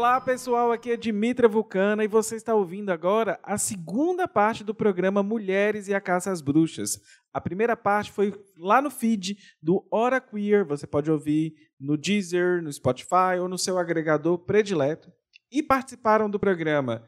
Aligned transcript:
Olá 0.00 0.18
pessoal, 0.18 0.72
aqui 0.72 0.92
é 0.92 0.96
Dimitra 0.96 1.46
Vulcana 1.46 2.02
e 2.02 2.08
você 2.08 2.34
está 2.34 2.54
ouvindo 2.54 2.88
agora 2.88 3.38
a 3.42 3.58
segunda 3.58 4.26
parte 4.26 4.64
do 4.64 4.74
programa 4.74 5.22
Mulheres 5.22 5.88
e 5.88 5.94
a 5.94 6.00
Caça 6.00 6.32
às 6.32 6.40
Bruxas. 6.40 6.98
A 7.34 7.38
primeira 7.38 7.76
parte 7.76 8.10
foi 8.10 8.32
lá 8.56 8.80
no 8.80 8.90
feed 8.90 9.36
do 9.62 9.86
Hora 9.90 10.18
Queer, 10.18 10.64
você 10.64 10.86
pode 10.86 11.10
ouvir 11.10 11.52
no 11.78 11.98
Deezer, 11.98 12.62
no 12.62 12.72
Spotify 12.72 13.38
ou 13.38 13.46
no 13.46 13.58
seu 13.58 13.78
agregador 13.78 14.38
predileto. 14.38 15.12
E 15.52 15.62
participaram 15.62 16.30
do 16.30 16.40
programa 16.40 17.04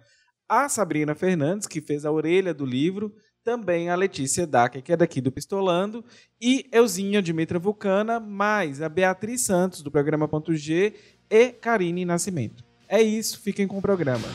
a 0.47 0.69
Sabrina 0.69 1.15
Fernandes, 1.15 1.67
que 1.67 1.81
fez 1.81 2.05
a 2.05 2.13
orelha 2.13 2.53
do 2.53 2.67
livro, 2.67 3.11
também 3.43 3.89
a 3.89 3.95
Letícia 3.95 4.47
Daca, 4.47 4.83
que 4.83 4.93
é 4.93 4.97
daqui 4.99 5.23
do 5.23 5.33
Pistolando, 5.33 6.05
e 6.39 6.69
Euzinha 6.71 7.23
Dimitra 7.23 7.59
Vulcana, 7.59 8.21
mais 8.21 8.83
a 8.83 8.89
Beatriz 8.91 9.47
Santos, 9.47 9.81
do 9.81 9.91
programa 9.91 10.29
Ponto 10.29 10.55
G, 10.55 10.93
e 11.31 11.53
Karine 11.53 12.05
Nascimento. 12.05 12.71
É 12.93 13.01
isso, 13.01 13.41
fiquem 13.41 13.67
com 13.67 13.79
o 13.79 13.81
programa. 13.81 14.29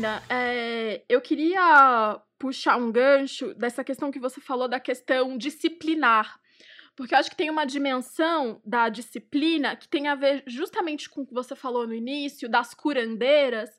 Sabrina, 0.00 0.22
é, 0.30 1.02
eu 1.08 1.20
queria 1.20 2.18
puxar 2.38 2.76
um 2.76 2.90
gancho 2.90 3.52
dessa 3.54 3.84
questão 3.84 4.10
que 4.10 4.18
você 4.18 4.40
falou 4.40 4.66
da 4.66 4.80
questão 4.80 5.36
disciplinar. 5.36 6.40
Porque 6.96 7.14
eu 7.14 7.18
acho 7.18 7.30
que 7.30 7.36
tem 7.36 7.50
uma 7.50 7.66
dimensão 7.66 8.60
da 8.64 8.88
disciplina 8.88 9.76
que 9.76 9.88
tem 9.88 10.08
a 10.08 10.14
ver 10.14 10.42
justamente 10.46 11.08
com 11.08 11.22
o 11.22 11.26
que 11.26 11.34
você 11.34 11.54
falou 11.54 11.86
no 11.86 11.94
início, 11.94 12.48
das 12.48 12.74
curandeiras, 12.74 13.70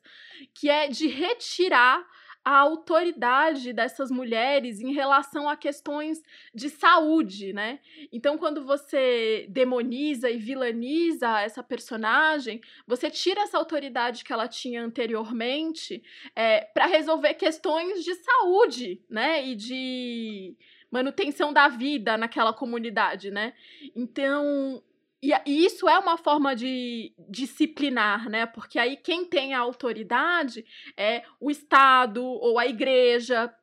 que 0.54 0.70
é 0.70 0.88
de 0.88 1.08
retirar 1.08 2.04
a 2.44 2.58
autoridade 2.58 3.72
dessas 3.72 4.10
mulheres 4.10 4.80
em 4.80 4.92
relação 4.92 5.48
a 5.48 5.56
questões 5.56 6.22
de 6.54 6.68
saúde, 6.68 7.52
né? 7.52 7.78
Então, 8.12 8.36
quando 8.36 8.64
você 8.64 9.46
demoniza 9.48 10.28
e 10.28 10.38
vilaniza 10.38 11.40
essa 11.40 11.62
personagem, 11.62 12.60
você 12.86 13.10
tira 13.10 13.42
essa 13.42 13.58
autoridade 13.58 14.24
que 14.24 14.32
ela 14.32 14.48
tinha 14.48 14.82
anteriormente 14.82 16.02
é, 16.34 16.62
para 16.62 16.86
resolver 16.86 17.34
questões 17.34 18.02
de 18.04 18.14
saúde, 18.14 19.00
né? 19.08 19.46
E 19.46 19.54
de 19.54 20.56
manutenção 20.90 21.52
da 21.52 21.68
vida 21.68 22.18
naquela 22.18 22.52
comunidade, 22.52 23.30
né? 23.30 23.54
Então, 23.94 24.82
e, 25.22 25.32
e, 25.46 25.64
isso 25.64 25.88
é 25.88 25.96
uma 25.98 26.18
forma 26.18 26.56
de 26.56 27.14
disciplinar, 27.28 28.28
né? 28.28 28.44
Porque 28.44 28.78
aí 28.78 28.96
quem 28.96 29.24
tem 29.24 29.54
a 29.54 29.60
autoridade 29.60 30.64
é 30.96 31.22
o 31.38 31.50
Estado 31.50 32.24
ou 32.24 32.58
a 32.58 32.66
igreja. 32.66 33.54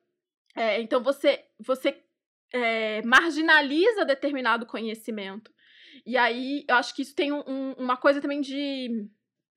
É, 0.55 0.81
então 0.81 1.03
você, 1.03 1.43
você 1.59 2.01
é, 2.53 3.01
marginaliza 3.01 4.05
determinado 4.05 4.65
conhecimento. 4.65 5.51
E 6.05 6.17
aí 6.17 6.63
eu 6.67 6.75
acho 6.75 6.95
que 6.95 7.01
isso 7.01 7.13
tem 7.13 7.33
um, 7.33 7.73
uma 7.77 7.97
coisa 7.97 8.21
também 8.21 8.39
de. 8.39 9.07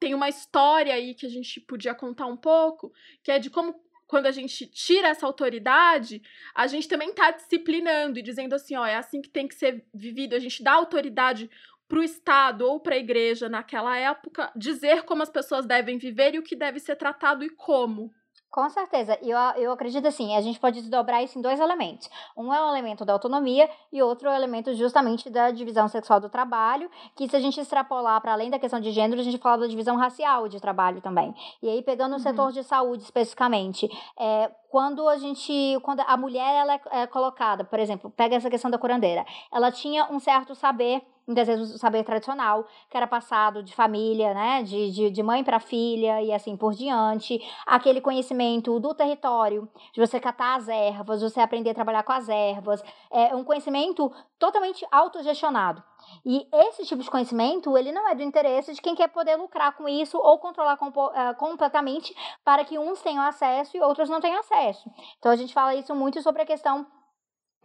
Tem 0.00 0.14
uma 0.14 0.28
história 0.28 0.92
aí 0.92 1.14
que 1.14 1.24
a 1.24 1.28
gente 1.28 1.60
podia 1.60 1.94
contar 1.94 2.26
um 2.26 2.36
pouco, 2.36 2.92
que 3.22 3.30
é 3.30 3.38
de 3.38 3.48
como 3.48 3.80
quando 4.12 4.26
a 4.26 4.30
gente 4.30 4.66
tira 4.66 5.08
essa 5.08 5.24
autoridade, 5.24 6.20
a 6.54 6.66
gente 6.66 6.86
também 6.86 7.08
está 7.08 7.30
disciplinando 7.30 8.18
e 8.18 8.22
dizendo 8.22 8.54
assim, 8.54 8.76
ó, 8.76 8.84
é 8.84 8.96
assim 8.96 9.22
que 9.22 9.30
tem 9.30 9.48
que 9.48 9.54
ser 9.54 9.86
vivido. 9.94 10.36
A 10.36 10.38
gente 10.38 10.62
dá 10.62 10.72
autoridade 10.72 11.48
para 11.92 12.00
o 12.00 12.02
Estado 12.02 12.62
ou 12.66 12.80
para 12.80 12.94
a 12.94 12.98
igreja 12.98 13.50
naquela 13.50 13.94
época 13.98 14.50
dizer 14.56 15.02
como 15.02 15.22
as 15.22 15.28
pessoas 15.28 15.66
devem 15.66 15.98
viver 15.98 16.34
e 16.34 16.38
o 16.38 16.42
que 16.42 16.56
deve 16.56 16.80
ser 16.80 16.96
tratado 16.96 17.44
e 17.44 17.50
como. 17.50 18.10
Com 18.50 18.68
certeza. 18.70 19.18
E 19.20 19.30
eu, 19.30 19.38
eu 19.56 19.72
acredito 19.72 20.06
assim, 20.08 20.34
a 20.34 20.40
gente 20.40 20.58
pode 20.58 20.80
desdobrar 20.80 21.22
isso 21.22 21.38
em 21.38 21.42
dois 21.42 21.60
elementos. 21.60 22.08
Um 22.34 22.52
é 22.52 22.62
o 22.62 22.70
elemento 22.70 23.04
da 23.04 23.12
autonomia 23.12 23.68
e 23.92 24.02
outro 24.02 24.26
é 24.28 24.32
o 24.32 24.34
elemento 24.34 24.72
justamente 24.72 25.28
da 25.28 25.50
divisão 25.50 25.86
sexual 25.86 26.18
do 26.18 26.30
trabalho, 26.30 26.90
que 27.14 27.28
se 27.28 27.36
a 27.36 27.40
gente 27.40 27.60
extrapolar 27.60 28.18
para 28.22 28.32
além 28.32 28.48
da 28.48 28.58
questão 28.58 28.80
de 28.80 28.90
gênero, 28.90 29.20
a 29.20 29.24
gente 29.24 29.36
fala 29.36 29.58
da 29.58 29.66
divisão 29.66 29.96
racial 29.96 30.48
de 30.48 30.60
trabalho 30.60 31.02
também. 31.02 31.34
E 31.62 31.68
aí, 31.68 31.82
pegando 31.82 32.12
o 32.12 32.14
uhum. 32.16 32.22
setor 32.22 32.52
de 32.52 32.64
saúde 32.64 33.02
especificamente, 33.02 33.86
é, 34.18 34.50
quando 34.72 35.06
a 35.06 35.18
gente, 35.18 35.78
quando 35.82 36.00
a 36.00 36.16
mulher 36.16 36.50
ela 36.54 36.74
é, 36.76 37.02
é 37.02 37.06
colocada, 37.06 37.62
por 37.62 37.78
exemplo, 37.78 38.10
pega 38.10 38.36
essa 38.36 38.48
questão 38.48 38.70
da 38.70 38.78
curandeira, 38.78 39.22
ela 39.52 39.70
tinha 39.70 40.10
um 40.10 40.18
certo 40.18 40.54
saber 40.54 41.02
muitas 41.26 41.46
vezes 41.46 41.74
o 41.74 41.78
saber 41.78 42.02
tradicional, 42.04 42.66
que 42.88 42.96
era 42.96 43.06
passado 43.06 43.62
de 43.62 43.74
família, 43.74 44.32
né, 44.32 44.62
de, 44.62 44.90
de, 44.90 45.10
de 45.10 45.22
mãe 45.22 45.44
para 45.44 45.60
filha 45.60 46.22
e 46.22 46.32
assim 46.32 46.56
por 46.56 46.72
diante, 46.72 47.38
aquele 47.66 48.00
conhecimento 48.00 48.80
do 48.80 48.94
território, 48.94 49.68
de 49.92 50.00
você 50.00 50.18
catar 50.18 50.56
as 50.56 50.66
ervas, 50.68 51.20
você 51.20 51.40
aprender 51.40 51.70
a 51.70 51.74
trabalhar 51.74 52.02
com 52.02 52.12
as 52.12 52.30
ervas, 52.30 52.82
é 53.10 53.36
um 53.36 53.44
conhecimento 53.44 54.10
totalmente 54.38 54.86
autogestionado. 54.90 55.82
E 56.24 56.46
esse 56.52 56.84
tipo 56.84 57.02
de 57.02 57.10
conhecimento, 57.10 57.76
ele 57.76 57.92
não 57.92 58.08
é 58.08 58.14
do 58.14 58.22
interesse 58.22 58.72
de 58.72 58.80
quem 58.80 58.94
quer 58.94 59.08
poder 59.08 59.36
lucrar 59.36 59.76
com 59.76 59.88
isso 59.88 60.18
ou 60.18 60.38
controlar 60.38 60.74
uh, 60.74 61.34
completamente 61.36 62.14
para 62.44 62.64
que 62.64 62.78
uns 62.78 63.00
tenham 63.02 63.22
acesso 63.22 63.76
e 63.76 63.80
outros 63.80 64.08
não 64.08 64.20
tenham 64.20 64.40
acesso. 64.40 64.90
Então 65.18 65.32
a 65.32 65.36
gente 65.36 65.52
fala 65.52 65.74
isso 65.74 65.94
muito 65.94 66.22
sobre 66.22 66.42
a 66.42 66.46
questão 66.46 66.86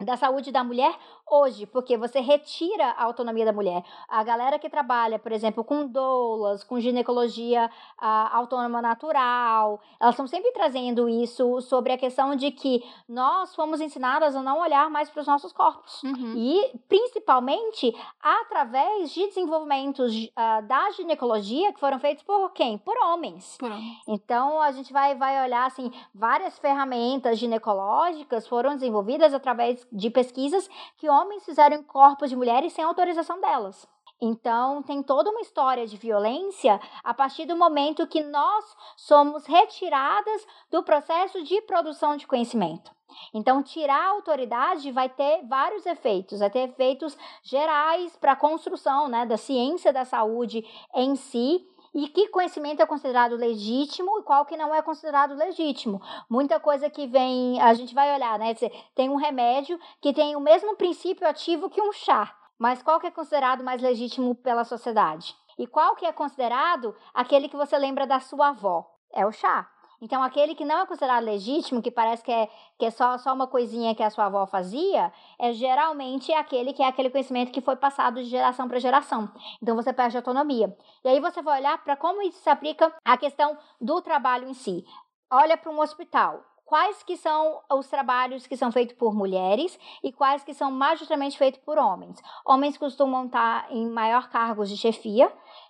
da 0.00 0.16
saúde 0.16 0.52
da 0.52 0.62
mulher 0.62 0.94
hoje, 1.30 1.66
porque 1.66 1.96
você 1.96 2.20
retira 2.20 2.90
a 2.90 3.04
autonomia 3.04 3.44
da 3.44 3.52
mulher. 3.52 3.82
A 4.08 4.22
galera 4.22 4.58
que 4.58 4.70
trabalha, 4.70 5.18
por 5.18 5.32
exemplo, 5.32 5.64
com 5.64 5.86
doulas, 5.86 6.62
com 6.64 6.80
ginecologia 6.80 7.70
autônoma 7.98 8.80
natural, 8.80 9.80
elas 10.00 10.14
estão 10.14 10.26
sempre 10.26 10.52
trazendo 10.52 11.08
isso 11.08 11.60
sobre 11.60 11.92
a 11.92 11.98
questão 11.98 12.36
de 12.36 12.50
que 12.50 12.82
nós 13.08 13.54
fomos 13.54 13.80
ensinadas 13.80 14.36
a 14.36 14.42
não 14.42 14.60
olhar 14.60 14.88
mais 14.88 15.10
para 15.10 15.20
os 15.20 15.26
nossos 15.26 15.52
corpos. 15.52 16.02
Uhum. 16.02 16.34
E, 16.36 16.78
principalmente, 16.88 17.94
através 18.22 19.12
de 19.12 19.26
desenvolvimentos 19.26 20.14
uh, 20.14 20.66
da 20.66 20.90
ginecologia 20.92 21.72
que 21.72 21.80
foram 21.80 21.98
feitos 21.98 22.22
por 22.22 22.52
quem? 22.52 22.78
Por 22.78 22.96
homens. 22.96 23.56
Por 23.58 23.70
homens. 23.70 23.98
Então, 24.06 24.62
a 24.62 24.70
gente 24.72 24.92
vai, 24.92 25.14
vai 25.14 25.44
olhar, 25.44 25.66
assim, 25.66 25.92
várias 26.14 26.58
ferramentas 26.58 27.38
ginecológicas 27.38 28.46
foram 28.46 28.74
desenvolvidas 28.74 29.34
através 29.34 29.87
de 29.92 30.10
pesquisas 30.10 30.68
que 30.96 31.08
homens 31.08 31.44
fizeram 31.44 31.82
corpos 31.82 32.30
de 32.30 32.36
mulheres 32.36 32.72
sem 32.72 32.84
autorização 32.84 33.40
delas. 33.40 33.86
Então, 34.20 34.82
tem 34.82 35.00
toda 35.02 35.30
uma 35.30 35.40
história 35.40 35.86
de 35.86 35.96
violência 35.96 36.80
a 37.04 37.14
partir 37.14 37.46
do 37.46 37.56
momento 37.56 38.06
que 38.06 38.22
nós 38.22 38.64
somos 38.96 39.46
retiradas 39.46 40.46
do 40.70 40.82
processo 40.82 41.42
de 41.44 41.62
produção 41.62 42.16
de 42.16 42.26
conhecimento. 42.26 42.90
Então, 43.32 43.62
tirar 43.62 44.06
a 44.06 44.10
autoridade 44.10 44.90
vai 44.90 45.08
ter 45.08 45.46
vários 45.46 45.86
efeitos, 45.86 46.40
vai 46.40 46.50
ter 46.50 46.68
efeitos 46.68 47.16
gerais 47.42 48.16
para 48.16 48.32
a 48.32 48.36
construção 48.36 49.08
né, 49.08 49.24
da 49.24 49.36
ciência 49.36 49.92
da 49.92 50.04
saúde 50.04 50.64
em 50.94 51.14
si 51.14 51.66
e 51.98 52.08
que 52.08 52.28
conhecimento 52.28 52.80
é 52.80 52.86
considerado 52.86 53.34
legítimo 53.34 54.20
e 54.20 54.22
qual 54.22 54.46
que 54.46 54.56
não 54.56 54.72
é 54.72 54.80
considerado 54.80 55.34
legítimo. 55.34 56.00
Muita 56.30 56.60
coisa 56.60 56.88
que 56.88 57.08
vem, 57.08 57.60
a 57.60 57.74
gente 57.74 57.92
vai 57.92 58.14
olhar, 58.14 58.38
né? 58.38 58.54
Tem 58.94 59.08
um 59.08 59.16
remédio 59.16 59.80
que 60.00 60.12
tem 60.12 60.36
o 60.36 60.40
mesmo 60.40 60.76
princípio 60.76 61.26
ativo 61.26 61.68
que 61.68 61.82
um 61.82 61.92
chá, 61.92 62.32
mas 62.56 62.80
qual 62.84 63.00
que 63.00 63.08
é 63.08 63.10
considerado 63.10 63.64
mais 63.64 63.82
legítimo 63.82 64.32
pela 64.36 64.62
sociedade? 64.62 65.34
E 65.58 65.66
qual 65.66 65.96
que 65.96 66.06
é 66.06 66.12
considerado 66.12 66.94
aquele 67.12 67.48
que 67.48 67.56
você 67.56 67.76
lembra 67.76 68.06
da 68.06 68.20
sua 68.20 68.50
avó? 68.50 68.88
É 69.12 69.26
o 69.26 69.32
chá. 69.32 69.68
Então, 70.00 70.22
aquele 70.22 70.54
que 70.54 70.64
não 70.64 70.80
é 70.80 70.86
considerado 70.86 71.24
legítimo, 71.24 71.82
que 71.82 71.90
parece 71.90 72.22
que 72.22 72.30
é, 72.30 72.48
que 72.78 72.84
é 72.84 72.90
só, 72.90 73.18
só 73.18 73.34
uma 73.34 73.46
coisinha 73.48 73.94
que 73.94 74.02
a 74.02 74.10
sua 74.10 74.26
avó 74.26 74.46
fazia, 74.46 75.12
é 75.38 75.52
geralmente 75.52 76.32
aquele 76.32 76.72
que 76.72 76.82
é 76.82 76.86
aquele 76.86 77.10
conhecimento 77.10 77.50
que 77.50 77.60
foi 77.60 77.74
passado 77.74 78.22
de 78.22 78.28
geração 78.28 78.68
para 78.68 78.78
geração. 78.78 79.28
Então, 79.60 79.74
você 79.74 79.92
perde 79.92 80.16
autonomia. 80.16 80.76
E 81.04 81.08
aí 81.08 81.20
você 81.20 81.42
vai 81.42 81.60
olhar 81.60 81.82
para 81.82 81.96
como 81.96 82.22
isso 82.22 82.38
se 82.38 82.48
aplica 82.48 82.94
à 83.04 83.16
questão 83.16 83.58
do 83.80 84.00
trabalho 84.00 84.48
em 84.48 84.54
si. 84.54 84.84
Olha 85.30 85.56
para 85.56 85.70
um 85.70 85.80
hospital 85.80 86.44
quais 86.68 87.02
que 87.02 87.16
são 87.16 87.62
os 87.72 87.88
trabalhos 87.88 88.46
que 88.46 88.54
são 88.54 88.70
feitos 88.70 88.94
por 88.94 89.14
mulheres 89.14 89.78
e 90.04 90.12
quais 90.12 90.44
que 90.44 90.52
são 90.52 90.70
majoritariamente 90.70 91.38
feitos 91.38 91.60
por 91.64 91.78
homens. 91.78 92.20
Homens 92.44 92.76
costumam 92.76 93.24
estar 93.24 93.66
em 93.72 93.88
maior 93.88 94.28
cargos 94.28 94.68
de 94.68 94.76
chefia, 94.76 95.28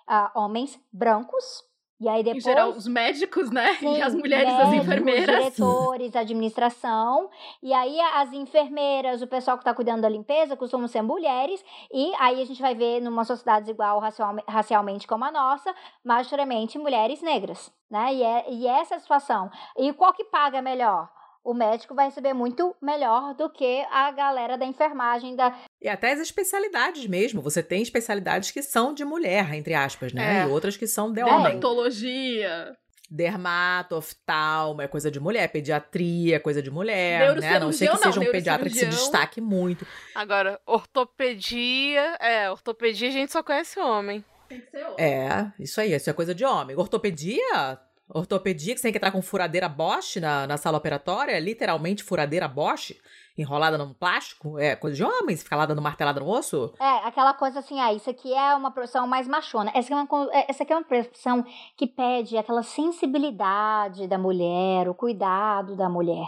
uh, 0.09 0.31
homens 0.35 0.79
brancos, 0.93 1.65
e 2.01 2.09
aí 2.09 2.23
depois. 2.23 2.45
Em 2.45 2.49
geral, 2.49 2.71
os 2.71 2.87
médicos, 2.87 3.51
né? 3.51 3.75
Sim, 3.75 3.97
e 3.97 4.03
as 4.03 4.15
mulheres, 4.15 4.53
médicos, 4.53 4.69
as 4.69 4.85
enfermeiras. 4.85 5.37
diretores, 5.37 6.17
administração. 6.17 7.31
E 7.63 7.73
aí 7.73 8.01
as 8.01 8.33
enfermeiras, 8.33 9.21
o 9.21 9.27
pessoal 9.27 9.57
que 9.57 9.63
está 9.63 9.75
cuidando 9.75 10.03
da 10.03 10.09
limpeza, 10.09 10.57
costumam 10.57 10.87
ser 10.87 11.03
mulheres. 11.03 11.65
E 11.93 12.13
aí 12.19 12.41
a 12.41 12.45
gente 12.45 12.63
vai 12.63 12.75
ver 12.75 13.01
numa 13.01 13.25
sociedade 13.25 13.67
desigual 13.67 14.01
racialmente 14.47 15.07
como 15.07 15.25
a 15.25 15.33
nossa, 15.33 15.75
majoritariamente 16.05 16.79
mulheres 16.79 17.21
negras, 17.21 17.73
né? 17.91 18.15
E, 18.15 18.23
é, 18.23 18.51
e 18.51 18.67
essa 18.67 18.95
é 18.95 18.97
a 18.97 19.01
situação. 19.01 19.51
E 19.77 19.93
qual 19.93 20.13
que 20.13 20.25
paga 20.25 20.63
melhor? 20.63 21.09
o 21.49 21.55
médico 21.55 21.95
vai 21.95 22.07
receber 22.07 22.35
muito 22.35 22.77
melhor 22.79 23.33
do 23.33 23.49
que 23.49 23.87
a 23.91 24.11
galera 24.11 24.59
da 24.59 24.67
enfermagem 24.67 25.35
da 25.35 25.55
e 25.81 25.89
até 25.89 26.13
as 26.13 26.21
especialidades 26.21 27.07
mesmo. 27.07 27.41
Você 27.41 27.63
tem 27.63 27.83
especialidades 27.83 28.51
que 28.51 28.63
são 28.63 28.93
de 28.93 29.05
mulher, 29.05 29.55
entre 29.55 29.75
aspas, 29.75 30.13
né? 30.13 30.41
É. 30.41 30.45
E 30.45 30.49
outras 30.49 30.77
que 30.77 30.87
são 30.87 31.13
de 31.13 31.23
homem. 31.23 31.45
Dermatologia. 31.45 32.77
Dermato, 33.11 33.97
oftalmo, 33.97 34.83
é 34.83 34.89
coisa 34.89 35.11
de 35.11 35.19
mulher. 35.19 35.49
Pediatria, 35.49 36.37
é 36.37 36.39
coisa 36.39 36.61
de 36.61 36.71
mulher, 36.71 37.37
né? 37.37 37.59
Não 37.59 37.73
sei 37.73 37.89
que 37.89 37.97
seja 37.97 38.21
um 38.21 38.31
pediatra 38.31 38.69
que 38.69 38.77
se 38.77 38.87
destaque 38.87 39.41
muito. 39.41 39.87
Agora, 40.15 40.61
ortopedia, 40.67 42.17
é, 42.21 42.51
ortopedia 42.51 43.09
a 43.09 43.13
gente 43.13 43.33
só 43.33 43.43
conhece 43.43 43.81
homem. 43.81 44.23
Tem 44.49 44.61
que 44.61 44.71
ser 44.71 44.85
homem. 44.85 44.97
É, 44.99 45.53
isso 45.59 45.81
aí, 45.81 45.95
isso 45.95 46.11
é 46.11 46.13
coisa 46.13 46.35
de 46.35 46.45
homem. 46.45 46.77
Ortopedia, 46.77 47.79
ortopedia, 48.09 48.75
que 48.75 48.81
você 48.81 48.89
tem 48.89 48.93
que 48.93 48.99
entrar 48.99 49.13
com 49.13 49.23
furadeira 49.23 49.69
Bosch 49.71 50.17
na, 50.17 50.47
na 50.47 50.57
sala 50.59 50.77
operatória, 50.77 51.39
literalmente 51.39 52.03
furadeira 52.03 52.49
Bosch, 52.49 52.95
enrolada 53.43 53.79
num 53.79 53.95
plástico, 53.95 54.59
é 54.59 54.75
coisa 54.75 54.97
de 54.97 55.05
homem, 55.05 55.37
ficar 55.37 55.57
lá 55.57 55.65
dando 55.65 55.81
martelada 55.81 56.21
no 56.21 56.29
osso. 56.29 56.73
É, 56.81 57.07
aquela 57.07 57.33
coisa 57.33 57.61
assim, 57.61 57.81
ah, 57.81 57.93
isso 57.93 58.11
aqui 58.11 58.35
é 58.35 58.55
uma 58.55 58.71
profissão 58.71 59.07
mais 59.07 59.29
machona. 59.29 59.71
Essa 59.75 59.95
aqui 59.95 60.11
é 60.11 60.17
uma, 60.17 60.35
é, 60.35 60.51
essa 60.51 60.63
aqui 60.63 60.73
é 60.73 60.77
uma 60.77 60.85
profissão 60.85 61.45
que 61.77 61.87
pede 61.87 62.37
aquela 62.37 62.63
sensibilidade 62.63 64.07
da 64.07 64.19
mulher, 64.19 64.89
o 64.89 64.95
cuidado 64.95 65.77
da 65.77 65.89
mulher. 65.89 66.27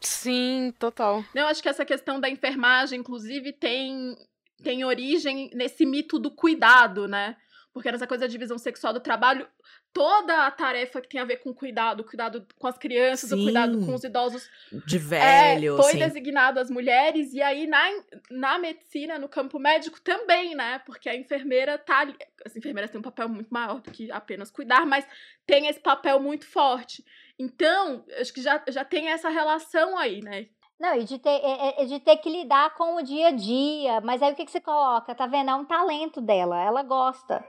Sim, 0.00 0.72
total. 0.78 1.24
Não, 1.34 1.46
acho 1.46 1.62
que 1.62 1.68
essa 1.68 1.84
questão 1.84 2.20
da 2.20 2.28
enfermagem, 2.28 2.98
inclusive, 2.98 3.52
tem, 3.52 4.16
tem 4.62 4.84
origem 4.84 5.50
nesse 5.54 5.86
mito 5.86 6.18
do 6.18 6.30
cuidado, 6.30 7.06
né? 7.06 7.36
Porque 7.72 7.90
nessa 7.90 8.06
coisa 8.06 8.26
da 8.26 8.30
divisão 8.30 8.58
sexual 8.58 8.92
do 8.92 9.00
trabalho, 9.00 9.48
toda 9.92 10.46
a 10.46 10.50
tarefa 10.50 11.00
que 11.00 11.08
tem 11.08 11.20
a 11.20 11.24
ver 11.24 11.38
com 11.38 11.54
cuidado, 11.54 12.04
cuidado 12.04 12.46
com 12.58 12.66
as 12.66 12.76
crianças, 12.76 13.30
sim. 13.30 13.40
o 13.40 13.44
cuidado 13.44 13.84
com 13.84 13.94
os 13.94 14.04
idosos. 14.04 14.50
De 14.86 14.98
velho. 14.98 15.74
É, 15.74 15.82
foi 15.82 15.92
sim. 15.92 15.98
designado 15.98 16.60
às 16.60 16.68
mulheres, 16.68 17.32
e 17.32 17.40
aí 17.40 17.66
na, 17.66 17.82
na 18.30 18.58
medicina, 18.58 19.18
no 19.18 19.28
campo 19.28 19.58
médico 19.58 20.00
também, 20.02 20.54
né? 20.54 20.80
Porque 20.80 21.08
a 21.08 21.16
enfermeira 21.16 21.78
tá 21.78 22.00
ali. 22.00 22.14
As 22.44 22.54
enfermeiras 22.54 22.90
têm 22.90 23.00
um 23.00 23.04
papel 23.04 23.28
muito 23.28 23.48
maior 23.48 23.80
do 23.80 23.90
que 23.90 24.10
apenas 24.10 24.50
cuidar, 24.50 24.84
mas 24.84 25.06
tem 25.46 25.68
esse 25.68 25.80
papel 25.80 26.20
muito 26.20 26.46
forte. 26.46 27.02
Então, 27.38 28.04
acho 28.20 28.32
que 28.34 28.42
já, 28.42 28.62
já 28.68 28.84
tem 28.84 29.08
essa 29.08 29.30
relação 29.30 29.96
aí, 29.96 30.20
né? 30.20 30.46
Não, 30.82 30.96
e 30.96 31.04
de 31.04 31.16
ter, 31.16 31.30
é, 31.30 31.80
é, 31.80 31.84
de 31.84 32.00
ter 32.00 32.16
que 32.16 32.28
lidar 32.28 32.74
com 32.74 32.96
o 32.96 33.02
dia 33.02 33.28
a 33.28 33.30
dia. 33.30 34.00
Mas 34.00 34.20
aí 34.20 34.32
o 34.32 34.34
que, 34.34 34.44
que 34.44 34.50
você 34.50 34.60
coloca? 34.60 35.14
Tá 35.14 35.28
vendo? 35.28 35.48
É 35.48 35.54
um 35.54 35.64
talento 35.64 36.20
dela. 36.20 36.60
Ela 36.60 36.82
gosta. 36.82 37.44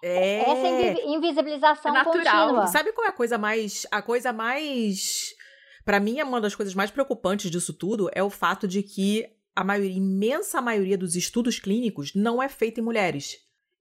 É. 0.00 0.48
Essa 0.48 1.02
invisibilização 1.04 1.90
é 1.90 1.94
natural. 1.98 2.46
contínua. 2.46 2.66
Sabe 2.68 2.92
qual 2.92 3.08
é 3.08 3.10
a 3.10 3.12
coisa 3.12 3.36
mais. 3.36 3.84
A 3.90 4.00
coisa 4.00 4.32
mais. 4.32 5.34
Para 5.84 5.98
mim, 5.98 6.20
é 6.20 6.24
uma 6.24 6.40
das 6.40 6.54
coisas 6.54 6.76
mais 6.76 6.92
preocupantes 6.92 7.50
disso 7.50 7.74
tudo 7.74 8.08
é 8.14 8.22
o 8.22 8.30
fato 8.30 8.68
de 8.68 8.84
que 8.84 9.26
a 9.56 9.64
maioria, 9.64 9.96
imensa 9.96 10.60
maioria 10.60 10.96
dos 10.96 11.16
estudos 11.16 11.58
clínicos 11.58 12.14
não 12.14 12.40
é 12.40 12.48
feita 12.48 12.78
em 12.78 12.84
mulheres. 12.84 13.36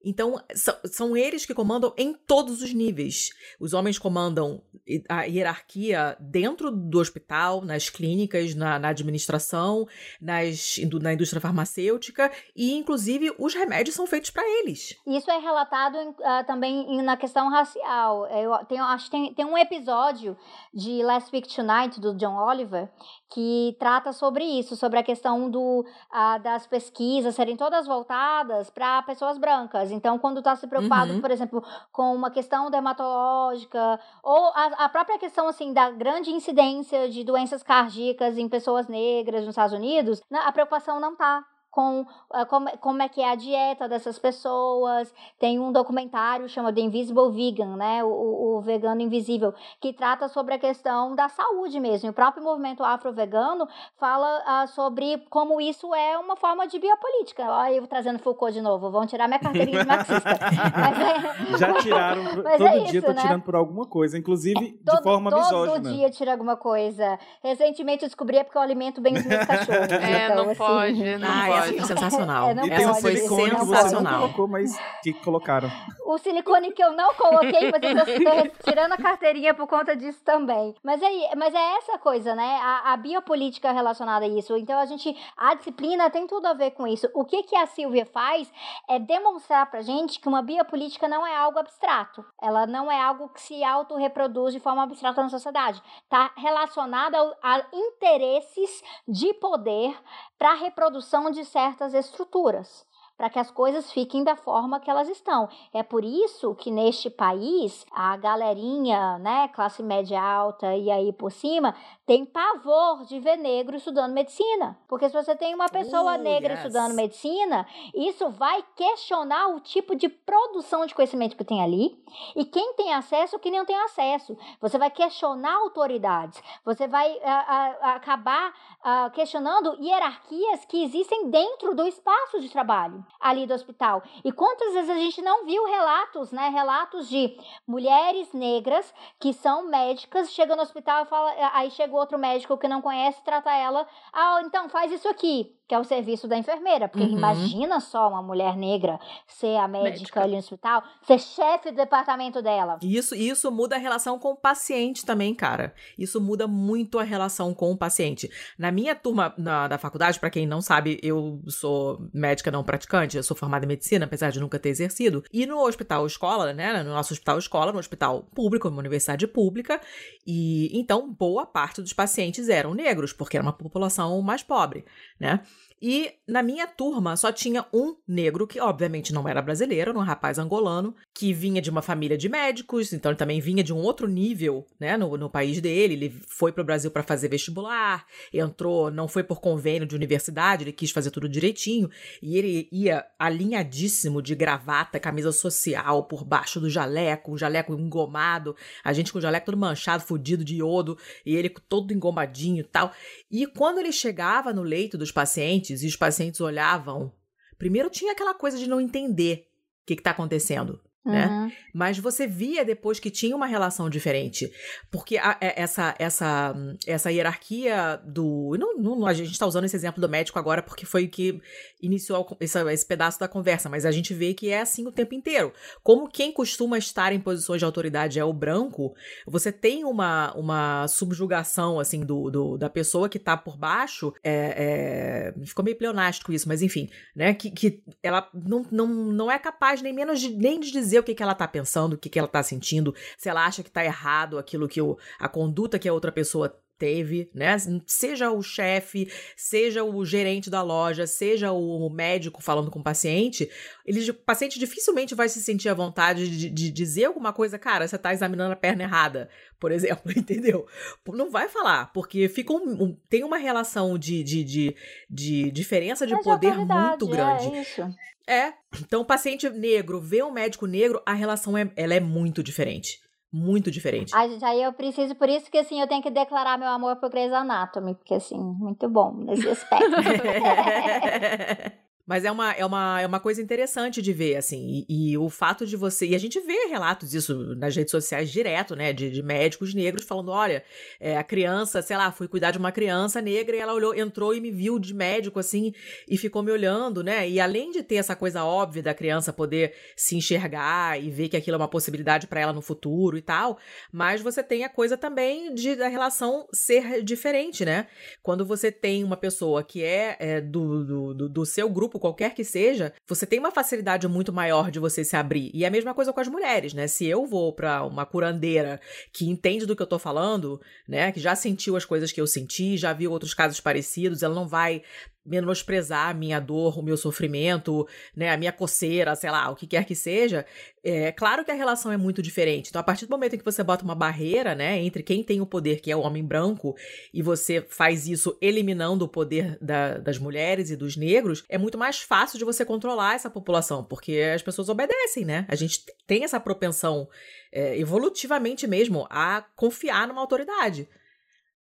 Então, 0.06 0.40
são 0.86 1.18
eles 1.18 1.46
que 1.46 1.54
comandam 1.54 1.92
em 1.98 2.14
todos 2.14 2.62
os 2.62 2.72
níveis. 2.72 3.32
Os 3.60 3.74
homens 3.74 3.98
comandam 3.98 4.62
a 5.10 5.24
hierarquia 5.24 6.16
dentro 6.20 6.70
do 6.70 7.00
hospital, 7.00 7.62
nas 7.62 7.90
clínicas, 7.90 8.54
na, 8.54 8.78
na 8.78 8.90
administração, 8.90 9.88
nas, 10.22 10.78
na 11.02 11.14
indústria 11.14 11.42
farmacêutica 11.42 12.32
e, 12.56 12.74
inclusive, 12.74 13.34
os 13.40 13.56
remédios 13.56 13.96
são 13.96 14.06
feitos 14.06 14.30
para 14.30 14.48
eles. 14.60 14.96
Isso 15.08 15.32
é 15.32 15.40
relatado 15.40 15.96
uh, 15.96 16.46
também 16.46 17.02
na 17.02 17.18
questão 17.18 17.50
racial. 17.50 18.28
Eu 18.28 18.56
tenho, 18.66 18.84
acho 18.84 19.06
que 19.06 19.12
tem, 19.12 19.34
tem 19.34 19.46
um 19.46 19.58
episódio 19.58 20.38
de 20.72 21.02
Last 21.04 21.36
Week 21.36 21.48
Tonight, 21.54 22.00
do 22.00 22.16
John 22.16 22.38
Oliver, 22.38 22.90
que 23.34 23.76
trata 23.80 24.14
sobre 24.14 24.44
isso, 24.44 24.76
sobre 24.76 25.00
a 25.00 25.04
questão 25.04 25.50
do, 25.50 25.82
uh, 25.82 26.44
das 26.44 26.68
pesquisas 26.68 27.34
serem 27.34 27.58
todas 27.58 27.88
voltadas 27.88 28.70
para 28.70 29.02
pessoas 29.02 29.38
brancas. 29.38 29.92
Então, 29.96 30.20
quando 30.20 30.40
está 30.40 30.56
se 30.56 30.68
preocupado, 30.68 31.14
uhum. 31.14 31.22
por 31.22 31.32
exemplo, 31.32 31.64
com 31.92 32.14
uma 32.14 32.30
questão 32.30 32.70
dermatológica, 32.70 34.00
ou 34.22 34.48
a, 34.54 34.86
a, 34.86 34.90
própria 34.90 35.18
questão, 35.18 35.48
assim, 35.48 35.74
da 35.74 35.90
grande 35.90 36.32
incidência 36.32 37.10
de 37.10 37.24
doenças 37.24 37.64
cardíacas 37.64 38.38
em 38.38 38.48
pessoas 38.48 38.88
negras 38.88 39.42
nos 39.42 39.52
Estados 39.52 39.74
Unidos, 39.74 40.22
a 40.32 40.52
preocupação 40.52 41.00
não 41.00 41.14
está 41.14 41.44
com 41.76 42.04
uh, 42.04 42.46
como, 42.48 42.70
como 42.78 43.02
é 43.04 43.10
que 43.10 43.20
é 43.20 43.30
a 43.30 43.36
dieta 43.36 43.90
dessas 43.90 44.18
pessoas. 44.18 45.14
Tem 45.38 45.60
um 45.60 45.74
documentário 45.74 46.48
chamado 46.48 46.76
The 46.76 46.82
Invisible 46.82 47.32
Vegan, 47.34 47.76
né? 47.76 48.02
O, 48.02 48.56
o, 48.56 48.62
vegano 48.62 49.02
invisível, 49.02 49.54
que 49.82 49.92
trata 49.92 50.30
sobre 50.30 50.54
a 50.54 50.58
questão 50.58 51.14
da 51.14 51.28
saúde 51.28 51.78
mesmo. 51.82 52.10
O 52.10 52.14
próprio 52.14 52.42
movimento 52.42 52.82
afro-vegano 52.82 53.68
fala 54.00 54.64
uh, 54.64 54.68
sobre 54.70 55.18
como 55.30 55.60
isso 55.60 55.94
é 55.94 56.18
uma 56.18 56.38
forma 56.38 56.66
de 56.66 56.80
biopolítica. 56.80 57.44
Olha, 57.44 57.74
eu 57.74 57.88
trazendo 57.88 58.20
Foucault 58.20 58.54
de 58.54 58.62
novo, 58.62 58.90
vão 58.90 59.06
tirar 59.06 59.28
minha 59.28 59.40
carteirinha 59.40 59.82
de 59.82 59.88
marxista. 59.88 60.30
é, 61.52 61.58
Já 61.60 61.74
tiraram, 61.74 62.24
todo 62.36 62.48
é 62.48 62.58
dia 62.86 63.00
isso, 63.00 63.02
tô 63.02 63.12
né? 63.12 63.22
tirando 63.22 63.44
por 63.44 63.56
alguma 63.56 63.86
coisa, 63.86 64.18
inclusive 64.18 64.80
é, 64.82 64.86
todo, 64.86 64.98
de 64.98 65.04
forma 65.04 65.30
todo 65.30 65.44
misógina. 65.44 65.82
Todo 65.82 65.94
dia 65.94 66.10
tira 66.10 66.32
alguma 66.32 66.56
coisa. 66.56 67.20
Recentemente 67.44 68.04
eu 68.04 68.08
descobri 68.08 68.38
é 68.38 68.46
porque 68.46 68.58
eu 68.58 68.62
alimento 68.62 69.02
bem 69.02 69.16
os 69.16 69.26
meus 69.26 69.44
cachorros. 69.46 69.92
É, 69.92 70.26
então, 70.26 70.36
não 70.38 70.52
assim, 70.52 70.58
pode, 70.58 71.18
não 71.18 71.28
ah, 71.28 71.46
pode. 71.48 71.65
É 71.70 71.84
sensacional. 71.84 72.50
É, 72.50 72.70
Essa 72.70 72.94
foi 72.96 73.16
sensacional. 73.18 74.14
Você 74.14 74.34
colocou, 74.34 74.48
mas 74.48 74.78
que 75.02 75.14
colocaram. 75.14 75.70
O 76.06 76.18
silicone 76.18 76.72
que 76.72 76.84
eu 76.84 76.92
não 76.92 77.14
coloquei, 77.16 77.72
mas 77.72 77.82
eu 77.82 78.06
tô 78.52 78.70
tirando 78.70 78.92
a 78.92 78.98
carteirinha 78.98 79.54
por 79.54 79.68
conta 79.68 79.96
disso 79.96 80.22
também. 80.24 80.76
Mas 80.84 81.02
é, 81.02 81.36
mas 81.36 81.54
é 81.54 81.78
essa 81.78 81.98
coisa, 81.98 82.36
né? 82.36 82.60
A, 82.62 82.94
a, 82.94 82.98
biopolítica 82.98 83.72
relacionada 83.72 84.26
a 84.26 84.28
isso. 84.28 84.56
Então 84.58 84.78
a 84.78 84.86
gente, 84.86 85.16
a 85.38 85.56
disciplina 85.56 86.10
tem 86.10 86.28
tudo 86.28 86.48
a 86.48 86.54
ver 86.54 86.72
com 86.72 86.88
isso. 86.88 87.10
O 87.14 87.26
que 87.26 87.44
que 87.44 87.56
a 87.56 87.66
Silvia 87.66 88.06
faz 88.06 88.52
é 88.90 89.00
demonstrar 89.00 89.70
pra 89.70 89.82
gente 89.82 90.20
que 90.20 90.28
uma 90.28 90.42
biopolítica 90.42 91.08
não 91.08 91.26
é 91.26 91.36
algo 91.36 91.60
abstrato. 91.60 92.24
Ela 92.42 92.66
não 92.66 92.92
é 92.92 93.02
algo 93.02 93.30
que 93.30 93.42
se 93.42 93.64
autorreproduz 93.64 94.54
de 94.54 94.60
forma 94.60 94.84
abstrata 94.84 95.22
na 95.22 95.30
sociedade. 95.30 95.82
Tá 96.10 96.32
relacionada 96.38 97.18
a 97.42 97.64
interesses 97.74 98.84
de 99.08 99.34
poder 99.36 99.96
para 100.38 100.52
a 100.52 100.56
reprodução 100.56 101.32
de 101.32 101.46
certas 101.46 101.94
estruturas 101.94 102.86
para 103.18 103.30
que 103.30 103.40
as 103.40 103.50
coisas 103.50 103.92
fiquem 103.92 104.24
da 104.24 104.36
forma 104.36 104.80
que 104.80 104.90
elas 104.90 105.08
estão. 105.10 105.48
É 105.74 105.82
por 105.82 106.04
isso 106.04 106.54
que 106.56 106.70
neste 106.70 107.10
país 107.10 107.86
a 107.92 108.18
galerinha, 108.18 109.18
né, 109.20 109.48
classe 109.50 109.82
média 109.82 110.22
alta 110.22 110.76
e 110.76 110.92
aí 110.92 111.14
por 111.14 111.32
cima, 111.32 111.74
tem 112.06 112.24
pavor 112.24 113.04
de 113.06 113.20
ver 113.20 113.36
negro 113.36 113.76
estudando 113.76 114.14
medicina. 114.14 114.78
Porque 114.88 115.10
se 115.10 115.14
você 115.14 115.36
tem 115.36 115.56
uma 115.56 115.68
pessoa 115.68 116.16
uh, 116.16 116.22
negra 116.22 116.54
yes. 116.54 116.66
estudando 116.66 116.94
medicina, 116.94 117.66
isso 117.96 118.30
vai 118.30 118.64
questionar 118.76 119.48
o 119.48 119.60
tipo 119.60 119.96
de 119.96 120.08
produção 120.08 120.86
de 120.86 120.94
conhecimento 120.94 121.36
que 121.36 121.44
tem 121.44 121.64
ali 121.64 122.00
e 122.36 122.46
quem 122.46 122.74
tem 122.76 122.94
acesso, 122.94 123.40
quem 123.40 123.52
não 123.52 123.66
tem 123.66 123.76
acesso. 123.78 124.38
Você 124.62 124.78
vai 124.78 124.92
questionar 124.92 125.56
autoridades, 125.56 126.42
você 126.64 126.88
vai 126.88 127.18
a, 127.24 127.32
a, 127.32 127.96
acabar 127.96 128.54
a, 128.84 129.10
questionando 129.10 129.76
hierarquias 129.82 130.64
que 130.66 130.84
existem 130.84 131.30
dentro 131.32 131.74
do 131.74 131.88
espaço 131.88 132.40
de 132.40 132.50
trabalho 132.50 133.04
ali 133.20 133.48
do 133.48 133.54
hospital. 133.54 134.04
E 134.24 134.32
quantas 134.32 134.74
vezes 134.74 134.90
a 134.92 134.96
gente 134.96 135.22
não 135.24 135.46
viu 135.46 135.66
relatos, 135.66 136.32
né? 136.32 136.50
Relatos 136.50 137.10
de 137.10 137.36
mulheres 137.68 138.32
negras 138.32 138.94
que 139.20 139.34
são 139.34 139.68
médicas, 139.68 140.32
chegam 140.32 140.56
no 140.56 140.62
hospital 140.62 141.04
e 141.04 141.08
fala, 141.08 141.34
aí 141.54 141.72
chega 141.72 141.95
outro 141.96 142.18
médico 142.18 142.58
que 142.58 142.68
não 142.68 142.82
conhece, 142.82 143.24
trata 143.24 143.52
ela, 143.52 143.88
ah, 144.14 144.42
então 144.44 144.70
faz 144.70 144.92
isso 144.92 145.08
aqui 145.08 145.56
que 145.68 145.74
é 145.74 145.80
o 145.80 145.84
serviço 145.84 146.28
da 146.28 146.38
enfermeira. 146.38 146.88
Porque 146.88 147.06
uhum. 147.06 147.18
imagina 147.18 147.80
só 147.80 148.10
uma 148.10 148.22
mulher 148.22 148.56
negra 148.56 149.00
ser 149.28 149.58
a 149.58 149.68
médica, 149.68 149.90
médica, 149.90 150.22
ali 150.22 150.34
no 150.34 150.40
hospital, 150.40 150.84
ser 151.04 151.20
chefe 151.20 151.72
do 151.72 151.78
departamento 151.78 152.42
dela. 152.42 152.78
Isso, 152.82 153.16
isso 153.16 153.52
muda 153.52 153.76
a 153.76 153.80
relação 153.80 154.20
com 154.20 154.32
o 154.32 154.36
paciente 154.36 155.06
também, 155.06 155.34
cara. 155.34 155.74
Isso 155.98 156.22
muda 156.22 156.48
muito 156.48 157.00
a 157.00 157.04
relação 157.04 157.54
com 157.54 157.72
o 157.72 157.78
paciente. 157.78 158.30
Na 158.58 158.72
minha 158.72 158.96
turma 158.96 159.34
na, 159.38 159.68
da 159.68 159.78
faculdade, 159.78 160.20
para 160.20 160.30
quem 160.30 160.46
não 160.46 160.62
sabe, 160.62 161.00
eu 161.02 161.42
sou 161.48 162.10
médica 162.14 162.52
não 162.52 162.64
praticante, 162.64 163.18
eu 163.18 163.24
sou 163.24 163.36
formada 163.36 163.66
em 163.66 163.68
medicina, 163.68 164.06
apesar 164.06 164.32
de 164.32 164.40
nunca 164.40 164.60
ter 164.60 164.70
exercido. 164.70 165.24
E 165.32 165.46
no 165.46 165.60
hospital 165.60 166.06
escola, 166.06 166.54
né, 166.54 166.84
no 166.84 166.92
nosso 166.92 167.14
hospital 167.14 167.38
escola, 167.38 167.72
no 167.72 167.80
hospital 167.80 168.24
público, 168.34 168.70
numa 168.70 168.80
universidade 168.80 169.28
pública, 169.28 169.82
e 170.26 170.70
então 170.78 171.12
boa 171.12 171.46
parte 171.46 171.82
dos 171.82 171.94
pacientes 171.94 172.50
eram 172.50 172.74
negros, 172.74 173.14
porque 173.14 173.38
era 173.38 173.44
uma 173.44 173.54
população 173.54 174.22
mais 174.22 174.44
pobre, 174.44 174.86
né? 175.20 175.42
E 175.82 176.14
na 176.28 176.42
minha 176.42 176.66
turma 176.68 177.16
só 177.18 177.32
tinha 177.32 177.66
um 177.74 177.96
negro, 178.08 178.48
que 178.48 178.60
obviamente 178.60 179.14
não 179.14 179.28
era 179.28 179.42
brasileiro, 179.42 179.92
era 179.92 180.00
um 180.00 180.04
rapaz 180.04 180.40
angolano, 180.40 180.96
que 181.14 181.34
vinha 181.34 181.62
de 181.62 181.70
uma 181.70 181.82
família 181.82 182.18
de 182.18 182.30
médicos, 182.30 182.94
então 182.94 183.12
ele 183.12 183.18
também 183.18 183.40
vinha 183.40 183.64
de 183.64 183.74
um 183.74 183.78
outro 183.78 184.08
nível, 184.08 184.66
né, 184.80 184.98
no, 184.98 185.18
no 185.18 185.30
país 185.30 185.60
dele. 185.60 185.94
Ele 185.94 186.22
foi 186.28 186.52
para 186.52 186.62
o 186.62 186.66
Brasil 186.66 186.90
para 186.90 187.04
fazer 187.04 187.28
vestibular, 187.28 188.06
entrou, 188.34 188.90
não 188.90 189.08
foi 189.08 189.24
por 189.24 189.42
convênio 189.42 189.88
de 189.88 189.96
universidade, 189.96 190.64
ele 190.64 190.72
quis 190.72 190.92
fazer 190.92 191.12
tudo 191.12 191.28
direitinho, 191.28 191.90
e 192.22 192.38
ele, 192.38 192.68
ia 192.72 193.06
alinhadíssimo 193.20 194.22
de 194.22 194.34
gravata, 194.34 195.00
camisa 195.00 195.32
social 195.32 196.04
por 196.06 196.24
baixo 196.24 196.60
do 196.60 196.70
jaleco, 196.70 197.34
um 197.34 197.38
jaleco 197.38 197.74
engomado, 197.74 198.56
a 198.84 198.94
gente 198.94 199.12
com 199.12 199.20
o 199.20 199.22
jaleco 199.22 199.46
todo 199.46 199.58
manchado, 199.58 200.04
fudido 200.04 200.44
de 200.44 200.56
iodo, 200.56 200.98
e 201.26 201.36
ele 201.36 201.50
todo 201.50 201.94
engomadinho 201.94 202.62
e 202.62 202.64
tal. 202.64 202.92
E 203.38 203.46
quando 203.46 203.80
ele 203.80 203.92
chegava 203.92 204.54
no 204.54 204.64
leito 204.64 204.98
dos 204.98 205.12
pacientes 205.12 205.84
e 205.84 205.88
os 205.88 205.98
pacientes 205.98 206.40
olhavam, 206.40 207.12
primeiro 207.58 207.90
tinha 207.90 208.14
aquela 208.14 208.34
coisa 208.34 208.58
de 208.58 208.66
não 208.66 208.80
entender 208.80 209.50
o 209.84 209.86
que 209.86 209.94
está 209.96 210.12
acontecendo 210.12 210.80
né? 211.06 211.28
Uhum. 211.28 211.52
Mas 211.74 212.00
você 212.00 212.26
via 212.26 212.66
depois 212.66 213.00
que 213.00 213.12
tinha 213.12 213.36
uma 213.36 213.46
relação 213.46 213.90
diferente. 213.90 214.52
Porque 214.90 215.18
a, 215.18 215.38
é, 215.40 215.62
essa, 215.62 215.94
essa, 216.00 216.56
essa 216.88 217.12
hierarquia 217.12 218.02
do. 218.04 218.56
Não, 218.60 218.76
não, 218.78 219.06
a 219.06 219.14
gente 219.14 219.32
está 219.32 219.46
usando 219.46 219.66
esse 219.66 219.76
exemplo 219.76 220.02
do 220.02 220.10
médico 220.10 220.40
agora 220.40 220.64
porque 220.64 220.86
foi 220.86 221.06
o 221.06 221.10
que 221.10 221.40
iniciou 221.82 222.36
esse, 222.40 222.60
esse 222.72 222.86
pedaço 222.86 223.20
da 223.20 223.28
conversa, 223.28 223.70
mas 223.70 223.86
a 223.86 223.92
gente 223.92 224.14
vê 224.14 224.34
que 224.34 224.50
é 224.50 224.62
assim 224.62 224.88
o 224.88 224.92
tempo 224.92 225.14
inteiro. 225.14 225.54
Como 225.84 226.10
quem 226.10 226.32
costuma 226.32 226.78
estar 226.78 227.14
em 227.14 227.20
posições 227.20 227.60
de 227.60 227.66
autoridade 227.66 228.20
é 228.20 228.26
o 228.26 228.34
branco, 228.34 228.96
você 229.28 229.52
tem 229.52 229.86
uma, 229.86 230.34
uma 230.34 230.88
subjugação 230.88 231.80
assim 231.80 232.04
do, 232.04 232.32
do 232.32 232.58
da 232.58 232.70
pessoa 232.70 233.08
que 233.08 233.18
está 233.18 233.38
por 233.38 233.58
baixo. 233.58 234.14
É, 234.24 235.34
é, 235.38 235.46
ficou 235.46 235.64
meio 235.64 235.78
pleonástico 235.78 236.34
isso, 236.34 236.48
mas 236.48 236.62
enfim, 236.62 236.90
né? 237.16 237.34
Que, 237.34 237.52
que 237.52 237.84
ela 238.02 238.28
não, 238.34 238.66
não, 238.72 238.88
não 238.88 239.32
é 239.32 239.38
capaz 239.38 239.82
nem 239.82 239.94
menos 239.94 240.20
de, 240.20 240.30
nem 240.30 240.60
de 240.60 240.72
dizer 240.72 240.95
dizer 240.96 241.00
o 241.00 241.04
que, 241.04 241.16
que 241.16 241.24
ela 241.24 241.36
tá 241.36 241.48
pensando, 241.48 241.94
o 241.94 241.98
que, 241.98 242.10
que 242.10 242.18
ela 242.18 242.28
tá 242.28 242.42
sentindo, 242.42 242.94
se 243.18 243.30
ela 243.30 243.46
acha 243.46 243.64
que 243.64 243.72
tá 243.72 243.84
errado 243.84 244.38
aquilo 244.38 244.68
que 244.68 244.82
o, 244.82 244.98
a 245.20 245.28
conduta 245.28 245.78
que 245.78 245.88
a 245.88 245.94
outra 245.94 246.12
pessoa 246.12 246.58
teve, 246.78 247.30
né? 247.34 247.56
Seja 247.86 248.32
o 248.32 248.42
chefe, 248.42 249.12
seja 249.36 249.84
o 249.84 250.06
gerente 250.06 250.50
da 250.50 250.62
loja, 250.62 251.08
seja 251.08 251.52
o 251.52 251.90
médico 251.90 252.42
falando 252.42 252.70
com 252.70 252.80
o 252.80 252.84
paciente, 252.84 253.50
ele, 253.86 254.10
o 254.10 254.14
paciente 254.14 254.60
dificilmente 254.60 255.16
vai 255.16 255.30
se 255.30 255.42
sentir 255.42 255.70
à 255.70 255.74
vontade 255.74 256.30
de, 256.30 256.50
de 256.50 256.72
dizer 256.72 257.06
alguma 257.06 257.32
coisa, 257.32 257.58
cara, 257.58 257.88
você 257.88 257.98
tá 257.98 258.14
examinando 258.14 258.54
a 258.54 258.58
perna 258.58 258.84
errada, 258.84 259.30
por 259.60 259.72
exemplo, 259.72 260.12
entendeu? 260.16 260.66
Não 261.08 261.30
vai 261.30 261.48
falar, 261.48 261.92
porque 261.94 262.28
fica 262.28 262.54
um, 262.54 262.84
um, 262.84 262.98
tem 263.10 263.24
uma 263.24 263.38
relação 263.38 263.98
de, 263.98 264.24
de, 264.24 264.44
de, 264.44 264.76
de 265.10 265.52
diferença 265.52 266.06
de 266.06 266.14
Mas 266.14 266.24
poder 266.24 266.56
muito 266.56 267.08
grande. 267.08 267.56
É 267.56 267.62
isso. 267.62 267.82
É. 268.28 268.54
Então, 268.82 269.02
o 269.02 269.06
paciente 269.06 269.48
negro 269.50 270.02
vê 270.02 270.24
um 270.24 270.32
médico 270.32 270.66
negro, 270.66 271.02
a 271.06 271.14
relação 271.14 271.58
é, 271.58 271.72
ela 271.76 271.94
é 271.94 272.00
muito 272.00 272.42
diferente. 272.42 273.00
Muito 273.38 273.70
diferente. 273.70 274.16
Ai, 274.16 274.30
gente, 274.30 274.46
aí 274.46 274.64
eu 274.64 274.72
preciso, 274.72 275.14
por 275.14 275.28
isso 275.28 275.52
que 275.52 275.58
assim, 275.58 275.82
eu 275.82 275.88
tenho 275.90 276.02
que 276.02 276.10
declarar 276.10 276.58
meu 276.58 276.70
amor 276.70 276.96
pro 276.96 277.10
Grey's 277.10 277.34
Anatomy, 277.34 277.94
porque 277.94 278.14
assim, 278.14 278.40
muito 278.40 278.88
bom 278.88 279.14
nesse 279.14 279.50
aspecto. 279.52 279.92
Mas 282.06 282.24
é 282.24 282.32
uma, 282.32 282.52
é, 282.52 282.64
uma, 282.64 283.02
é 283.02 283.08
uma 283.08 283.20
coisa 283.20 283.42
interessante 283.42 284.00
de 284.00 284.14
ver, 284.14 284.36
assim, 284.36 284.86
e, 284.88 285.12
e, 285.12 285.18
o 285.18 285.28
fato 285.28 285.66
de 285.66 285.76
você. 285.76 286.06
E 286.06 286.16
a 286.16 286.20
gente 286.20 286.40
vê 286.40 286.68
relatos 286.68 287.10
disso 287.10 287.56
nas 287.56 287.76
redes 287.76 287.90
sociais 287.92 288.30
direto, 288.30 288.76
né? 288.76 288.94
De, 288.94 289.10
de 289.10 289.24
médicos 289.24 289.74
negros 289.74 290.06
falando: 290.06 290.30
olha, 290.30 290.64
é, 291.00 291.18
a 291.18 291.24
criança, 291.24 291.82
sei 291.82 291.98
lá, 291.98 292.12
fui 292.12 292.28
cuidar 292.28 292.52
de 292.52 292.60
uma 292.60 292.72
criança 292.72 293.22
negra 293.22 293.56
e 293.56 293.60
ela 293.60 293.74
olhou, 293.74 293.96
entrou 293.96 294.36
e 294.36 294.40
me 294.40 294.52
viu 294.52 294.78
de 294.78 294.94
médico, 294.94 295.40
assim, 295.40 295.74
e 296.08 296.16
ficou 296.16 296.44
me 296.44 296.52
olhando, 296.52 297.04
né? 297.04 297.28
E 297.28 297.40
além 297.40 297.72
de 297.72 297.82
ter 297.82 297.96
essa 297.96 298.16
coisa 298.16 298.44
óbvia 298.44 298.84
da 298.84 298.94
criança 298.94 299.34
poder 299.34 299.74
se 299.96 300.16
enxergar 300.16 301.02
e 301.02 301.10
ver 301.10 301.30
que 301.30 301.38
aquilo 301.38 301.56
é 301.56 301.58
uma 301.58 301.68
possibilidade 301.68 302.28
para 302.28 302.40
ela 302.40 302.54
no 302.54 302.62
futuro 302.62 303.18
e 303.18 303.22
tal, 303.22 303.58
mas 303.92 304.22
você 304.22 304.44
tem 304.44 304.64
a 304.64 304.70
coisa 304.70 304.96
também 304.96 305.54
de 305.56 305.76
da 305.76 305.88
relação 305.88 306.48
ser 306.54 307.04
diferente, 307.04 307.66
né? 307.66 307.88
Quando 308.22 308.46
você 308.46 308.72
tem 308.72 309.04
uma 309.04 309.18
pessoa 309.18 309.64
que 309.64 309.84
é, 309.84 310.18
é 310.20 310.42
do, 310.42 310.86
do, 310.86 311.14
do, 311.14 311.30
do 311.30 311.46
seu 311.46 311.68
grupo 311.70 311.95
grupo, 311.96 312.00
qualquer 312.00 312.34
que 312.34 312.44
seja, 312.44 312.94
você 313.08 313.26
tem 313.26 313.40
uma 313.40 313.52
facilidade 313.52 314.08
muito 314.08 314.32
maior 314.32 314.70
de 314.70 314.80
você 314.80 315.04
se 315.04 315.16
abrir. 315.16 315.52
E 315.54 315.64
é 315.64 315.68
a 315.68 315.72
mesma 315.72 315.94
coisa 315.94 316.14
com 316.14 316.20
as 316.20 316.28
mulheres, 316.28 316.74
né? 316.74 316.88
Se 316.88 317.06
eu 317.06 317.26
vou 317.26 317.54
para 317.54 317.84
uma 317.84 318.06
curandeira 318.06 318.80
que 319.12 319.26
entende 319.26 319.66
do 319.66 319.76
que 319.76 319.82
eu 319.82 319.88
tô 319.88 319.98
falando, 319.98 320.62
né, 320.88 321.12
que 321.12 321.20
já 321.20 321.36
sentiu 321.36 321.76
as 321.76 321.86
coisas 321.86 322.12
que 322.12 322.22
eu 322.22 322.28
senti, 322.28 322.78
já 322.78 322.94
viu 322.94 323.12
outros 323.12 323.34
casos 323.34 323.60
parecidos, 323.60 324.24
ela 324.24 324.36
não 324.36 324.48
vai 324.48 324.82
menosprezar 325.26 326.10
a 326.10 326.14
minha 326.14 326.40
dor, 326.40 326.78
o 326.78 326.84
meu 326.84 326.96
sofrimento, 326.96 327.88
né, 328.16 328.30
a 328.32 328.38
minha 328.38 328.52
coceira, 328.52 329.16
sei 329.16 329.32
lá, 329.32 329.50
o 329.50 329.56
que 329.56 329.66
quer 329.66 329.86
que 329.86 329.96
seja, 329.96 330.46
é 330.84 331.12
claro 331.12 331.44
que 331.44 331.50
a 331.50 331.56
relação 331.56 331.92
é 331.92 331.98
muito 331.98 332.22
diferente. 332.22 332.70
Então, 332.70 332.80
a 332.80 332.84
partir 332.84 333.08
do 333.08 333.10
momento 333.10 333.36
em 333.36 333.40
que 333.40 333.46
você 333.46 333.64
bota 333.64 333.84
uma 333.84 333.96
barreira, 333.96 334.54
né, 334.54 334.80
entre 334.80 335.02
quem 335.02 335.24
tem 335.24 335.42
o 335.42 335.46
poder, 335.46 335.82
que 335.82 335.92
é 335.92 335.96
o 335.96 336.02
homem 336.02 336.24
branco, 336.24 336.76
e 337.14 337.22
você 337.22 337.66
faz 337.68 338.08
isso 338.08 338.38
eliminando 338.40 339.06
o 339.06 339.08
poder 339.08 339.58
da, 339.60 339.98
das 339.98 340.20
mulheres 340.20 340.70
e 340.70 340.76
dos 340.76 340.96
negros, 340.96 341.44
é 341.50 341.58
muito 341.58 341.78
mais 341.78 342.00
fácil 342.00 342.38
de 342.38 342.46
você 342.46 342.64
controlar 342.64 343.16
essa 343.16 343.30
população, 343.30 343.84
porque 343.84 344.20
as 344.34 344.44
pessoas 344.44 344.70
obedecem, 344.70 345.26
né? 345.26 345.46
A 345.50 345.56
gente 345.56 345.84
tem 346.06 346.24
essa 346.24 346.40
propensão, 346.40 347.10
é, 347.52 347.80
evolutivamente 347.80 348.68
mesmo, 348.68 349.08
a 349.10 349.44
confiar 349.56 350.08
numa 350.08 350.22
autoridade 350.22 350.88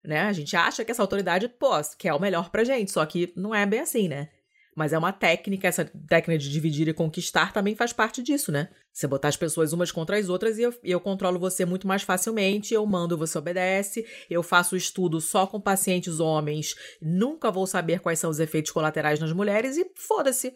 né? 0.07 0.21
A 0.21 0.33
gente 0.33 0.55
acha 0.55 0.83
que 0.83 0.91
essa 0.91 1.01
autoridade, 1.01 1.47
pô, 1.47 1.69
quer 1.97 2.13
o 2.13 2.19
melhor 2.19 2.49
pra 2.49 2.63
gente, 2.63 2.91
só 2.91 3.05
que 3.05 3.33
não 3.35 3.53
é 3.53 3.65
bem 3.65 3.81
assim, 3.81 4.07
né? 4.07 4.29
Mas 4.75 4.91
é 4.91 4.97
uma 4.97 5.13
técnica, 5.13 5.69
essa 5.69 5.85
técnica 5.85 6.37
de 6.37 6.51
dividir 6.51 6.87
e 6.89 6.93
conquistar 6.93 7.53
também 7.53 7.75
faz 7.75 7.93
parte 7.93 8.21
disso, 8.21 8.51
né? 8.51 8.69
Você 8.91 9.07
botar 9.07 9.29
as 9.29 9.37
pessoas 9.37 9.71
umas 9.71 9.89
contra 9.89 10.17
as 10.17 10.27
outras 10.27 10.57
e 10.57 10.63
eu, 10.63 10.73
eu 10.83 10.99
controlo 10.99 11.39
você 11.39 11.63
muito 11.65 11.87
mais 11.87 12.03
facilmente, 12.03 12.73
eu 12.73 12.85
mando, 12.85 13.17
você 13.17 13.37
obedece, 13.37 14.05
eu 14.29 14.43
faço 14.43 14.75
estudo 14.75 15.21
só 15.21 15.47
com 15.47 15.61
pacientes 15.61 16.19
homens, 16.19 16.75
nunca 17.01 17.49
vou 17.49 17.65
saber 17.65 18.01
quais 18.01 18.19
são 18.19 18.29
os 18.29 18.39
efeitos 18.39 18.71
colaterais 18.71 19.17
nas 19.17 19.31
mulheres 19.31 19.77
e 19.77 19.89
foda-se. 19.95 20.53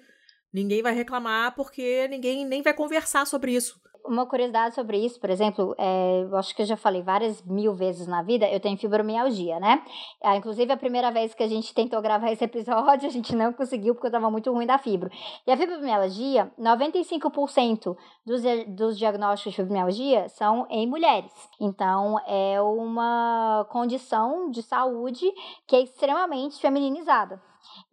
Ninguém 0.51 0.81
vai 0.81 0.93
reclamar 0.93 1.55
porque 1.55 2.07
ninguém 2.09 2.45
nem 2.45 2.61
vai 2.61 2.73
conversar 2.73 3.25
sobre 3.25 3.53
isso. 3.53 3.79
Uma 4.09 4.25
curiosidade 4.25 4.73
sobre 4.73 4.97
isso, 4.97 5.19
por 5.19 5.29
exemplo, 5.29 5.75
é, 5.77 6.23
eu 6.23 6.35
acho 6.35 6.55
que 6.55 6.63
eu 6.63 6.65
já 6.65 6.75
falei 6.75 7.03
várias 7.03 7.43
mil 7.43 7.75
vezes 7.75 8.07
na 8.07 8.23
vida, 8.23 8.49
eu 8.49 8.59
tenho 8.59 8.75
fibromialgia, 8.75 9.59
né? 9.59 9.83
É, 10.19 10.35
inclusive, 10.35 10.73
a 10.73 10.77
primeira 10.77 11.11
vez 11.11 11.35
que 11.35 11.43
a 11.43 11.47
gente 11.47 11.71
tentou 11.75 12.01
gravar 12.01 12.31
esse 12.33 12.43
episódio, 12.43 13.07
a 13.07 13.11
gente 13.11 13.35
não 13.35 13.53
conseguiu 13.53 13.93
porque 13.93 14.07
eu 14.07 14.11
tava 14.11 14.31
muito 14.31 14.51
ruim 14.51 14.65
da 14.65 14.79
fibro. 14.79 15.11
E 15.45 15.51
a 15.51 15.55
fibromialgia, 15.55 16.51
95% 16.59 17.95
dos, 18.25 18.41
dos 18.69 18.97
diagnósticos 18.97 19.51
de 19.51 19.57
fibromialgia 19.57 20.27
são 20.29 20.65
em 20.71 20.87
mulheres. 20.87 21.31
Então, 21.61 22.19
é 22.25 22.59
uma 22.59 23.67
condição 23.69 24.49
de 24.49 24.63
saúde 24.63 25.31
que 25.67 25.75
é 25.75 25.81
extremamente 25.81 26.59
feminilizada. 26.59 27.39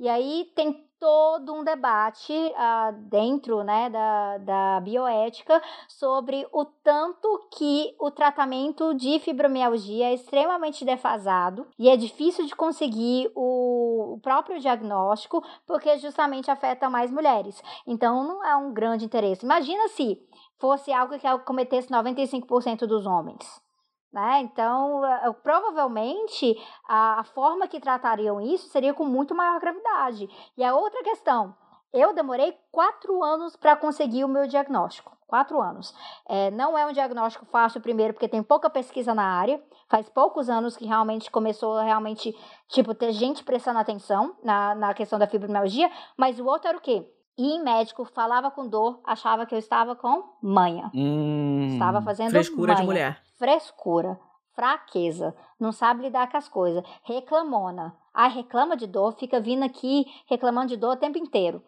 E 0.01 0.09
aí 0.09 0.51
tem 0.55 0.83
todo 1.07 1.55
um 1.55 1.63
debate 1.63 2.33
uh, 2.33 2.93
dentro 3.09 3.63
né, 3.63 3.89
da, 3.89 4.39
da 4.39 4.81
bioética 4.81 5.63
sobre 5.87 6.45
o 6.53 6.65
tanto 6.65 7.47
que 7.57 7.95
o 8.01 8.11
tratamento 8.11 8.93
de 8.93 9.21
fibromialgia 9.21 10.07
é 10.07 10.15
extremamente 10.15 10.85
defasado 10.85 11.65
e 11.79 11.89
é 11.89 11.97
difícil 11.97 12.45
de 12.45 12.57
conseguir 12.57 13.31
o, 13.37 14.15
o 14.15 14.21
próprio 14.21 14.59
diagnóstico 14.59 15.45
porque 15.65 15.97
justamente 15.99 16.51
afeta 16.51 16.91
mais 16.91 17.09
mulheres. 17.09 17.63
Então 17.87 18.25
não 18.25 18.45
é 18.45 18.57
um 18.57 18.75
grande 18.75 19.05
interesse. 19.05 19.45
Imagina 19.45 19.87
se 19.87 20.21
fosse 20.59 20.93
algo 20.93 21.17
que 21.17 21.39
cometesse 21.45 21.89
95% 21.89 22.79
dos 22.81 23.07
homens. 23.07 23.65
Né? 24.17 24.41
Então, 24.41 25.03
uh, 25.03 25.35
provavelmente, 25.43 26.57
a, 26.89 27.21
a 27.21 27.25
forma 27.25 27.69
que 27.69 27.79
tratariam 27.79 28.41
isso 28.41 28.67
seria 28.71 28.95
com 28.95 29.05
muito 29.05 29.35
maior 29.35 29.61
gravidade. 29.61 30.27
E 30.57 30.65
a 30.65 30.75
outra 30.75 31.03
questão, 31.03 31.55
eu 31.93 32.15
demorei 32.15 32.57
quatro 32.73 33.23
anos 33.23 33.57
para 33.57 33.77
conseguir 33.77 34.25
o 34.25 34.29
meu 34.29 34.47
diagnóstico. 34.47 35.15
Quatro 35.27 35.61
anos. 35.61 35.95
É, 36.27 36.51
não 36.51 36.79
é 36.79 36.87
um 36.87 36.93
diagnóstico 36.93 37.45
fácil, 37.45 37.83
primeiro, 37.83 38.15
porque 38.15 38.27
tem 38.27 38.43
pouca 38.43 38.71
pesquisa 38.71 39.15
na 39.15 39.23
área. 39.23 39.63
Faz 39.87 40.09
poucos 40.09 40.49
anos 40.49 40.79
que 40.79 40.87
realmente 40.87 41.31
começou 41.31 41.77
a 41.77 41.83
realmente, 41.83 42.35
tipo, 42.69 42.95
ter 42.95 43.13
gente 43.13 43.45
prestando 43.45 43.81
atenção 43.81 44.35
na, 44.43 44.75
na 44.75 44.95
questão 44.95 45.19
da 45.19 45.27
fibromialgia. 45.27 45.91
Mas 46.17 46.41
o 46.41 46.47
outro 46.47 46.69
era 46.69 46.79
o 46.79 46.81
quê? 46.81 47.07
E 47.37 47.59
médico 47.59 48.07
falava 48.07 48.51
com 48.51 48.67
dor, 48.67 48.99
achava 49.05 49.45
que 49.45 49.55
eu 49.55 49.59
estava 49.59 49.95
com 49.95 50.25
manha. 50.41 50.91
Hum, 50.95 51.67
estava 51.71 52.01
fazendo 52.01 52.31
frescura 52.31 52.73
manha. 52.73 52.81
de 52.81 52.87
mulher. 52.87 53.26
Frescura, 53.39 54.19
fraqueza, 54.55 55.37
não 55.61 55.71
sabe 55.71 56.03
lidar 56.03 56.31
com 56.31 56.37
as 56.37 56.49
coisas, 56.49 56.83
reclamona. 57.03 57.95
Ai, 58.13 58.31
reclama 58.31 58.77
de 58.77 58.87
dor, 58.87 59.13
fica 59.19 59.39
vindo 59.39 59.65
aqui 59.65 60.07
reclamando 60.27 60.69
de 60.69 60.77
dor 60.77 60.95
o 60.95 60.99
tempo 60.99 61.19
inteiro. 61.19 61.63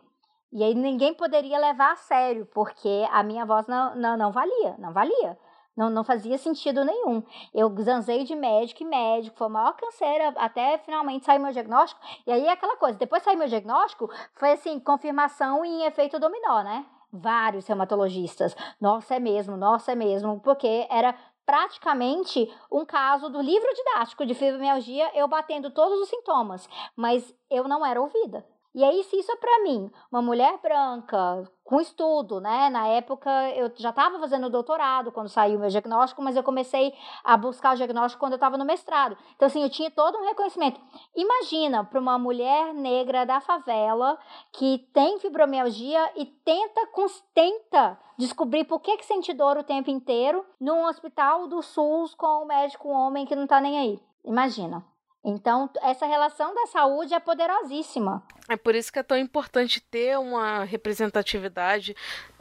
E 0.51 0.65
aí 0.65 0.75
ninguém 0.75 1.13
poderia 1.13 1.59
levar 1.59 1.93
a 1.93 1.97
sério, 1.97 2.47
porque 2.55 3.07
a 3.13 3.23
minha 3.23 3.45
voz 3.45 3.67
não, 3.67 3.95
não, 3.95 4.17
não 4.17 4.33
valia, 4.33 4.77
não 4.79 4.93
valia. 4.93 5.39
Não, 5.77 5.89
não 5.89 6.03
fazia 6.03 6.37
sentido 6.39 6.85
nenhum. 6.85 7.23
Eu 7.55 7.73
zanzei 7.81 8.25
de 8.25 8.35
médico 8.35 8.83
e 8.83 8.87
médico, 8.87 9.39
foi 9.39 9.47
a 9.47 9.51
maior 9.51 9.77
canseira 9.77 10.35
até 10.37 10.77
finalmente 10.79 11.25
sair 11.25 11.39
meu 11.39 11.53
diagnóstico. 11.53 12.01
E 12.27 12.33
aí 12.33 12.49
aquela 12.49 12.77
coisa, 12.77 12.99
depois 12.99 13.23
sair 13.23 13.37
meu 13.37 13.47
diagnóstico, 13.47 14.11
foi 14.35 14.53
assim, 14.53 14.81
confirmação 14.81 15.65
em 15.65 15.85
efeito 15.85 16.19
dominó, 16.19 16.63
né? 16.65 16.85
Vários 17.13 17.65
reumatologistas. 17.69 18.57
Nossa, 18.81 19.15
é 19.15 19.21
mesmo, 19.21 19.57
nossa, 19.57 19.93
é 19.93 19.95
mesmo, 19.95 20.41
porque 20.41 20.85
era 20.91 21.15
praticamente 21.49 22.47
um 22.71 22.85
caso 22.85 23.31
do 23.31 23.41
livro 23.41 23.73
didático 23.75 24.27
de 24.27 24.35
fibromialgia, 24.35 25.11
eu 25.15 25.27
batendo 25.27 25.71
todos 25.71 25.99
os 25.99 26.11
sintomas, 26.11 26.69
mas 26.95 27.35
eu 27.51 27.67
não 27.67 27.87
era 27.87 27.99
ouvida. 27.99 28.45
E 28.79 28.85
aí, 28.85 29.03
se 29.03 29.19
isso 29.19 29.33
é 29.33 29.35
para 29.35 29.65
mim, 29.65 29.91
uma 30.09 30.23
mulher 30.23 30.57
branca, 30.63 31.51
com 31.65 31.81
estudo, 31.81 32.41
né? 32.41 32.71
Na 32.71 32.87
época 32.87 33.29
eu 33.51 33.73
já 33.75 33.91
estava 33.91 34.21
fazendo 34.21 34.49
doutorado 34.49 35.11
quando 35.11 35.29
saiu 35.29 35.57
o 35.57 35.61
meu 35.61 35.69
diagnóstico, 35.69 36.23
mas 36.23 36.37
eu 36.37 36.45
comecei 36.45 36.95
a 37.25 37.37
buscar 37.37 37.75
o 37.75 37.77
diagnóstico 37.77 38.21
quando 38.21 38.35
eu 38.35 38.37
estava 38.37 38.57
no 38.57 38.65
mestrado. 38.65 39.19
Então, 39.35 39.47
assim, 39.47 39.65
eu 39.65 39.69
tinha 39.69 39.91
todo 39.91 40.17
um 40.17 40.29
reconhecimento. 40.29 40.81
Imagina 41.13 41.83
para 41.83 41.99
uma 41.99 42.21
mulher 42.21 42.73
negra 42.73 43.27
da 43.27 43.41
favela 43.41 44.17
que 44.53 44.79
tem 44.95 45.19
fibromialgia 45.19 46.13
e 46.15 46.25
tenta, 46.25 46.89
tenta 47.35 47.99
descobrir 48.17 48.63
por 48.63 48.79
que, 48.79 48.97
que 48.97 49.05
sente 49.05 49.35
dor 49.35 49.57
o 49.57 49.65
tempo 49.65 49.91
inteiro 49.91 50.47
num 50.61 50.85
hospital 50.85 51.49
do 51.49 51.61
SUS 51.63 52.15
com 52.15 52.45
um 52.45 52.47
médico 52.47 52.89
homem 52.89 53.27
que 53.27 53.35
não 53.35 53.43
está 53.43 53.61
nem 53.61 53.77
aí. 53.77 54.01
Imagina. 54.25 54.85
Então, 55.29 55.69
essa 55.83 56.07
relação 56.07 56.55
da 56.55 56.67
saúde 56.69 57.13
é 57.13 57.21
poderosíssima. 57.21 58.23
É 58.49 58.57
por 58.57 58.75
isso 58.75 58.91
que 58.91 58.99
é 58.99 59.03
tão 59.03 59.19
importante 59.19 59.79
ter 59.79 60.19
uma 60.19 60.65
representatividade, 60.65 61.95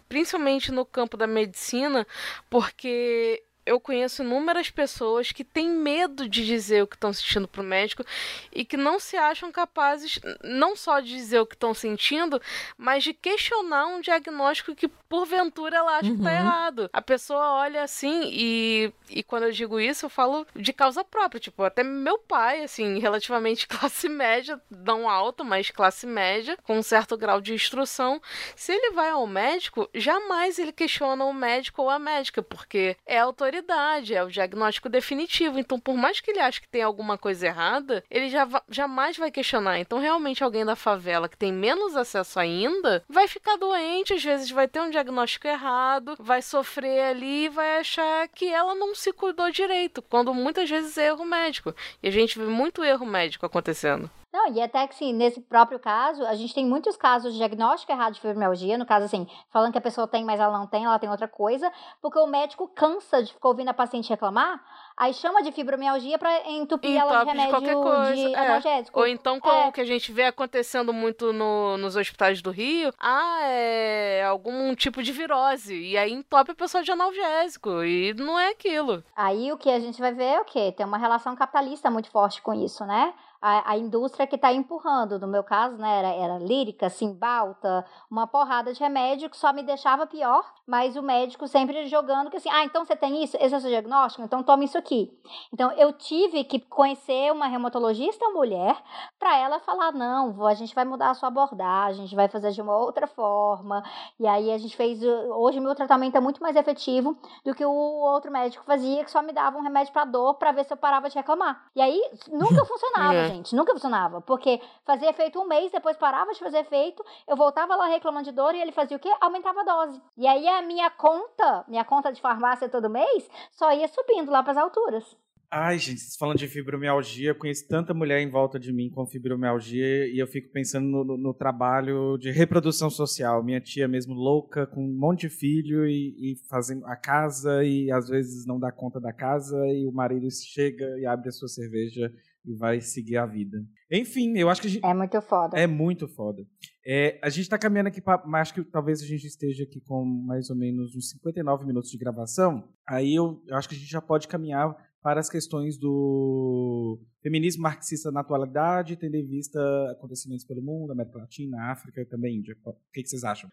principalmente 0.08 0.72
no 0.72 0.86
campo 0.86 1.18
da 1.18 1.28
medicina, 1.28 2.08
porque 2.50 3.44
eu 3.68 3.80
conheço 3.80 4.24
inúmeras 4.24 4.70
pessoas 4.70 5.32
que 5.32 5.44
têm 5.44 5.70
medo 5.70 6.28
de 6.28 6.46
dizer 6.46 6.84
o 6.84 6.88
que 6.88 6.96
estão 6.96 7.12
sentindo 7.12 7.48
para 7.48 7.62
o 7.62 7.66
médico 7.66 8.04
e 8.52 8.64
que 8.64 8.78
não 8.78 8.98
se 8.98 9.18
acham 9.18 9.52
capazes 9.52 10.20
não 10.42 10.76
só 10.76 11.02
de 11.02 11.10
dizer 11.10 11.40
o 11.40 11.46
que 11.46 11.56
estão 11.56 11.74
sentindo, 11.74 12.42
mas 12.78 13.04
de 13.04 13.14
questionar 13.14 13.88
um 13.88 14.00
diagnóstico 14.00 14.74
que 14.74 14.88
porventura 14.88 15.78
ela 15.78 15.98
acha 15.98 16.08
uhum. 16.08 16.16
que 16.16 16.22
está 16.22 16.34
errado. 16.34 16.90
A 16.94 17.02
pessoa 17.02 17.56
olha 17.56 17.84
assim 17.84 18.30
e, 18.32 18.94
e 19.10 19.22
quando 19.22 19.44
eu 19.44 19.52
digo 19.52 19.80
isso, 19.80 20.06
eu 20.06 20.10
falo 20.10 20.48
de 20.56 20.72
causa 20.72 21.04
própria. 21.04 21.40
Tipo, 21.40 21.64
até 21.64 21.84
meu 21.84 22.18
pai, 22.20 22.64
assim, 22.64 23.00
relativamente 23.00 23.68
classe 23.68 24.08
média, 24.08 24.62
não 24.72 25.10
alta, 25.10 25.44
mas 25.44 25.70
classe 25.70 26.08
média, 26.08 26.58
com 26.64 26.78
um 26.78 26.84
certo 26.84 27.18
grau 27.18 27.42
de 27.42 27.54
instrução, 27.54 28.22
se 28.56 28.72
ele 28.72 28.92
vai 28.92 29.10
ao 29.10 29.28
médico, 29.28 29.90
jamais 29.94 30.58
ele 30.58 30.72
questiona 30.72 31.26
o 31.26 31.34
médico 31.34 31.82
ou 31.82 31.90
a 31.90 32.00
médica, 32.00 32.42
porque 32.42 32.96
é 33.06 33.20
autoridade 33.20 33.57
autoridade, 33.58 34.16
é 34.16 34.24
o 34.24 34.30
diagnóstico 34.30 34.90
definitivo. 34.90 35.60
Então, 35.60 35.80
por 35.80 35.96
mais 35.96 36.20
que 36.20 36.32
ele 36.32 36.40
ache 36.40 36.62
que 36.62 36.68
tem 36.68 36.82
alguma 36.82 37.18
coisa 37.18 37.48
errada, 37.48 38.04
ele 38.10 38.30
já 38.30 38.48
jamais 38.70 39.18
vai 39.18 39.32
questionar. 39.32 39.80
Então, 39.80 40.00
realmente, 40.00 40.44
alguém 40.44 40.66
da 40.66 40.76
favela 40.76 41.30
que 41.30 41.38
tem 41.38 41.52
menos 41.52 41.96
acesso 41.96 42.40
ainda 42.40 43.04
vai 43.08 43.28
ficar 43.28 43.58
doente, 43.58 44.14
às 44.14 44.24
vezes 44.24 44.52
vai 44.52 44.68
ter 44.68 44.82
um 44.82 44.90
diagnóstico 44.90 45.48
errado, 45.48 46.16
vai 46.20 46.42
sofrer 46.42 47.02
ali 47.10 47.46
e 47.46 47.50
vai 47.50 47.80
achar 47.80 48.28
que 48.30 48.46
ela 48.46 48.76
não 48.76 48.96
se 48.96 49.12
cuidou 49.12 49.52
direito, 49.52 50.02
quando 50.02 50.34
muitas 50.34 50.70
vezes 50.70 50.98
é 50.98 51.08
erro 51.08 51.26
médico. 51.26 51.74
E 52.02 52.08
a 52.08 52.12
gente 52.12 52.38
vê 52.38 52.46
muito 52.46 52.84
erro 52.84 53.06
médico 53.06 53.46
acontecendo. 53.46 54.10
Não, 54.38 54.54
e 54.54 54.62
até 54.62 54.86
que 54.86 54.94
sim, 54.94 55.14
nesse 55.14 55.42
próprio 55.42 55.80
caso, 55.80 56.24
a 56.24 56.36
gente 56.36 56.54
tem 56.54 56.64
muitos 56.64 56.96
casos 56.96 57.34
de 57.34 57.40
diagnóstico 57.40 57.92
errado 57.92 58.14
de 58.14 58.22
fibromialgia, 58.22 58.78
no 58.78 58.86
caso 58.86 59.08
assim, 59.08 59.28
falando 59.50 59.72
que 59.72 59.80
a 59.80 59.82
pessoa 59.82 60.08
tem, 60.08 60.24
mas 60.24 60.40
ela 60.40 60.56
não 60.56 60.68
tem, 60.68 60.86
ela 60.86 61.00
tem 61.00 61.10
outra 61.10 61.28
coisa, 61.28 61.74
porque 62.04 62.20
o 62.20 62.28
médico 62.28 62.68
cansa 62.68 63.24
de 63.24 63.34
ficar 63.34 63.48
ouvindo 63.48 63.70
a 63.70 63.74
paciente 63.74 64.12
reclamar, 64.12 64.64
aí 64.96 65.12
chama 65.12 65.42
de 65.42 65.52
fibromialgia 65.52 66.20
para 66.20 66.52
entupir 66.52 66.92
Entope 66.92 67.12
ela 67.12 67.24
de 67.24 67.32
remédio 67.32 67.62
de, 67.62 67.74
coisa, 67.74 68.14
de 68.14 68.36
é. 68.36 68.38
analgésico. 68.38 69.00
Ou 69.00 69.08
então 69.08 69.40
com 69.40 69.50
é. 69.50 69.70
o 69.70 69.72
que 69.72 69.82
a 69.82 69.86
gente 69.86 70.12
vê 70.12 70.26
acontecendo 70.26 70.94
muito 70.94 71.34
no, 71.34 71.76
nos 71.78 71.96
hospitais 71.96 72.40
do 72.40 72.52
Rio, 72.52 72.94
ah, 73.00 73.40
é 73.42 74.24
algum 74.24 74.76
tipo 74.76 75.02
de 75.02 75.12
virose, 75.12 75.74
e 75.74 75.98
aí 75.98 76.14
entope 76.14 76.52
a 76.52 76.56
pessoa 76.56 76.84
de 76.84 76.92
analgésico, 76.92 77.84
e 77.84 78.14
não 78.14 78.38
é 78.38 78.50
aquilo. 78.50 79.04
Aí 79.16 79.52
o 79.52 79.58
que 79.58 79.72
a 79.72 79.80
gente 79.80 80.00
vai 80.00 80.14
ver 80.14 80.26
é 80.26 80.40
o 80.40 80.46
quê? 80.46 80.72
Tem 80.78 80.86
uma 80.86 81.00
relação 81.00 81.36
capitalista 81.36 81.90
muito 81.90 82.12
forte 82.12 82.40
com 82.40 82.54
isso, 82.54 82.86
né? 82.86 83.16
A, 83.42 83.72
a 83.72 83.78
indústria 83.78 84.28
que 84.28 84.36
está 84.36 84.52
empurrando. 84.54 85.20
No 85.20 85.28
meu 85.28 85.44
caso, 85.44 85.78
né, 85.78 86.00
era, 86.00 86.10
era 86.10 86.38
lírica, 86.38 86.90
simbalta, 86.90 87.86
uma 88.10 88.28
porrada 88.28 88.74
de 88.74 88.80
remédio 88.80 89.30
que 89.30 89.38
só 89.38 89.54
me 89.54 89.64
deixava 89.64 90.06
pior, 90.08 90.44
mas 90.66 90.96
o 90.96 91.02
médico 91.02 91.48
sempre 91.48 91.88
jogando 91.88 92.30
que 92.30 92.38
assim, 92.38 92.50
ah, 92.50 92.64
então 92.64 92.84
você 92.86 92.96
tem 92.96 93.24
isso, 93.24 93.38
esse 93.40 93.54
é 93.54 93.58
o 93.58 93.62
seu 93.62 93.70
diagnóstico, 93.70 94.24
então 94.24 94.44
tome 94.44 94.66
isso 94.66 94.78
aqui. 94.78 95.12
Então 95.54 95.72
eu 95.74 95.94
tive 95.94 96.44
que 96.44 96.60
conhecer 96.60 97.32
uma 97.32 97.48
reumatologista 97.48 98.30
mulher 98.30 98.76
para 99.20 99.38
ela 99.38 99.60
falar, 99.60 99.92
não, 99.92 100.46
a 100.46 100.54
gente 100.54 100.74
vai 100.76 100.86
mudar 100.86 101.12
a 101.12 101.14
sua 101.14 101.28
abordagem, 101.28 102.02
a 102.02 102.06
gente 102.06 102.16
vai 102.16 102.28
fazer 102.28 102.52
de 102.52 102.62
uma 102.62 102.78
outra 102.78 103.08
forma, 103.08 103.84
e 104.20 104.28
aí 104.28 104.52
a 104.52 104.58
gente 104.58 104.76
fez, 104.76 105.02
hoje 105.04 105.60
meu 105.60 105.76
tratamento 105.76 106.18
é 106.18 106.20
muito 106.20 106.42
mais 106.42 106.56
efetivo 106.56 107.18
do 107.46 107.54
que 107.54 107.66
o 107.66 107.72
outro 107.72 108.32
médico 108.32 108.64
fazia, 108.66 109.04
que 109.04 109.12
só 109.12 109.22
me 109.22 109.34
dava 109.34 109.58
um 109.58 109.62
remédio 109.62 109.94
para 109.94 110.06
dor 110.06 110.36
para 110.36 110.52
ver 110.52 110.66
se 110.66 110.74
eu 110.74 110.78
parava 110.78 111.10
de 111.10 111.16
reclamar. 111.16 111.66
E 111.76 111.82
aí 111.82 112.02
nunca 112.30 112.64
funcionava, 112.66 113.27
é 113.28 113.36
gente. 113.36 113.56
Nunca 113.56 113.74
funcionava. 113.74 114.22
Porque 114.22 114.62
fazia 114.86 115.10
efeito 115.10 115.40
um 115.40 115.46
mês, 115.46 115.72
depois 115.72 115.98
parava 115.98 116.34
de 116.34 116.40
fazer 116.40 116.60
efeito, 116.60 117.04
eu 117.28 117.36
voltava 117.36 117.76
lá 117.76 117.88
reclamando 117.88 118.26
de 118.26 118.32
dor 118.32 118.56
e 118.56 118.62
ele 118.62 118.72
fazia 118.72 118.98
o 118.98 119.00
quê? 119.00 119.12
Aumentava 119.22 119.62
a 119.62 119.64
dose. 119.64 120.02
E 120.18 120.28
aí 120.28 120.48
a 120.48 120.62
minha 120.62 120.90
conta, 120.90 121.64
minha 121.68 121.86
conta 121.86 122.12
de 122.12 122.22
farmácia 122.22 122.70
todo 122.70 122.90
mês, 122.90 123.30
só 123.52 123.72
ia 123.72 123.88
subindo 123.88 124.32
lá 124.32 124.42
para 124.42 124.52
as 124.52 124.58
alturas. 124.58 125.18
Ai, 125.50 125.80
gente, 125.80 126.02
vocês 126.02 126.18
falando 126.18 126.38
de 126.38 126.48
fibromialgia, 126.48 127.30
eu 127.30 127.36
conheço 127.36 127.66
tanta 127.70 127.94
mulher 127.94 128.20
em 128.20 128.30
volta 128.30 128.60
de 128.60 128.74
mim 128.74 128.90
com 128.90 129.08
fibromialgia 129.08 130.06
e 130.06 130.20
eu 130.20 130.28
fico 130.28 130.52
pensando 130.52 130.86
no, 130.86 131.06
no, 131.06 131.18
no 131.18 131.34
trabalho 131.34 132.18
de 132.18 132.32
reprodução 132.32 132.90
social. 132.90 133.42
Minha 133.42 133.62
tia 133.62 133.88
mesmo 133.88 134.14
louca, 134.14 134.68
com 134.68 134.84
um 134.84 135.00
monte 135.00 135.22
de 135.22 135.30
filho 135.30 135.88
e, 135.88 136.34
e 136.34 136.36
fazendo 136.50 136.86
a 136.86 136.98
casa 136.98 137.64
e 137.64 137.90
às 137.90 138.10
vezes 138.10 138.46
não 138.46 138.60
dá 138.60 138.74
conta 138.74 139.00
da 139.00 139.14
casa 139.14 139.58
e 139.68 139.88
o 139.88 139.92
marido 139.92 140.28
chega 140.30 141.00
e 141.00 141.06
abre 141.06 141.30
a 141.30 141.32
sua 141.32 141.48
cerveja 141.48 142.12
e 142.46 142.54
vai 142.54 142.82
seguir 142.82 143.16
a 143.16 143.26
vida. 143.26 143.58
Enfim, 143.90 144.38
eu 144.38 144.50
acho 144.50 144.60
que 144.60 144.68
a 144.68 144.70
gente... 144.70 144.86
É 144.86 144.94
muito 144.94 145.22
foda. 145.22 145.58
É 145.58 145.68
muito 145.68 146.08
foda. 146.10 146.46
É, 146.86 147.20
a 147.22 147.30
gente 147.30 147.44
está 147.44 147.58
caminhando 147.58 147.88
aqui 147.88 148.00
para. 148.00 148.22
Acho 148.40 148.54
que 148.54 148.64
talvez 148.64 149.02
a 149.02 149.06
gente 149.06 149.28
esteja 149.28 149.64
aqui 149.64 149.82
com 149.82 150.06
mais 150.06 150.50
ou 150.50 150.56
menos 150.56 150.96
uns 150.96 151.10
59 151.10 151.66
minutos 151.66 151.92
de 151.92 151.98
gravação. 151.98 152.64
Aí 152.88 153.14
eu, 153.16 153.44
eu 153.46 153.58
acho 153.58 153.68
que 153.68 153.76
a 153.76 153.78
gente 153.78 153.92
já 153.92 154.02
pode 154.02 154.26
caminhar 154.28 154.74
para 155.08 155.22
as 155.22 155.30
questões 155.30 155.78
do 155.78 157.00
feminismo 157.24 157.64
marxista 157.64 158.12
na 158.12 158.20
atualidade, 158.20 158.98
tendo 158.98 159.16
em 159.16 159.26
vista 159.26 159.58
acontecimentos 159.90 160.44
pelo 160.44 160.62
mundo, 160.62 160.92
América 160.92 161.20
Latina, 161.20 161.72
África 161.72 162.02
e 162.02 162.06
também 162.06 162.36
Índia. 162.36 162.58
O 162.66 162.74
que, 162.94 163.04
que 163.04 163.08
vocês 163.08 163.24
acham? 163.24 163.50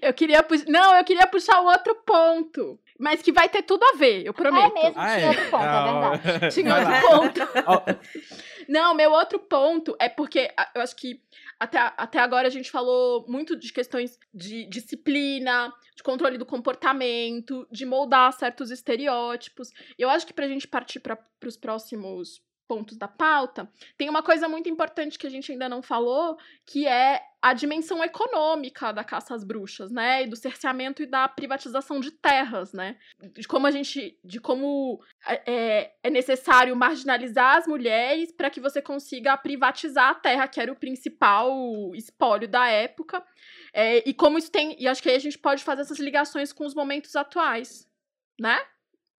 Eu 0.00 0.14
queria 0.14 0.42
puxar. 0.42 0.64
Não, 0.66 0.96
eu 0.96 1.04
queria 1.04 1.26
puxar 1.26 1.60
o 1.60 1.66
outro 1.66 1.94
ponto. 2.06 2.80
Mas 2.98 3.20
que 3.20 3.32
vai 3.32 3.50
ter 3.50 3.62
tudo 3.64 3.84
a 3.84 3.98
ver, 3.98 4.24
eu 4.24 4.32
prometo. 4.32 4.78
É 4.78 4.82
mesmo, 4.82 4.98
ah, 4.98 5.14
tinha 5.14 5.26
é? 5.26 5.28
outro 5.28 5.50
ponto, 5.50 5.62
é 5.62 5.68
ah, 5.68 6.14
é 6.14 6.22
verdade. 6.22 6.54
Tinha 6.54 6.74
outro 6.74 7.46
ponto. 7.52 8.00
Não, 8.68 8.94
meu 8.94 9.12
outro 9.12 9.38
ponto 9.38 9.96
é 10.00 10.08
porque 10.08 10.50
eu 10.74 10.80
acho 10.80 10.96
que 10.96 11.22
até, 11.58 11.78
até 11.78 12.18
agora 12.18 12.48
a 12.48 12.50
gente 12.50 12.70
falou 12.70 13.24
muito 13.28 13.56
de 13.56 13.72
questões 13.72 14.18
de 14.32 14.66
disciplina, 14.66 15.72
de 15.96 16.02
controle 16.02 16.36
do 16.36 16.46
comportamento, 16.46 17.66
de 17.70 17.86
moldar 17.86 18.32
certos 18.32 18.70
estereótipos. 18.70 19.70
Eu 19.98 20.10
acho 20.10 20.26
que 20.26 20.32
pra 20.32 20.48
gente 20.48 20.66
partir 20.66 21.00
para 21.00 21.18
os 21.46 21.56
próximos 21.56 22.42
pontos 22.66 22.96
da 22.96 23.08
pauta, 23.08 23.70
tem 23.96 24.08
uma 24.08 24.22
coisa 24.22 24.48
muito 24.48 24.68
importante 24.68 25.18
que 25.18 25.26
a 25.26 25.30
gente 25.30 25.52
ainda 25.52 25.68
não 25.68 25.82
falou, 25.82 26.36
que 26.66 26.86
é 26.86 27.22
a 27.42 27.52
dimensão 27.52 28.02
econômica 28.02 28.90
da 28.90 29.04
caça 29.04 29.34
às 29.34 29.44
bruxas, 29.44 29.90
né? 29.90 30.22
E 30.22 30.26
do 30.26 30.34
cerceamento 30.34 31.02
e 31.02 31.06
da 31.06 31.28
privatização 31.28 32.00
de 32.00 32.10
terras, 32.10 32.72
né? 32.72 32.96
De 33.34 33.46
como 33.46 33.66
a 33.66 33.70
gente. 33.70 34.18
de 34.24 34.40
como 34.40 34.98
é, 35.26 35.92
é 36.02 36.10
necessário 36.10 36.74
marginalizar 36.74 37.58
as 37.58 37.66
mulheres 37.66 38.32
para 38.32 38.48
que 38.48 38.60
você 38.60 38.80
consiga 38.80 39.36
privatizar 39.36 40.10
a 40.10 40.14
terra, 40.14 40.48
que 40.48 40.58
era 40.58 40.72
o 40.72 40.76
principal 40.76 41.52
espólio 41.94 42.48
da 42.48 42.66
época. 42.66 43.22
É, 43.74 44.08
e 44.08 44.14
como 44.14 44.38
isso 44.38 44.50
tem. 44.50 44.74
E 44.80 44.88
acho 44.88 45.02
que 45.02 45.10
aí 45.10 45.16
a 45.16 45.20
gente 45.20 45.38
pode 45.38 45.62
fazer 45.62 45.82
essas 45.82 45.98
ligações 45.98 46.50
com 46.50 46.64
os 46.64 46.74
momentos 46.74 47.14
atuais, 47.14 47.86
né? 48.40 48.58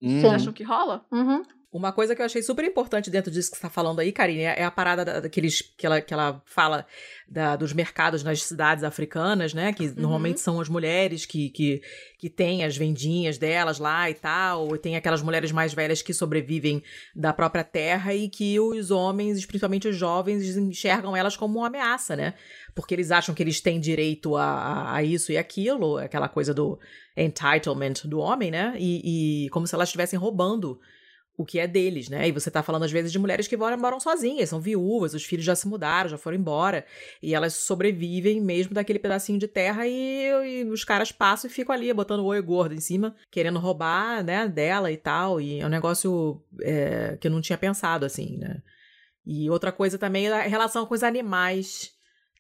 Vocês 0.01 0.33
acham 0.33 0.53
que 0.53 0.63
rola? 0.63 1.05
Uhum. 1.11 1.43
Uma 1.75 1.91
coisa 1.91 2.15
que 2.15 2.21
eu 2.21 2.25
achei 2.25 2.41
super 2.41 2.63
importante 2.63 3.09
dentro 3.09 3.29
disso 3.29 3.51
que 3.51 3.57
você 3.57 3.63
tá 3.63 3.69
falando 3.69 3.99
aí, 3.99 4.09
Karine, 4.13 4.43
é 4.43 4.63
a 4.63 4.71
parada 4.71 5.03
daqueles 5.19 5.59
que 5.61 5.85
ela, 5.85 5.99
que 5.99 6.13
ela 6.13 6.41
fala 6.45 6.87
da, 7.27 7.57
dos 7.57 7.73
mercados 7.73 8.23
nas 8.23 8.41
cidades 8.43 8.81
africanas, 8.81 9.53
né? 9.53 9.73
Que 9.73 9.87
uhum. 9.87 9.95
normalmente 9.97 10.39
são 10.39 10.61
as 10.61 10.69
mulheres 10.69 11.25
que, 11.25 11.49
que, 11.49 11.81
que 12.17 12.29
têm 12.29 12.63
as 12.63 12.77
vendinhas 12.77 13.37
delas 13.37 13.77
lá 13.77 14.09
e 14.09 14.13
tal, 14.13 14.69
ou 14.69 14.77
tem 14.77 14.95
aquelas 14.95 15.21
mulheres 15.21 15.51
mais 15.51 15.73
velhas 15.73 16.01
que 16.01 16.13
sobrevivem 16.13 16.81
da 17.13 17.33
própria 17.33 17.65
terra 17.65 18.15
e 18.15 18.29
que 18.29 18.57
os 18.57 18.89
homens, 18.89 19.45
principalmente 19.45 19.89
os 19.89 19.97
jovens, 19.97 20.55
enxergam 20.55 21.13
elas 21.13 21.35
como 21.35 21.59
uma 21.59 21.67
ameaça, 21.67 22.15
né? 22.15 22.35
Porque 22.73 22.93
eles 22.93 23.11
acham 23.11 23.35
que 23.35 23.43
eles 23.43 23.59
têm 23.59 23.81
direito 23.81 24.37
a, 24.37 24.45
a, 24.45 24.95
a 24.95 25.03
isso 25.03 25.29
e 25.29 25.37
aquilo, 25.37 25.97
aquela 25.97 26.29
coisa 26.29 26.53
do 26.53 26.79
entitlement 27.17 28.05
do 28.05 28.19
homem, 28.19 28.49
né? 28.49 28.75
E, 28.79 29.45
e 29.45 29.49
como 29.49 29.67
se 29.67 29.75
elas 29.75 29.89
estivessem 29.89 30.17
roubando 30.17 30.79
o 31.37 31.45
que 31.45 31.59
é 31.59 31.67
deles, 31.67 32.09
né? 32.09 32.27
E 32.27 32.31
você 32.31 32.49
tá 32.49 32.63
falando 32.63 32.83
às 32.83 32.91
vezes 32.91 33.11
de 33.11 33.19
mulheres 33.19 33.47
que 33.47 33.57
moram, 33.57 33.77
moram 33.77 33.99
sozinhas, 33.99 34.49
são 34.49 34.59
viúvas, 34.59 35.13
os 35.13 35.23
filhos 35.23 35.45
já 35.45 35.55
se 35.55 35.67
mudaram, 35.67 36.09
já 36.09 36.17
foram 36.17 36.37
embora, 36.37 36.85
e 37.21 37.35
elas 37.35 37.53
sobrevivem 37.53 38.41
mesmo 38.41 38.73
daquele 38.73 38.99
pedacinho 38.99 39.37
de 39.39 39.47
terra 39.47 39.87
e, 39.87 40.29
e 40.29 40.63
os 40.65 40.83
caras 40.83 41.11
passam 41.11 41.49
e 41.49 41.53
ficam 41.53 41.75
ali 41.75 41.91
botando 41.93 42.21
o 42.21 42.25
oi 42.25 42.41
gordo 42.41 42.73
em 42.73 42.79
cima, 42.79 43.15
querendo 43.29 43.59
roubar, 43.59 44.23
né, 44.23 44.47
dela 44.47 44.91
e 44.91 44.97
tal, 44.97 45.41
e 45.41 45.59
é 45.59 45.65
um 45.65 45.69
negócio 45.69 46.41
é, 46.61 47.17
que 47.19 47.27
eu 47.27 47.31
não 47.31 47.41
tinha 47.41 47.57
pensado 47.57 48.05
assim, 48.05 48.37
né? 48.37 48.61
E 49.25 49.49
outra 49.49 49.71
coisa 49.71 49.97
também 49.97 50.27
é 50.27 50.31
a 50.31 50.41
relação 50.41 50.85
com 50.85 50.93
os 50.93 51.01
animais 51.01 51.94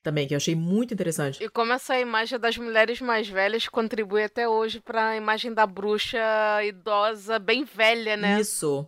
também, 0.05 0.27
que 0.27 0.33
eu 0.33 0.37
achei 0.37 0.55
muito 0.55 0.93
interessante. 0.93 1.43
E 1.43 1.49
como 1.49 1.73
essa 1.73 1.99
imagem 1.99 2.39
das 2.39 2.57
mulheres 2.57 3.01
mais 3.01 3.27
velhas 3.27 3.67
contribui 3.67 4.23
até 4.23 4.47
hoje 4.47 4.79
para 4.79 5.09
a 5.09 5.17
imagem 5.17 5.53
da 5.53 5.65
bruxa 5.65 6.19
idosa, 6.63 7.39
bem 7.39 7.65
velha, 7.65 8.15
né? 8.15 8.39
Isso. 8.39 8.87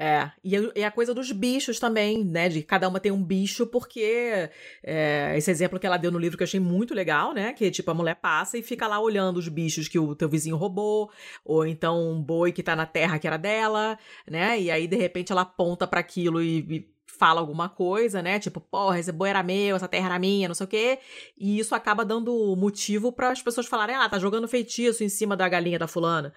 É, 0.00 0.30
e, 0.44 0.54
e 0.76 0.84
a 0.84 0.92
coisa 0.92 1.12
dos 1.12 1.32
bichos 1.32 1.80
também, 1.80 2.22
né? 2.22 2.48
De 2.48 2.62
cada 2.62 2.88
uma 2.88 3.00
tem 3.00 3.10
um 3.10 3.20
bicho, 3.20 3.66
porque 3.66 4.48
é, 4.80 5.34
esse 5.36 5.50
exemplo 5.50 5.80
que 5.80 5.86
ela 5.86 5.96
deu 5.96 6.12
no 6.12 6.20
livro 6.20 6.36
que 6.36 6.44
eu 6.44 6.46
achei 6.46 6.60
muito 6.60 6.94
legal, 6.94 7.34
né? 7.34 7.52
Que 7.52 7.68
tipo, 7.68 7.90
a 7.90 7.94
mulher 7.94 8.14
passa 8.14 8.56
e 8.56 8.62
fica 8.62 8.86
lá 8.86 9.00
olhando 9.00 9.38
os 9.38 9.48
bichos 9.48 9.88
que 9.88 9.98
o 9.98 10.14
teu 10.14 10.28
vizinho 10.28 10.56
roubou, 10.56 11.10
ou 11.44 11.66
então 11.66 12.12
um 12.12 12.22
boi 12.22 12.52
que 12.52 12.62
tá 12.62 12.76
na 12.76 12.86
terra 12.86 13.18
que 13.18 13.26
era 13.26 13.36
dela, 13.36 13.98
né? 14.30 14.60
E 14.60 14.70
aí, 14.70 14.86
de 14.86 14.96
repente, 14.96 15.32
ela 15.32 15.42
aponta 15.42 15.84
para 15.84 15.98
aquilo 15.98 16.40
e, 16.40 16.58
e 16.58 16.97
fala 17.18 17.40
alguma 17.40 17.68
coisa, 17.68 18.22
né? 18.22 18.38
Tipo, 18.38 18.60
porra, 18.60 18.98
esse 18.98 19.10
boi 19.10 19.30
era 19.30 19.42
meu, 19.42 19.76
essa 19.76 19.88
terra 19.88 20.06
era 20.06 20.18
minha, 20.18 20.48
não 20.48 20.54
sei 20.54 20.64
o 20.64 20.68
quê. 20.68 20.98
E 21.36 21.58
isso 21.58 21.74
acaba 21.74 22.04
dando 22.04 22.54
motivo 22.56 23.12
para 23.12 23.30
as 23.30 23.42
pessoas 23.42 23.66
falarem, 23.66 23.96
ah, 23.96 24.08
tá 24.08 24.18
jogando 24.18 24.46
feitiço 24.48 25.02
em 25.02 25.08
cima 25.08 25.36
da 25.36 25.48
galinha 25.48 25.78
da 25.78 25.88
fulana 25.88 26.32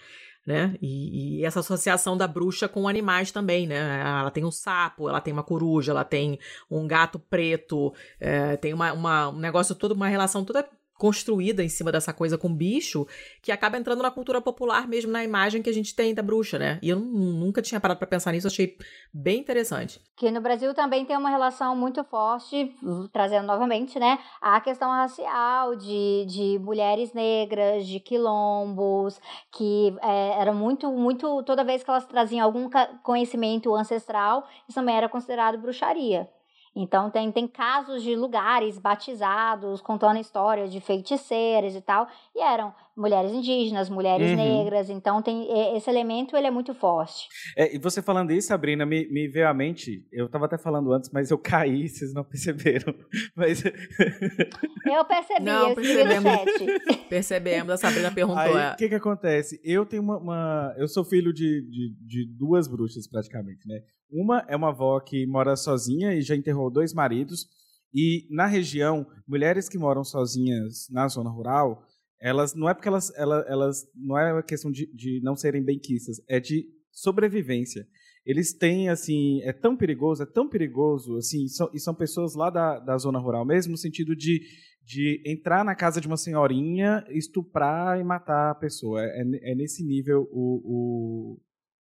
né? 0.46 0.76
E, 0.82 1.40
e, 1.40 1.46
essa 1.46 1.60
associação 1.60 2.18
da 2.18 2.28
bruxa 2.28 2.68
com 2.68 2.88
animais 2.88 3.32
também, 3.32 3.68
né? 3.68 4.02
Ela 4.02 4.32
tem 4.32 4.44
um 4.44 4.52
sapo, 4.52 5.08
ela 5.08 5.22
tem 5.22 5.32
uma 5.32 5.44
coruja, 5.44 5.92
ela 5.92 6.04
tem 6.04 6.40
um 6.70 6.88
gato 6.88 7.20
preto, 7.20 7.94
é, 8.20 8.58
tem 8.58 8.74
uma, 8.74 8.92
uma, 8.92 9.30
um 9.30 9.38
negócio 9.38 9.76
todo, 9.76 9.92
uma 9.92 10.08
relação 10.08 10.44
toda 10.44 10.68
construída 11.02 11.64
em 11.64 11.68
cima 11.68 11.92
dessa 11.92 12.14
coisa 12.14 12.38
com 12.38 12.54
bicho, 12.54 13.08
que 13.42 13.52
acaba 13.52 13.76
entrando 13.76 14.04
na 14.04 14.12
cultura 14.12 14.40
popular 14.40 14.88
mesmo, 14.88 15.12
na 15.12 15.24
imagem 15.24 15.64
que 15.64 15.70
a 15.70 15.74
gente 15.74 15.96
tem 15.96 16.14
da 16.14 16.22
bruxa, 16.22 16.60
né? 16.60 16.78
E 16.80 16.90
eu 16.90 17.00
nunca 17.00 17.60
tinha 17.60 17.82
parado 17.82 17.98
para 17.98 18.08
pensar 18.08 18.32
nisso, 18.32 18.46
achei 18.46 18.78
bem 19.12 19.40
interessante. 19.40 20.00
Que 20.16 20.30
no 20.30 20.40
Brasil 20.40 20.76
também 20.76 21.04
tem 21.04 21.18
uma 21.18 21.32
relação 21.32 21.76
muito 21.76 22.04
forte, 22.04 22.72
trazendo 23.12 23.48
novamente, 23.48 23.98
né, 23.98 24.20
a 24.40 24.62
questão 24.62 24.92
racial 24.92 25.76
de, 25.76 26.24
de 26.28 26.60
mulheres 26.60 27.14
negras, 27.14 27.88
de 27.88 28.00
quilombos, 28.00 29.20
que 29.52 29.96
é, 30.04 30.40
era 30.40 30.54
muito, 30.54 30.92
muito, 30.92 31.42
toda 31.42 31.64
vez 31.64 31.84
que 31.84 31.90
elas 31.90 32.06
traziam 32.06 32.46
algum 32.46 32.70
conhecimento 33.02 33.74
ancestral, 33.74 34.48
isso 34.70 34.76
também 34.76 34.96
era 34.96 35.10
considerado 35.10 35.58
bruxaria. 35.58 36.30
Então 36.76 37.10
tem, 37.10 37.32
tem 37.32 37.48
casos 37.48 38.02
de 38.02 38.16
lugares 38.16 38.78
batizados 38.78 39.82
contando 39.82 40.20
histórias 40.20 40.72
de 40.72 40.80
feiticeiras 40.80 41.76
e 41.76 41.82
tal, 41.82 42.08
e 42.34 42.42
eram 42.42 42.74
mulheres 42.96 43.32
indígenas, 43.32 43.90
mulheres 43.90 44.30
uhum. 44.30 44.36
negras, 44.36 44.90
então 44.90 45.22
tem 45.22 45.48
esse 45.76 45.90
elemento 45.90 46.36
ele 46.36 46.48
é 46.48 46.52
muito 46.52 46.74
forte. 46.74 47.28
É, 47.58 47.76
e 47.76 47.80
você 47.80 48.02
falando 48.02 48.32
isso, 48.32 48.50
Sabrina, 48.50 48.86
me, 48.86 49.08
me 49.10 49.28
veio 49.28 49.48
à 49.48 49.54
mente, 49.54 50.06
eu 50.12 50.26
estava 50.26 50.46
até 50.46 50.58
falando 50.58 50.92
antes, 50.94 51.10
mas 51.12 51.32
eu 51.32 51.38
caí, 51.38 51.88
vocês 51.90 52.14
não 52.14 52.24
perceberam. 52.24 52.94
Mas... 53.36 53.64
Eu 53.64 55.06
percebi, 55.06 55.46
não, 55.46 55.70
eu 55.70 55.76
percebemos, 55.76 56.32
percebemos, 57.10 57.72
a 57.72 57.78
Sabrina 57.78 58.12
perguntou. 58.12 58.54
O 58.54 58.58
é. 58.58 58.76
que 58.76 58.90
que 58.90 58.96
acontece? 58.96 59.60
Eu 59.64 59.86
tenho 59.86 60.04
uma, 60.04 60.18
uma 60.18 60.76
eu 60.78 60.88
sou 60.88 61.04
filho 61.04 61.34
de, 61.34 61.62
de, 61.62 61.96
de 62.06 62.38
duas 62.38 62.68
bruxas 62.68 63.08
praticamente, 63.08 63.68
né? 63.68 63.82
Uma 64.12 64.46
é 64.48 64.56
uma 64.56 64.70
avó 64.70 65.00
que 65.00 65.26
mora 65.26 65.56
sozinha 65.56 66.14
e 66.14 66.22
já 66.22 66.36
enterrou 66.36 66.70
dois 66.70 66.94
maridos. 66.94 67.48
E 67.94 68.28
na 68.30 68.46
região, 68.46 69.06
mulheres 69.28 69.68
que 69.68 69.78
moram 69.78 70.04
sozinhas 70.04 70.88
na 70.90 71.08
zona 71.08 71.30
rural, 71.30 71.84
elas 72.22 72.54
não 72.54 72.70
é 72.70 72.74
porque 72.74 72.88
elas, 72.88 73.12
elas, 73.18 73.46
elas 73.48 73.92
não 73.96 74.18
é 74.18 74.32
uma 74.32 74.44
questão 74.44 74.72
de, 74.72 74.86
de 74.94 75.20
não 75.24 75.36
serem 75.36 75.64
benquistas, 75.64 76.22
é 76.30 76.40
de 76.40 76.66
sobrevivência. 76.92 77.88
Eles 78.24 78.54
têm, 78.54 78.90
assim, 78.90 79.42
é 79.42 79.52
tão 79.52 79.76
perigoso, 79.76 80.22
é 80.22 80.26
tão 80.28 80.48
perigoso, 80.48 81.18
assim, 81.18 81.48
são, 81.48 81.70
e 81.74 81.80
são 81.80 81.96
pessoas 81.96 82.36
lá 82.36 82.52
da, 82.52 82.80
da 82.80 82.98
zona 82.98 83.18
rural 83.18 83.44
mesmo, 83.44 83.72
no 83.72 83.78
sentido 83.78 84.16
de, 84.16 84.42
de 84.84 85.24
entrar 85.26 85.66
na 85.66 85.74
casa 85.74 86.00
de 86.00 86.06
uma 86.06 86.18
senhorinha, 86.18 87.04
estuprar 87.10 88.00
e 88.00 88.04
matar 88.04 88.52
a 88.52 88.56
pessoa. 88.56 89.02
É, 89.04 89.24
é 89.52 89.56
nesse 89.56 89.84
nível 89.84 90.30
o, 90.32 90.62
o, 90.64 91.42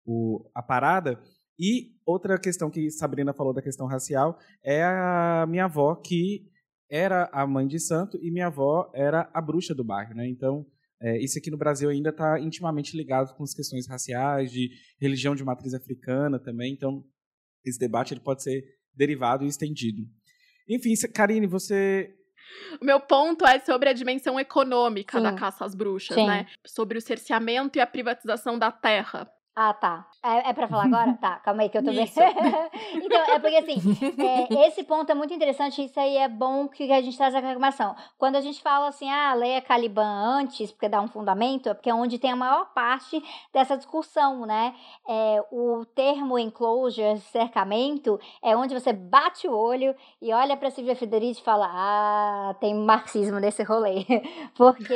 o, 0.05 0.49
a 0.55 0.63
parada. 0.63 1.21
E 1.59 1.91
outra 2.05 2.39
questão 2.39 2.69
que 2.69 2.89
Sabrina 2.89 3.33
falou 3.33 3.53
da 3.53 3.61
questão 3.61 3.85
racial 3.85 4.39
é 4.63 4.81
a 4.81 5.45
minha 5.49 5.65
avó, 5.65 5.93
que 5.95 6.49
era 6.91 7.29
a 7.31 7.47
mãe 7.47 7.65
de 7.65 7.79
santo 7.79 8.19
e 8.21 8.29
minha 8.29 8.47
avó 8.47 8.91
era 8.93 9.29
a 9.33 9.41
bruxa 9.41 9.73
do 9.73 9.83
bairro, 9.83 10.13
né? 10.13 10.27
Então, 10.27 10.65
é, 11.01 11.17
isso 11.23 11.39
aqui 11.39 11.49
no 11.49 11.57
Brasil 11.57 11.89
ainda 11.89 12.09
está 12.09 12.37
intimamente 12.39 12.95
ligado 12.95 13.33
com 13.35 13.43
as 13.43 13.53
questões 13.53 13.87
raciais, 13.87 14.51
de 14.51 14.69
religião 14.99 15.33
de 15.33 15.43
matriz 15.43 15.73
africana 15.73 16.37
também. 16.37 16.73
Então, 16.73 17.03
esse 17.65 17.79
debate 17.79 18.13
ele 18.13 18.19
pode 18.19 18.43
ser 18.43 18.61
derivado 18.93 19.45
e 19.45 19.47
estendido. 19.47 20.03
Enfim, 20.67 20.93
Karine, 21.13 21.47
você 21.47 22.13
o 22.81 22.85
meu 22.85 22.99
ponto 22.99 23.45
é 23.45 23.59
sobre 23.59 23.87
a 23.87 23.93
dimensão 23.93 24.37
econômica 24.37 25.17
Sim. 25.17 25.23
da 25.23 25.33
caça 25.33 25.63
às 25.63 25.73
bruxas, 25.73 26.15
Sim. 26.15 26.27
né? 26.27 26.47
Sobre 26.65 26.97
o 26.97 27.01
cerceamento 27.01 27.77
e 27.77 27.81
a 27.81 27.87
privatização 27.87 28.59
da 28.59 28.71
terra. 28.71 29.31
Ah, 29.53 29.73
tá. 29.73 30.07
É, 30.23 30.49
é 30.49 30.53
pra 30.53 30.67
falar 30.67 30.85
agora? 30.85 31.13
tá, 31.19 31.35
calma 31.37 31.63
aí 31.63 31.69
que 31.69 31.77
eu 31.77 31.83
tô 31.83 31.91
vendo. 31.91 32.07
então, 33.03 33.21
é 33.33 33.39
porque 33.39 33.57
assim, 33.57 33.75
é, 34.17 34.67
esse 34.67 34.83
ponto 34.83 35.11
é 35.11 35.15
muito 35.15 35.33
interessante, 35.33 35.83
isso 35.83 35.99
aí 35.99 36.15
é 36.15 36.29
bom 36.29 36.69
que 36.69 36.89
a 36.91 37.01
gente 37.01 37.17
traz 37.17 37.35
a 37.35 37.39
reclamação. 37.39 37.95
Quando 38.17 38.37
a 38.37 38.41
gente 38.41 38.61
fala 38.61 38.87
assim, 38.87 39.09
ah, 39.09 39.33
leia 39.33 39.61
Caliban 39.61 40.05
antes, 40.05 40.71
porque 40.71 40.87
dá 40.87 41.01
um 41.01 41.07
fundamento, 41.07 41.67
é 41.67 41.73
porque 41.73 41.89
é 41.89 41.93
onde 41.93 42.17
tem 42.17 42.31
a 42.31 42.35
maior 42.35 42.71
parte 42.73 43.21
dessa 43.53 43.75
discussão, 43.75 44.45
né? 44.45 44.73
É, 45.07 45.43
o 45.51 45.85
termo 45.85 46.39
enclosure, 46.39 47.19
cercamento, 47.19 48.19
é 48.41 48.55
onde 48.55 48.73
você 48.73 48.93
bate 48.93 49.49
o 49.49 49.57
olho 49.57 49.93
e 50.21 50.31
olha 50.33 50.55
pra 50.55 50.69
Silvia 50.71 50.95
Federici 50.95 51.41
e 51.41 51.43
fala, 51.43 51.67
ah, 51.69 52.55
tem 52.61 52.73
marxismo 52.73 53.37
nesse 53.37 53.63
rolê. 53.63 54.05
porque 54.55 54.93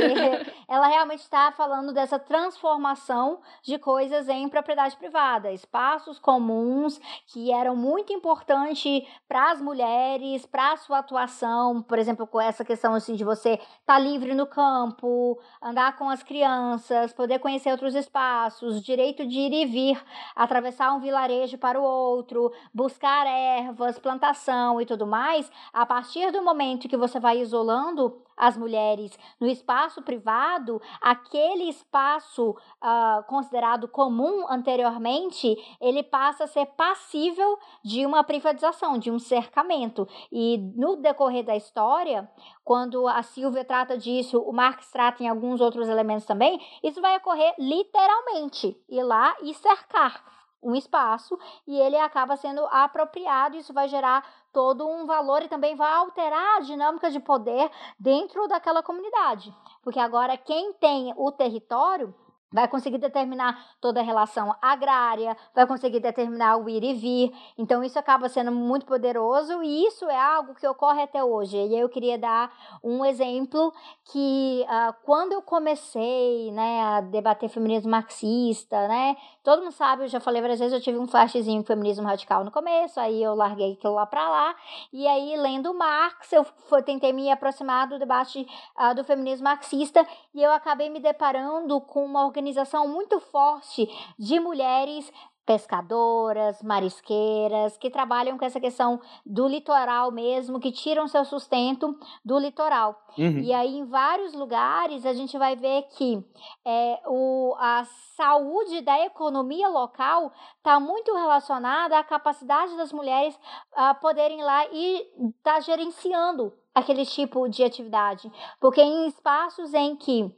ela 0.69 0.87
realmente 0.87 1.21
está 1.21 1.51
falando 1.51 1.93
dessa 1.93 2.17
transformação 2.17 3.39
de 3.61 3.77
coisas 3.77 4.29
em 4.45 4.49
propriedade 4.49 4.95
privada, 4.97 5.51
espaços 5.51 6.19
comuns 6.19 6.99
que 7.27 7.51
eram 7.51 7.75
muito 7.75 8.13
importantes 8.13 9.03
para 9.27 9.51
as 9.51 9.61
mulheres, 9.61 10.45
para 10.45 10.73
a 10.73 10.77
sua 10.77 10.99
atuação, 10.99 11.81
por 11.81 11.99
exemplo, 11.99 12.25
com 12.27 12.39
essa 12.39 12.63
questão 12.63 12.93
assim 12.93 13.15
de 13.15 13.23
você 13.23 13.53
estar 13.53 13.69
tá 13.85 13.99
livre 13.99 14.33
no 14.33 14.45
campo, 14.45 15.39
andar 15.61 15.97
com 15.97 16.09
as 16.09 16.23
crianças, 16.23 17.13
poder 17.13 17.39
conhecer 17.39 17.71
outros 17.71 17.95
espaços, 17.95 18.83
direito 18.83 19.25
de 19.25 19.39
ir 19.39 19.53
e 19.53 19.65
vir, 19.65 20.03
atravessar 20.35 20.93
um 20.93 20.99
vilarejo 20.99 21.57
para 21.57 21.79
o 21.79 21.83
outro, 21.83 22.51
buscar 22.73 23.25
ervas, 23.27 23.99
plantação 23.99 24.79
e 24.79 24.85
tudo 24.85 25.05
mais, 25.05 25.51
a 25.73 25.85
partir 25.85 26.31
do 26.31 26.43
momento 26.43 26.87
que 26.87 26.97
você 26.97 27.19
vai 27.19 27.39
isolando 27.39 28.24
as 28.37 28.57
mulheres 28.57 29.17
no 29.39 29.47
espaço 29.47 30.01
privado, 30.01 30.81
aquele 31.01 31.69
espaço 31.69 32.51
uh, 32.51 33.23
considerado 33.27 33.87
comum 33.87 34.45
anteriormente, 34.49 35.55
ele 35.79 36.03
passa 36.03 36.45
a 36.45 36.47
ser 36.47 36.65
passível 36.77 37.57
de 37.83 38.05
uma 38.05 38.23
privatização, 38.23 38.97
de 38.97 39.11
um 39.11 39.19
cercamento. 39.19 40.07
E 40.31 40.57
no 40.75 40.95
decorrer 40.97 41.45
da 41.45 41.55
história, 41.55 42.29
quando 42.63 43.07
a 43.07 43.23
Silvia 43.23 43.63
trata 43.63 43.97
disso, 43.97 44.39
o 44.39 44.51
Marx 44.51 44.91
trata 44.91 45.23
em 45.23 45.27
alguns 45.27 45.61
outros 45.61 45.87
elementos 45.87 46.25
também, 46.25 46.59
isso 46.83 47.01
vai 47.01 47.17
ocorrer 47.17 47.53
literalmente, 47.57 48.77
ir 48.89 49.03
lá 49.03 49.35
e 49.41 49.53
cercar 49.53 50.35
um 50.65 50.75
espaço 50.75 51.37
e 51.67 51.79
ele 51.79 51.95
acaba 51.95 52.35
sendo 52.35 52.65
apropriado, 52.71 53.55
isso 53.55 53.71
vai 53.71 53.87
gerar 53.87 54.25
todo 54.55 54.87
um 54.87 55.05
valor 55.05 55.43
e 55.43 55.49
também 55.49 55.75
vai 55.75 55.93
alterar 55.93 56.55
a 56.55 56.61
dinâmica 56.61 57.11
de 57.11 57.19
poder 57.19 57.69
dentro 57.99 58.47
daquela 58.47 58.81
comunidade. 58.81 59.53
Porque 59.83 59.99
agora 59.99 60.37
quem 60.37 60.71
tem 60.71 61.13
o 61.17 61.29
território 61.29 62.15
vai 62.51 62.67
conseguir 62.67 62.97
determinar 62.97 63.57
toda 63.81 63.99
a 63.99 64.03
relação 64.03 64.55
agrária, 64.61 65.35
vai 65.53 65.67
conseguir 65.67 65.99
determinar 65.99 66.57
o 66.57 66.69
ir 66.69 66.83
e 66.83 66.93
vir. 66.93 67.33
Então 67.57 67.83
isso 67.83 67.99
acaba 67.99 68.29
sendo 68.29 68.51
muito 68.51 68.85
poderoso 68.85 69.61
e 69.63 69.85
isso 69.85 70.05
é 70.09 70.19
algo 70.19 70.55
que 70.55 70.67
ocorre 70.67 71.01
até 71.01 71.23
hoje. 71.23 71.57
E 71.57 71.77
eu 71.77 71.89
queria 71.89 72.17
dar 72.17 72.51
um 72.83 73.03
exemplo 73.05 73.73
que 74.11 74.65
uh, 74.67 74.95
quando 75.03 75.33
eu 75.33 75.41
comecei, 75.41 76.51
né, 76.51 76.81
a 76.81 77.01
debater 77.01 77.49
feminismo 77.49 77.91
marxista, 77.91 78.87
né, 78.87 79.15
todo 79.43 79.61
mundo 79.61 79.73
sabe, 79.73 80.03
eu 80.03 80.07
já 80.07 80.19
falei 80.19 80.41
várias 80.41 80.59
vezes, 80.59 80.73
eu 80.73 80.81
tive 80.81 80.97
um 80.97 81.07
flashzinho 81.07 81.61
com 81.61 81.67
feminismo 81.67 82.05
radical 82.05 82.43
no 82.43 82.51
começo, 82.51 82.99
aí 82.99 83.21
eu 83.21 83.35
larguei 83.35 83.73
aquilo 83.73 83.95
lá 83.95 84.05
para 84.05 84.27
lá 84.29 84.55
e 84.93 85.07
aí 85.07 85.35
lendo 85.37 85.73
Marx 85.73 86.31
eu 86.31 86.43
foi, 86.43 86.81
tentei 86.83 87.11
me 87.11 87.29
aproximar 87.29 87.87
do 87.87 87.99
debate 87.99 88.47
uh, 88.79 88.95
do 88.95 89.03
feminismo 89.03 89.43
marxista 89.43 90.05
e 90.33 90.41
eu 90.41 90.51
acabei 90.51 90.89
me 90.89 90.99
deparando 90.99 91.79
com 91.81 92.05
uma 92.05 92.25
organização 92.35 92.87
muito 92.87 93.19
forte 93.19 93.87
de 94.19 94.39
mulheres 94.39 95.11
pescadoras, 95.45 96.61
marisqueiras, 96.63 97.77
que 97.77 97.91
trabalham 97.91 98.37
com 98.37 98.43
essa 98.43 98.59
questão 98.59 98.99
do 99.23 99.47
litoral 99.47 100.11
mesmo, 100.11 100.59
que 100.59 100.71
tiram 100.71 101.07
seu 101.07 101.23
sustento 101.23 101.97
do 102.23 102.39
litoral. 102.39 102.99
Uhum. 103.17 103.39
E 103.39 103.53
aí, 103.53 103.77
em 103.77 103.85
vários 103.85 104.33
lugares, 104.33 105.05
a 105.05 105.13
gente 105.13 105.37
vai 105.37 105.55
ver 105.55 105.83
que 105.95 106.23
é, 106.65 106.99
o, 107.05 107.55
a 107.59 107.85
saúde 108.15 108.81
da 108.81 108.99
economia 109.05 109.69
local 109.69 110.33
está 110.57 110.79
muito 110.79 111.13
relacionada 111.13 111.97
à 111.99 112.03
capacidade 112.03 112.75
das 112.75 112.91
mulheres 112.91 113.39
a 113.75 113.93
poderem 113.93 114.39
ir 114.39 114.43
lá 114.43 114.65
e 114.71 114.97
estar 115.37 115.55
tá 115.55 115.59
gerenciando 115.59 116.51
aquele 116.73 117.05
tipo 117.05 117.47
de 117.47 117.63
atividade. 117.63 118.31
Porque 118.59 118.81
em 118.81 119.07
espaços 119.07 119.75
em 119.75 119.95
que 119.95 120.35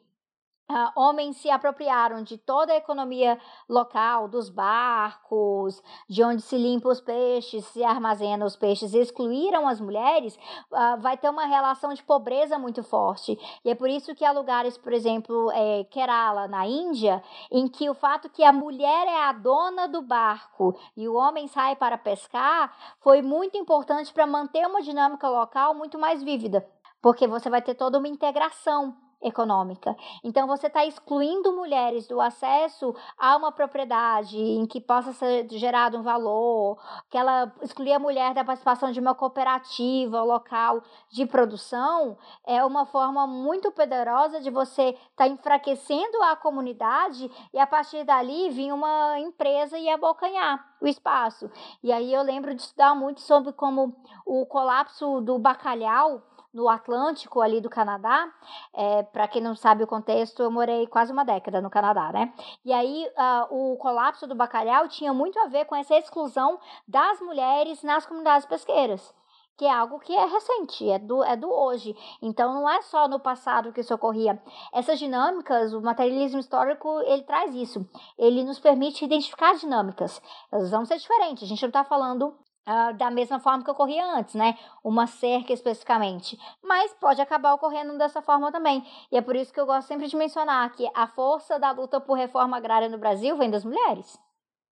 Uh, 0.69 0.91
homens 0.97 1.38
se 1.38 1.49
apropriaram 1.49 2.21
de 2.23 2.38
toda 2.38 2.73
a 2.73 2.75
economia 2.75 3.39
local, 3.69 4.27
dos 4.27 4.49
barcos, 4.49 5.82
de 6.10 6.21
onde 6.21 6.41
se 6.41 6.58
limpa 6.58 6.89
os 6.89 6.99
peixes, 6.99 7.63
se 7.67 7.86
armazena 7.86 8.45
os 8.45 8.58
peixes, 8.58 8.93
excluíram 8.93 9.65
as 9.65 9.80
mulheres, 9.80 10.38
uh, 10.69 10.99
vai 10.99 11.17
ter 11.17 11.30
uma 11.30 11.45
relação 11.45 11.93
de 11.93 12.03
pobreza 12.03 12.60
muito 12.60 12.84
forte. 12.84 13.39
E 13.63 13.69
é 13.69 13.75
por 13.75 13.89
isso 13.89 14.13
que 14.13 14.25
há 14.25 14.32
lugares, 14.34 14.77
por 14.77 14.91
exemplo, 14.91 15.49
é, 15.53 15.86
Kerala, 15.86 16.49
na 16.49 16.67
Índia, 16.67 17.23
em 17.49 17.69
que 17.69 17.89
o 17.89 17.93
fato 17.93 18.30
que 18.30 18.43
a 18.43 18.51
mulher 18.51 19.08
é 19.08 19.23
a 19.23 19.32
dona 19.32 19.88
do 19.88 20.01
barco 20.01 20.77
e 20.97 21.08
o 21.08 21.15
homem 21.15 21.47
sai 21.47 21.77
para 21.77 21.97
pescar 21.97 22.75
foi 22.99 23.21
muito 23.21 23.58
importante 23.58 24.13
para 24.13 24.27
manter 24.27 24.67
uma 24.67 24.82
dinâmica 24.82 25.30
local 25.30 25.73
muito 25.73 25.97
mais 25.97 26.21
vívida, 26.21 26.67
porque 27.01 27.25
você 27.25 27.49
vai 27.49 27.62
ter 27.62 27.75
toda 27.75 27.97
uma 27.97 28.08
integração 28.10 29.06
econômica. 29.21 29.95
Então 30.23 30.47
você 30.47 30.67
está 30.67 30.86
excluindo 30.86 31.53
mulheres 31.53 32.08
do 32.08 32.21
acesso 32.21 32.95
a 33.17 33.36
uma 33.36 33.51
propriedade 33.51 34.38
em 34.38 34.65
que 34.65 34.80
possa 34.80 35.12
ser 35.13 35.47
gerado 35.49 35.97
um 35.97 36.03
valor, 36.03 36.77
que 37.10 37.17
ela 37.17 37.51
excluir 37.62 37.93
a 37.93 37.99
mulher 37.99 38.34
da 38.34 38.43
participação 38.43 38.91
de 38.91 38.99
uma 38.99 39.15
cooperativa 39.15 40.21
local 40.21 40.84
de 41.10 41.25
produção, 41.25 42.17
é 42.45 42.63
uma 42.63 42.86
forma 42.86 43.25
muito 43.25 43.71
poderosa 43.71 44.39
de 44.39 44.49
você 44.49 44.89
estar 44.89 45.08
tá 45.15 45.27
enfraquecendo 45.27 46.21
a 46.23 46.36
comunidade 46.36 47.30
e 47.53 47.60
a 47.60 47.65
partir 47.65 48.03
dali 48.03 48.49
vir 48.49 48.71
uma 48.71 49.19
empresa 49.19 49.77
e 49.77 49.89
abocanhar 49.89 50.63
o 50.80 50.88
espaço. 50.88 51.49
E 51.84 51.91
aí 51.91 52.13
eu 52.13 52.21
lembro 52.21 52.53
de 52.53 52.62
estudar 52.62 52.93
muito 52.93 53.21
sobre 53.21 53.51
como 53.51 53.95
o 54.25 54.45
colapso 54.45 55.21
do 55.21 55.39
bacalhau 55.39 56.21
no 56.53 56.69
Atlântico 56.69 57.41
ali 57.41 57.62
do 57.62 57.69
Canadá. 57.69 58.31
É, 58.73 59.03
para 59.03 59.27
quem 59.27 59.41
não 59.41 59.55
sabe 59.55 59.83
o 59.83 59.88
contexto, 59.88 60.41
eu 60.41 60.51
morei 60.51 60.88
quase 60.88 61.12
uma 61.12 61.23
década 61.23 61.62
no 61.62 61.69
Canadá, 61.69 62.12
né? 62.12 62.33
E 62.65 62.73
aí 62.73 63.07
uh, 63.07 63.73
o 63.73 63.77
colapso 63.77 64.27
do 64.27 64.36
bacalhau 64.36 64.88
tinha 64.88 65.13
muito 65.13 65.39
a 65.39 65.47
ver 65.47 65.65
com 65.65 65.75
essa 65.75 65.95
exclusão 65.95 66.60
das 66.88 67.19
mulheres 67.21 67.83
nas 67.83 68.05
comunidades 68.05 68.45
pesqueiras 68.45 69.13
que 69.57 69.65
é 69.65 69.71
algo 69.73 69.99
que 69.99 70.15
é 70.15 70.25
recente, 70.25 70.88
é 70.88 70.99
do, 70.99 71.23
é 71.23 71.36
do 71.36 71.49
hoje. 71.49 71.95
Então, 72.21 72.53
não 72.53 72.69
é 72.69 72.79
só 72.83 73.07
no 73.07 73.19
passado 73.19 73.73
que 73.73 73.81
isso 73.81 73.93
ocorria. 73.93 74.39
Essas 74.71 74.99
dinâmicas, 74.99 75.73
o 75.73 75.81
materialismo 75.81 76.39
histórico, 76.39 77.01
ele 77.01 77.23
traz 77.23 77.55
isso. 77.55 77.83
Ele 78.17 78.43
nos 78.43 78.60
permite 78.60 79.03
identificar 79.03 79.55
dinâmicas. 79.55 80.21
Elas 80.51 80.69
vão 80.69 80.86
ser 80.86 80.99
diferentes. 80.99 81.43
A 81.43 81.47
gente 81.47 81.62
não 81.63 81.69
está 81.69 81.83
falando 81.83 82.38
Uh, 82.67 82.93
da 82.97 83.10
mesma 83.10 83.39
forma 83.39 83.63
que 83.63 83.71
ocorria 83.71 84.06
antes, 84.06 84.36
né? 84.36 84.58
Uma 84.84 85.08
cerca 85.08 85.53
especificamente. 85.53 86.38
Mas 86.62 86.93
pode 86.95 87.21
acabar 87.21 87.53
ocorrendo 87.53 87.97
dessa 87.97 88.21
forma 88.21 88.51
também. 88.51 88.84
E 89.10 89.15
é 89.15 89.21
por 89.21 89.38
isso 89.38 89.53
que 89.53 89.60
eu 89.60 89.65
gosto 89.65 89.88
sempre 89.88 90.08
de 90.08 90.17
mencionar 90.17 90.69
que 90.73 90.86
a 90.93 91.08
força 91.08 91.58
da 91.58 91.71
luta 91.71 92.01
por 92.01 92.17
reforma 92.17 92.58
agrária 92.58 92.89
no 92.89 92.97
Brasil 92.97 93.38
vem 93.38 93.49
das 93.49 93.63
mulheres. 93.63 94.19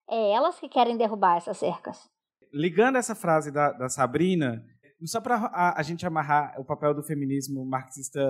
É 0.06 0.32
elas 0.32 0.60
que 0.60 0.68
querem 0.68 0.98
derrubar 0.98 1.38
essas 1.38 1.56
cercas. 1.56 2.10
Ligando 2.52 2.96
essa 2.96 3.14
frase 3.14 3.50
da, 3.50 3.72
da 3.72 3.88
Sabrina, 3.88 4.62
só 5.06 5.20
para 5.20 5.36
a, 5.36 5.80
a, 5.80 5.82
gente 5.82 6.06
amarrar 6.06 6.60
o 6.60 6.64
papel 6.64 6.92
do 6.92 7.02
feminismo 7.02 7.64
marxista, 7.64 8.20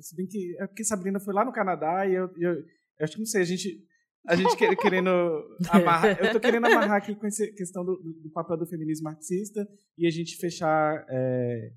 se 0.00 0.14
bem 0.14 0.26
que 0.26 0.56
é 0.60 0.66
porque 0.68 0.84
Sabrina 0.84 1.18
foi 1.18 1.34
lá 1.34 1.44
no 1.44 1.52
Canadá 1.52 2.06
e 2.06 2.14
eu, 2.14 2.30
eu, 2.38 2.52
eu 2.54 2.64
acho 3.04 3.14
que 3.14 3.18
não 3.18 3.26
sei, 3.26 3.42
a 3.42 3.46
gente 3.46 3.89
a 4.26 4.36
gente 4.36 4.56
querendo 4.76 5.10
amarrar. 5.70 6.18
Eu 6.20 6.32
tô 6.32 6.40
querendo 6.40 6.66
amarrar 6.66 6.96
aqui 6.96 7.14
com 7.14 7.26
essa 7.26 7.46
questão 7.48 7.84
do, 7.84 7.96
do 8.22 8.30
papel 8.30 8.56
do 8.56 8.66
feminismo 8.66 9.04
marxista 9.04 9.66
e 9.96 10.06
a 10.06 10.10
gente 10.10 10.36
fechar 10.36 11.04
é, 11.08 11.72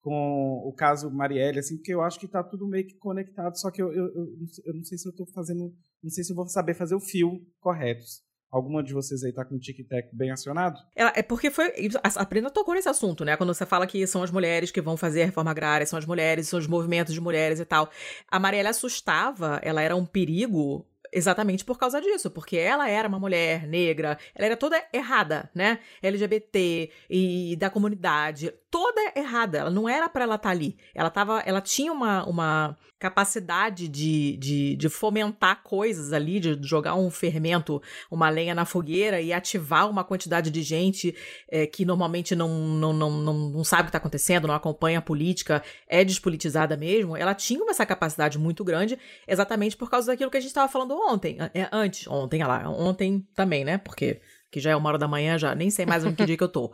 com 0.00 0.62
o 0.64 0.72
caso 0.72 1.10
Marielle, 1.10 1.58
assim, 1.58 1.76
porque 1.76 1.92
eu 1.92 2.02
acho 2.02 2.18
que 2.18 2.26
está 2.26 2.42
tudo 2.42 2.68
meio 2.68 2.86
que 2.86 2.94
conectado, 2.94 3.58
só 3.58 3.70
que 3.70 3.82
eu, 3.82 3.92
eu, 3.92 4.06
eu, 4.06 4.26
eu 4.66 4.74
não 4.74 4.84
sei 4.84 4.96
se 4.96 5.08
eu 5.08 5.10
estou 5.10 5.26
fazendo. 5.26 5.72
Não 6.02 6.10
sei 6.10 6.22
se 6.24 6.32
eu 6.32 6.36
vou 6.36 6.48
saber 6.48 6.74
fazer 6.74 6.94
o 6.94 7.00
fio 7.00 7.40
correto. 7.60 8.04
Alguma 8.50 8.82
de 8.82 8.94
vocês 8.94 9.22
aí 9.22 9.32
tá 9.32 9.44
com 9.44 9.56
o 9.56 9.58
tic-tac 9.58 10.08
bem 10.14 10.30
acionado? 10.30 10.78
Ela, 10.96 11.12
é 11.14 11.22
porque 11.22 11.50
foi. 11.50 11.70
A 12.02 12.24
Brenda 12.24 12.50
tocou 12.50 12.74
nesse 12.74 12.88
assunto, 12.88 13.22
né? 13.22 13.36
Quando 13.36 13.52
você 13.52 13.66
fala 13.66 13.86
que 13.86 14.06
são 14.06 14.22
as 14.22 14.30
mulheres 14.30 14.70
que 14.70 14.80
vão 14.80 14.96
fazer 14.96 15.22
a 15.22 15.26
reforma 15.26 15.50
agrária, 15.50 15.84
são 15.84 15.98
as 15.98 16.06
mulheres, 16.06 16.48
são 16.48 16.58
os 16.58 16.66
movimentos 16.66 17.12
de 17.12 17.20
mulheres 17.20 17.60
e 17.60 17.64
tal. 17.66 17.90
A 18.26 18.40
Marielle 18.40 18.68
assustava, 18.68 19.60
ela 19.62 19.82
era 19.82 19.94
um 19.94 20.06
perigo 20.06 20.86
Exatamente 21.12 21.64
por 21.64 21.78
causa 21.78 22.00
disso, 22.00 22.30
porque 22.30 22.56
ela 22.56 22.88
era 22.88 23.08
uma 23.08 23.18
mulher 23.18 23.66
negra, 23.66 24.18
ela 24.34 24.46
era 24.46 24.56
toda 24.56 24.82
errada, 24.92 25.50
né? 25.54 25.78
LGBT 26.02 26.90
e 27.08 27.56
da 27.56 27.70
comunidade, 27.70 28.52
toda 28.70 29.12
errada. 29.16 29.58
Ela 29.58 29.70
não 29.70 29.88
era 29.88 30.08
para 30.08 30.24
ela 30.24 30.36
estar 30.36 30.48
tá 30.48 30.52
ali. 30.52 30.76
Ela 30.94 31.10
tava, 31.10 31.40
ela 31.40 31.60
tinha 31.60 31.92
uma, 31.92 32.24
uma 32.24 32.76
capacidade 32.98 33.86
de, 33.86 34.36
de, 34.36 34.76
de 34.76 34.88
fomentar 34.88 35.62
coisas 35.62 36.12
ali, 36.12 36.40
de 36.40 36.58
jogar 36.66 36.96
um 36.96 37.10
fermento, 37.10 37.80
uma 38.10 38.28
lenha 38.28 38.54
na 38.54 38.64
fogueira 38.64 39.20
e 39.20 39.32
ativar 39.32 39.88
uma 39.88 40.02
quantidade 40.02 40.50
de 40.50 40.62
gente 40.62 41.14
é, 41.48 41.66
que 41.66 41.84
normalmente 41.84 42.34
não, 42.34 42.48
não, 42.48 42.92
não, 42.92 43.10
não, 43.10 43.34
não 43.50 43.64
sabe 43.64 43.82
o 43.82 43.84
que 43.84 43.90
está 43.90 43.98
acontecendo, 43.98 44.48
não 44.48 44.54
acompanha 44.54 44.98
a 44.98 45.02
política, 45.02 45.62
é 45.88 46.04
despolitizada 46.04 46.76
mesmo. 46.76 47.16
Ela 47.16 47.34
tinha 47.34 47.70
essa 47.70 47.86
capacidade 47.86 48.38
muito 48.38 48.64
grande, 48.64 48.98
exatamente 49.26 49.76
por 49.76 49.88
causa 49.88 50.08
daquilo 50.08 50.30
que 50.30 50.36
a 50.36 50.40
gente 50.40 50.50
estava 50.50 50.70
falando 50.70 50.94
ontem, 50.94 51.36
é, 51.54 51.68
antes, 51.70 52.06
ontem, 52.08 52.42
lá, 52.42 52.68
ontem 52.68 53.26
também, 53.34 53.64
né? 53.64 53.78
Porque 53.78 54.20
que 54.50 54.60
já 54.60 54.70
é 54.70 54.76
uma 54.76 54.88
hora 54.88 54.98
da 54.98 55.08
manhã, 55.08 55.38
já 55.38 55.54
nem 55.54 55.70
sei 55.70 55.84
mais 55.84 56.04
em 56.04 56.14
que 56.14 56.24
dia 56.24 56.36
que 56.36 56.42
eu 56.42 56.48
tô. 56.48 56.72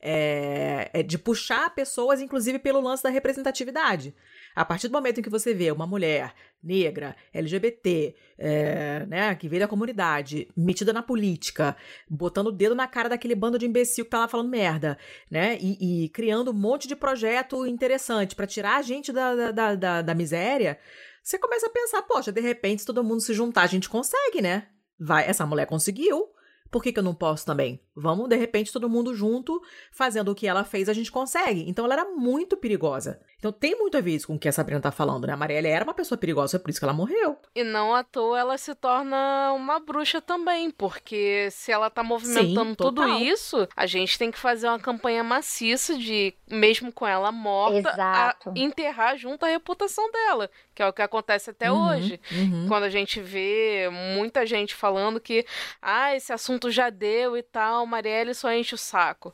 É, 0.00 0.90
é 0.92 1.02
de 1.02 1.18
puxar 1.18 1.74
pessoas, 1.74 2.20
inclusive 2.20 2.58
pelo 2.58 2.80
lance 2.80 3.02
da 3.02 3.10
representatividade. 3.10 4.14
A 4.54 4.64
partir 4.64 4.88
do 4.88 4.92
momento 4.92 5.18
em 5.18 5.22
que 5.22 5.28
você 5.28 5.52
vê 5.52 5.70
uma 5.70 5.86
mulher 5.86 6.32
negra, 6.62 7.14
LGBT, 7.32 8.14
é, 8.38 9.06
né, 9.06 9.34
que 9.34 9.48
veio 9.48 9.60
da 9.60 9.68
comunidade, 9.68 10.48
metida 10.56 10.92
na 10.92 11.02
política, 11.02 11.76
botando 12.08 12.48
o 12.48 12.52
dedo 12.52 12.74
na 12.74 12.86
cara 12.86 13.08
daquele 13.08 13.34
bando 13.34 13.58
de 13.58 13.66
imbecil 13.66 14.04
que 14.04 14.10
tá 14.10 14.20
lá 14.20 14.28
falando 14.28 14.48
merda, 14.48 14.98
né, 15.30 15.58
e, 15.60 16.04
e 16.04 16.08
criando 16.08 16.50
um 16.50 16.54
monte 16.54 16.88
de 16.88 16.96
projeto 16.96 17.66
interessante 17.66 18.34
para 18.34 18.46
tirar 18.46 18.76
a 18.76 18.82
gente 18.82 19.12
da, 19.12 19.52
da, 19.52 19.74
da, 19.74 20.02
da 20.02 20.14
miséria, 20.14 20.78
você 21.22 21.38
começa 21.38 21.66
a 21.66 21.70
pensar, 21.70 22.02
poxa, 22.02 22.30
de 22.30 22.40
repente, 22.40 22.80
se 22.80 22.86
todo 22.86 23.02
mundo 23.02 23.20
se 23.20 23.34
juntar, 23.34 23.62
a 23.62 23.66
gente 23.66 23.88
consegue, 23.88 24.40
né? 24.40 24.68
Vai, 24.98 25.28
essa 25.28 25.44
mulher 25.44 25.66
conseguiu. 25.66 26.35
Por 26.70 26.82
que, 26.82 26.92
que 26.92 26.98
eu 26.98 27.02
não 27.02 27.14
posso 27.14 27.46
também? 27.46 27.80
Vamos, 27.94 28.28
de 28.28 28.36
repente, 28.36 28.72
todo 28.72 28.88
mundo 28.88 29.14
junto, 29.14 29.62
fazendo 29.92 30.30
o 30.30 30.34
que 30.34 30.46
ela 30.46 30.64
fez, 30.64 30.88
a 30.88 30.92
gente 30.92 31.10
consegue. 31.10 31.68
Então 31.68 31.84
ela 31.84 31.94
era 31.94 32.04
muito 32.04 32.56
perigosa. 32.56 33.20
Então 33.38 33.52
tem 33.52 33.76
muito 33.76 33.96
a 33.96 34.00
ver 34.00 34.12
isso 34.12 34.26
com 34.26 34.34
o 34.34 34.38
que 34.38 34.48
a 34.48 34.52
Sabrina 34.52 34.80
tá 34.80 34.90
falando, 34.90 35.26
né? 35.26 35.32
A 35.34 35.36
Marielle 35.36 35.68
era 35.68 35.84
uma 35.84 35.92
pessoa 35.92 36.16
perigosa, 36.16 36.56
é 36.56 36.60
por 36.60 36.70
isso 36.70 36.78
que 36.78 36.84
ela 36.84 36.94
morreu. 36.94 37.36
E 37.54 37.62
não 37.62 37.94
à 37.94 38.02
toa 38.02 38.38
ela 38.38 38.56
se 38.56 38.74
torna 38.74 39.52
uma 39.52 39.78
bruxa 39.78 40.22
também, 40.22 40.70
porque 40.70 41.48
se 41.50 41.70
ela 41.70 41.90
tá 41.90 42.02
movimentando 42.02 42.70
Sim, 42.70 42.74
tudo 42.74 43.06
isso, 43.18 43.68
a 43.76 43.84
gente 43.84 44.18
tem 44.18 44.30
que 44.30 44.38
fazer 44.38 44.68
uma 44.68 44.78
campanha 44.78 45.22
maciça 45.22 45.98
de, 45.98 46.34
mesmo 46.50 46.90
com 46.90 47.06
ela 47.06 47.30
morta, 47.30 48.34
enterrar 48.54 49.18
junto 49.18 49.44
a 49.44 49.48
reputação 49.48 50.10
dela, 50.10 50.50
que 50.74 50.82
é 50.82 50.88
o 50.88 50.92
que 50.92 51.02
acontece 51.02 51.50
até 51.50 51.70
uhum, 51.70 51.88
hoje. 51.90 52.20
Uhum. 52.32 52.66
Quando 52.68 52.84
a 52.84 52.90
gente 52.90 53.20
vê 53.20 53.88
muita 54.14 54.46
gente 54.46 54.74
falando 54.74 55.20
que, 55.20 55.44
ah, 55.82 56.16
esse 56.16 56.32
assunto 56.32 56.70
já 56.70 56.88
deu 56.88 57.36
e 57.36 57.42
tal, 57.42 57.84
Marielle 57.86 58.34
só 58.34 58.50
enche 58.50 58.74
o 58.74 58.78
saco. 58.78 59.32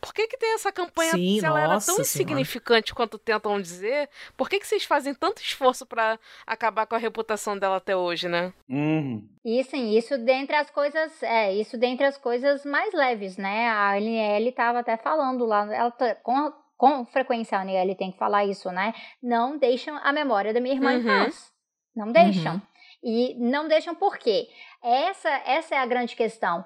Por 0.00 0.12
que, 0.12 0.26
que 0.26 0.36
tem 0.36 0.54
essa 0.54 0.70
campanha 0.70 1.12
Sim, 1.12 1.40
se 1.40 1.46
ela 1.46 1.60
era 1.62 1.80
tão 1.80 1.98
insignificante 1.98 2.88
senhora. 2.88 2.96
quanto 2.96 3.18
tentam 3.44 3.60
dizer? 3.60 4.08
Por 4.36 4.48
que, 4.48 4.58
que 4.58 4.66
vocês 4.66 4.84
fazem 4.84 5.14
tanto 5.14 5.42
esforço 5.42 5.84
para 5.84 6.18
acabar 6.46 6.86
com 6.86 6.94
a 6.94 6.98
reputação 6.98 7.58
dela 7.58 7.76
até 7.76 7.94
hoje, 7.94 8.28
né? 8.28 8.52
Uhum. 8.68 9.28
Isso, 9.44 9.76
isso 9.76 10.18
dentre 10.18 10.56
as 10.56 10.70
coisas, 10.70 11.22
é, 11.22 11.52
isso 11.52 11.76
dentre 11.76 12.06
as 12.06 12.16
coisas 12.16 12.64
mais 12.64 12.92
leves, 12.94 13.36
né? 13.36 13.68
A 13.68 13.92
Aniele 13.92 14.48
estava 14.48 14.78
até 14.78 14.96
falando 14.96 15.44
lá, 15.44 15.72
ela 15.72 15.90
tá, 15.90 16.14
com, 16.16 16.52
com 16.76 17.04
frequência 17.04 17.58
a 17.58 17.60
Aniele 17.60 17.94
tem 17.94 18.10
que 18.10 18.18
falar 18.18 18.46
isso, 18.46 18.70
né? 18.70 18.94
Não 19.22 19.58
deixam 19.58 19.96
a 20.02 20.12
memória 20.12 20.54
da 20.54 20.60
minha 20.60 20.74
irmã 20.74 20.92
uhum. 20.92 21.00
em 21.00 21.04
paz. 21.04 21.52
Não 21.94 22.10
deixam. 22.10 22.54
Uhum. 22.54 22.62
E 23.06 23.34
não 23.38 23.68
deixam 23.68 23.94
por 23.94 24.16
quê? 24.16 24.48
Essa, 24.82 25.28
essa 25.44 25.74
é 25.74 25.78
a 25.78 25.84
grande 25.84 26.16
questão. 26.16 26.64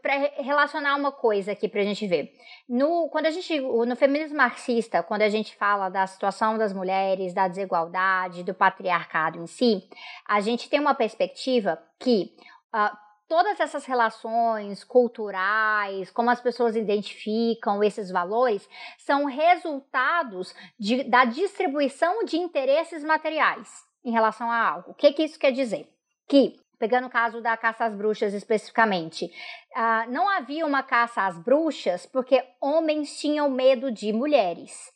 Para 0.00 0.14
relacionar 0.40 0.94
uma 0.94 1.10
coisa 1.10 1.50
aqui 1.50 1.68
para 1.68 1.80
a 1.80 1.84
gente 1.84 2.06
ver. 2.06 2.32
No, 2.68 3.08
quando 3.10 3.26
a 3.26 3.30
gente, 3.32 3.60
no 3.60 3.96
feminismo 3.96 4.36
marxista, 4.36 5.02
quando 5.02 5.22
a 5.22 5.28
gente 5.28 5.56
fala 5.56 5.88
da 5.88 6.06
situação 6.06 6.56
das 6.56 6.72
mulheres, 6.72 7.34
da 7.34 7.48
desigualdade, 7.48 8.44
do 8.44 8.54
patriarcado 8.54 9.40
em 9.42 9.48
si, 9.48 9.82
a 10.28 10.40
gente 10.40 10.70
tem 10.70 10.78
uma 10.78 10.94
perspectiva 10.94 11.82
que 11.98 12.36
uh, 12.72 12.96
todas 13.26 13.58
essas 13.58 13.84
relações 13.84 14.84
culturais, 14.84 16.08
como 16.12 16.30
as 16.30 16.40
pessoas 16.40 16.76
identificam 16.76 17.82
esses 17.82 18.12
valores, 18.12 18.68
são 18.96 19.24
resultados 19.24 20.54
de, 20.78 21.02
da 21.02 21.24
distribuição 21.24 22.24
de 22.24 22.36
interesses 22.36 23.02
materiais 23.02 23.92
em 24.04 24.10
relação 24.10 24.50
a 24.50 24.68
algo. 24.68 24.90
O 24.90 24.94
que, 24.94 25.12
que 25.12 25.22
isso 25.22 25.38
quer 25.38 25.52
dizer? 25.52 25.88
Que 26.28 26.56
pegando 26.78 27.06
o 27.06 27.10
caso 27.10 27.40
da 27.40 27.56
caça 27.56 27.84
às 27.84 27.94
bruxas 27.94 28.34
especificamente, 28.34 29.24
uh, 29.24 30.10
não 30.10 30.28
havia 30.28 30.66
uma 30.66 30.82
caça 30.82 31.22
às 31.22 31.38
bruxas 31.38 32.04
porque 32.04 32.44
homens 32.60 33.18
tinham 33.18 33.48
medo 33.48 33.90
de 33.90 34.12
mulheres. 34.12 34.92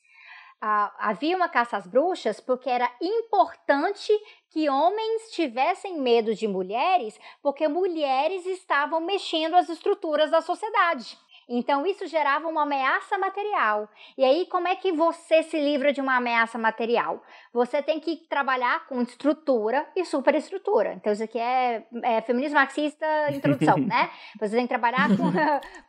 Uh, 0.63 0.91
havia 0.99 1.37
uma 1.37 1.49
caça 1.49 1.77
às 1.77 1.87
bruxas 1.87 2.41
porque 2.41 2.69
era 2.69 2.91
importante 3.01 4.13
que 4.51 4.69
homens 4.69 5.31
tivessem 5.31 6.01
medo 6.01 6.35
de 6.35 6.49
mulheres, 6.49 7.19
porque 7.41 7.69
mulheres 7.69 8.45
estavam 8.45 9.01
mexendo 9.01 9.55
as 9.55 9.69
estruturas 9.69 10.31
da 10.31 10.41
sociedade. 10.41 11.17
Então, 11.49 11.87
isso 11.87 12.07
gerava 12.07 12.47
uma 12.47 12.63
ameaça 12.63 13.17
material. 13.17 13.89
E 14.19 14.25
aí, 14.25 14.47
como 14.47 14.69
é 14.69 14.77
que 14.77 14.93
você 14.93 15.43
se 15.43 15.59
livra 15.59 15.95
de 15.95 16.01
uma 16.01 16.17
ameaça 16.17 16.59
material? 16.59 17.23
Você 17.55 17.83
tem 17.83 17.99
que 17.99 18.17
trabalhar 18.29 18.87
com 18.87 19.01
estrutura 19.01 19.89
e 19.97 20.05
superestrutura. 20.05 20.93
Então, 20.93 21.11
isso 21.11 21.25
aqui 21.25 21.39
é, 21.39 21.87
é 22.03 22.21
feminismo 22.21 22.59
marxista 22.59 23.07
introdução, 23.33 23.79
né? 23.79 24.11
Você 24.39 24.57
tem 24.57 24.67
que 24.67 24.69
trabalhar 24.69 25.09
com, 25.09 25.33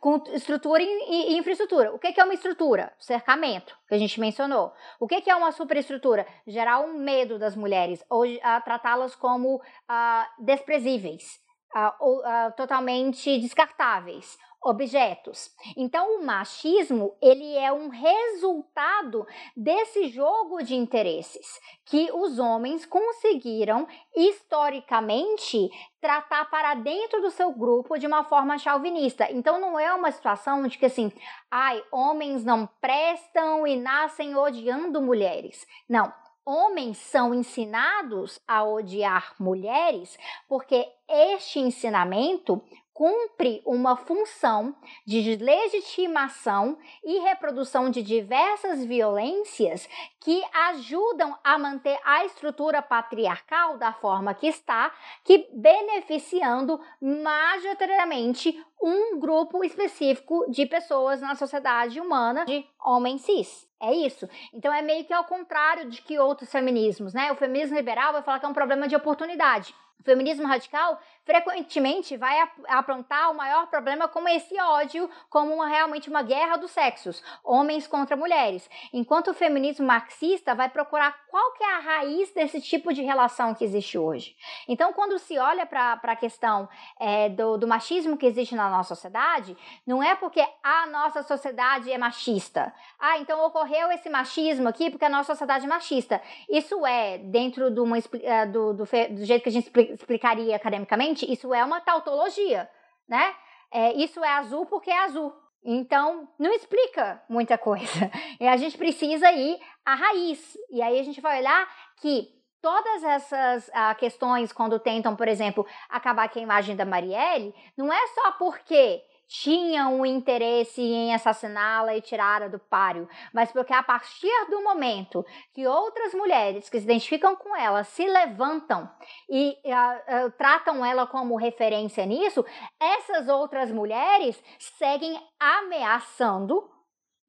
com 0.00 0.34
estrutura 0.34 0.82
e, 0.82 0.86
e, 0.86 1.38
infraestrutura. 1.38 1.92
O 1.94 1.98
que, 1.98 2.12
que 2.12 2.20
é 2.20 2.24
uma 2.24 2.34
estrutura? 2.34 2.92
Cercamento, 2.98 3.76
que 3.86 3.94
a 3.94 3.98
gente 3.98 4.18
mencionou. 4.18 4.72
O 4.98 5.06
que, 5.06 5.20
que 5.20 5.30
é 5.30 5.36
uma 5.36 5.52
superestrutura? 5.52 6.26
Gerar 6.46 6.80
um 6.80 6.94
medo 6.94 7.38
das 7.38 7.54
mulheres, 7.54 8.02
ou 8.08 8.24
uh, 8.24 8.40
tratá-las 8.64 9.14
como 9.14 9.56
uh, 9.56 10.44
desprezíveis. 10.44 11.38
Uh, 11.72 11.92
ou, 12.00 12.22
totalmente 12.56 13.38
descartáveis 13.38 14.36
objetos. 14.62 15.50
Então, 15.76 16.18
o 16.18 16.24
machismo, 16.24 17.16
ele 17.20 17.56
é 17.56 17.72
um 17.72 17.88
resultado 17.88 19.26
desse 19.56 20.08
jogo 20.08 20.62
de 20.62 20.74
interesses 20.74 21.58
que 21.86 22.10
os 22.12 22.38
homens 22.38 22.84
conseguiram 22.84 23.86
historicamente 24.14 25.70
tratar 26.00 26.44
para 26.50 26.74
dentro 26.74 27.20
do 27.20 27.30
seu 27.30 27.52
grupo 27.52 27.98
de 27.98 28.06
uma 28.06 28.24
forma 28.24 28.58
chauvinista. 28.58 29.30
Então 29.30 29.60
não 29.60 29.78
é 29.78 29.92
uma 29.92 30.10
situação 30.10 30.66
de 30.66 30.78
que 30.78 30.86
assim, 30.86 31.12
ai, 31.50 31.82
homens 31.90 32.44
não 32.44 32.66
prestam 32.80 33.66
e 33.66 33.76
nascem 33.76 34.36
odiando 34.36 35.02
mulheres. 35.02 35.66
Não, 35.88 36.12
homens 36.44 36.98
são 36.98 37.34
ensinados 37.34 38.40
a 38.46 38.64
odiar 38.64 39.34
mulheres 39.38 40.18
porque 40.48 40.88
este 41.08 41.58
ensinamento 41.58 42.62
cumpre 43.00 43.62
uma 43.64 43.96
função 43.96 44.76
de 45.06 45.34
legitimação 45.36 46.76
e 47.02 47.20
reprodução 47.20 47.88
de 47.88 48.02
diversas 48.02 48.84
violências 48.84 49.88
que 50.20 50.44
ajudam 50.68 51.34
a 51.42 51.56
manter 51.56 51.98
a 52.04 52.26
estrutura 52.26 52.82
patriarcal 52.82 53.78
da 53.78 53.90
forma 53.90 54.34
que 54.34 54.46
está, 54.46 54.92
que 55.24 55.48
beneficiando 55.50 56.78
majoritariamente 57.00 58.62
um 58.78 59.18
grupo 59.18 59.64
específico 59.64 60.44
de 60.50 60.66
pessoas 60.66 61.22
na 61.22 61.34
sociedade 61.34 61.98
humana 61.98 62.44
de 62.44 62.66
homens 62.84 63.22
cis. 63.22 63.66
É 63.80 63.94
isso. 63.94 64.28
Então 64.52 64.70
é 64.74 64.82
meio 64.82 65.06
que 65.06 65.14
ao 65.14 65.24
contrário 65.24 65.88
de 65.88 66.02
que 66.02 66.18
outros 66.18 66.52
feminismos, 66.52 67.14
né? 67.14 67.32
O 67.32 67.36
feminismo 67.36 67.74
liberal 67.74 68.12
vai 68.12 68.20
falar 68.22 68.40
que 68.40 68.44
é 68.44 68.48
um 68.50 68.52
problema 68.52 68.86
de 68.86 68.94
oportunidade. 68.94 69.74
O 70.00 70.02
feminismo 70.02 70.46
radical 70.46 70.98
frequentemente 71.30 72.16
vai 72.16 72.36
aprontar 72.66 73.30
o 73.30 73.36
maior 73.36 73.68
problema 73.68 74.08
como 74.08 74.28
esse 74.28 74.60
ódio, 74.60 75.08
como 75.28 75.54
uma, 75.54 75.68
realmente 75.68 76.10
uma 76.10 76.24
guerra 76.24 76.56
dos 76.56 76.72
sexos, 76.72 77.22
homens 77.44 77.86
contra 77.86 78.16
mulheres. 78.16 78.68
Enquanto 78.92 79.28
o 79.30 79.34
feminismo 79.34 79.86
marxista 79.86 80.56
vai 80.56 80.68
procurar 80.68 81.16
qual 81.28 81.52
que 81.52 81.62
é 81.62 81.76
a 81.76 81.78
raiz 81.78 82.32
desse 82.32 82.60
tipo 82.60 82.92
de 82.92 83.02
relação 83.02 83.54
que 83.54 83.62
existe 83.62 83.96
hoje. 83.96 84.34
Então, 84.66 84.92
quando 84.92 85.20
se 85.20 85.38
olha 85.38 85.64
para 85.64 86.00
a 86.02 86.16
questão 86.16 86.68
é, 86.98 87.28
do, 87.28 87.56
do 87.56 87.68
machismo 87.68 88.16
que 88.16 88.26
existe 88.26 88.56
na 88.56 88.68
nossa 88.68 88.96
sociedade, 88.96 89.56
não 89.86 90.02
é 90.02 90.16
porque 90.16 90.44
a 90.64 90.86
nossa 90.86 91.22
sociedade 91.22 91.92
é 91.92 91.96
machista. 91.96 92.74
Ah, 92.98 93.18
então 93.18 93.46
ocorreu 93.46 93.92
esse 93.92 94.10
machismo 94.10 94.68
aqui 94.68 94.90
porque 94.90 95.04
a 95.04 95.08
nossa 95.08 95.32
sociedade 95.32 95.64
é 95.64 95.68
machista. 95.68 96.20
Isso 96.48 96.84
é, 96.84 97.18
dentro 97.18 97.70
do, 97.70 97.84
uma, 97.84 97.98
é, 98.20 98.46
do, 98.46 98.72
do, 98.72 98.84
do 98.84 99.24
jeito 99.24 99.44
que 99.44 99.48
a 99.48 99.52
gente 99.52 99.70
explicaria 99.92 100.56
academicamente, 100.56 101.19
isso 101.26 101.52
é 101.54 101.64
uma 101.64 101.80
tautologia, 101.80 102.70
né? 103.08 103.34
É, 103.72 103.92
isso 103.94 104.22
é 104.22 104.28
azul 104.28 104.66
porque 104.66 104.90
é 104.90 105.04
azul. 105.04 105.32
Então, 105.62 106.28
não 106.38 106.52
explica 106.52 107.22
muita 107.28 107.58
coisa. 107.58 108.10
E 108.40 108.48
a 108.48 108.56
gente 108.56 108.78
precisa 108.78 109.30
ir 109.30 109.60
à 109.84 109.94
raiz. 109.94 110.56
E 110.70 110.80
aí 110.80 110.98
a 110.98 111.02
gente 111.02 111.20
vai 111.20 111.40
olhar 111.40 111.68
que 112.00 112.26
todas 112.62 113.04
essas 113.04 113.68
uh, 113.68 113.94
questões, 113.98 114.50
quando 114.50 114.78
tentam, 114.78 115.14
por 115.14 115.28
exemplo, 115.28 115.66
acabar 115.88 116.28
com 116.30 116.38
a 116.38 116.42
imagem 116.42 116.74
da 116.74 116.86
Marielle, 116.86 117.54
não 117.76 117.92
é 117.92 118.06
só 118.08 118.32
porque 118.32 119.02
tinham 119.30 120.00
um 120.00 120.04
interesse 120.04 120.82
em 120.82 121.14
assassiná-la 121.14 121.96
e 121.96 122.02
tirá-la 122.02 122.48
do 122.48 122.58
páreo, 122.58 123.08
mas 123.32 123.52
porque 123.52 123.72
a 123.72 123.80
partir 123.80 124.50
do 124.50 124.60
momento 124.60 125.24
que 125.54 125.68
outras 125.68 126.12
mulheres 126.12 126.68
que 126.68 126.76
se 126.78 126.84
identificam 126.84 127.36
com 127.36 127.56
ela 127.56 127.84
se 127.84 128.04
levantam 128.04 128.90
e 129.28 129.56
uh, 129.64 130.26
uh, 130.26 130.30
tratam 130.32 130.84
ela 130.84 131.06
como 131.06 131.36
referência 131.36 132.04
nisso, 132.04 132.44
essas 132.80 133.28
outras 133.28 133.70
mulheres 133.70 134.42
seguem 134.58 135.16
ameaçando 135.38 136.68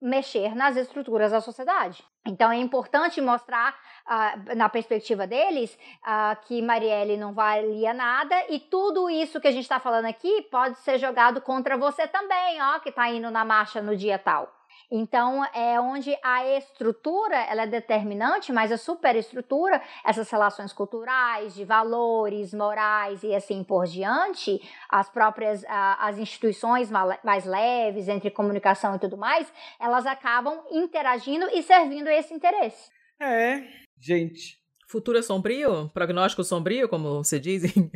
mexer 0.02 0.56
nas 0.56 0.76
estruturas 0.76 1.32
da 1.32 1.40
sociedade. 1.40 2.04
Então 2.26 2.52
é 2.52 2.58
importante 2.58 3.22
mostrar, 3.22 3.76
uh, 4.06 4.56
na 4.56 4.70
perspectiva 4.70 5.28
deles, 5.28 5.78
uh, 6.04 6.36
que 6.46 6.62
Marielle 6.62 7.18
não 7.18 7.34
valia 7.34 7.94
nada 7.94 8.36
e 8.50 8.60
tudo 8.60 9.10
isso 9.10 9.40
que 9.40 9.48
a 9.48 9.52
gente 9.52 9.64
está 9.64 9.80
falando 9.80 10.06
aqui 10.06 10.44
pode 10.44 10.78
ser 10.80 10.98
jogado 10.98 11.42
contra 11.42 11.78
você 11.78 12.08
também, 12.08 12.62
ó, 12.62 12.80
que 12.80 12.90
está 12.90 13.10
indo 13.10 13.30
na 13.30 13.46
marcha 13.46 13.82
no 13.82 13.96
dia 13.96 14.18
tal. 14.18 14.61
Então, 14.92 15.46
é 15.56 15.80
onde 15.80 16.14
a 16.22 16.46
estrutura 16.58 17.38
ela 17.46 17.64
é 17.64 17.68
determinante, 17.68 18.52
mas 18.52 18.74
a 18.74 18.78
superestrutura, 18.78 19.82
essas 20.06 20.30
relações 20.30 20.74
culturais, 20.74 21.56
de 21.56 21.64
valores, 21.64 22.54
morais 22.54 23.24
e 23.24 23.34
assim 23.34 23.64
por 23.64 23.86
diante, 23.86 24.62
as 24.90 25.10
próprias 25.10 25.64
as 25.68 26.18
instituições 26.18 26.92
mais 27.24 27.46
leves, 27.46 28.10
entre 28.10 28.30
comunicação 28.30 28.96
e 28.96 29.00
tudo 29.00 29.18
mais, 29.18 29.52
elas 29.80 30.06
acabam 30.06 30.60
interagindo 30.72 31.48
e 31.54 31.64
servindo 31.64 32.10
esse 32.10 32.34
interesse. 32.34 32.92
É, 33.20 33.64
gente. 33.98 34.60
Futuro 34.88 35.18
é 35.18 35.22
sombrio? 35.22 35.90
Prognóstico 35.94 36.44
sombrio, 36.44 36.90
como 36.90 37.24
se 37.24 37.40
dizem? 37.40 37.72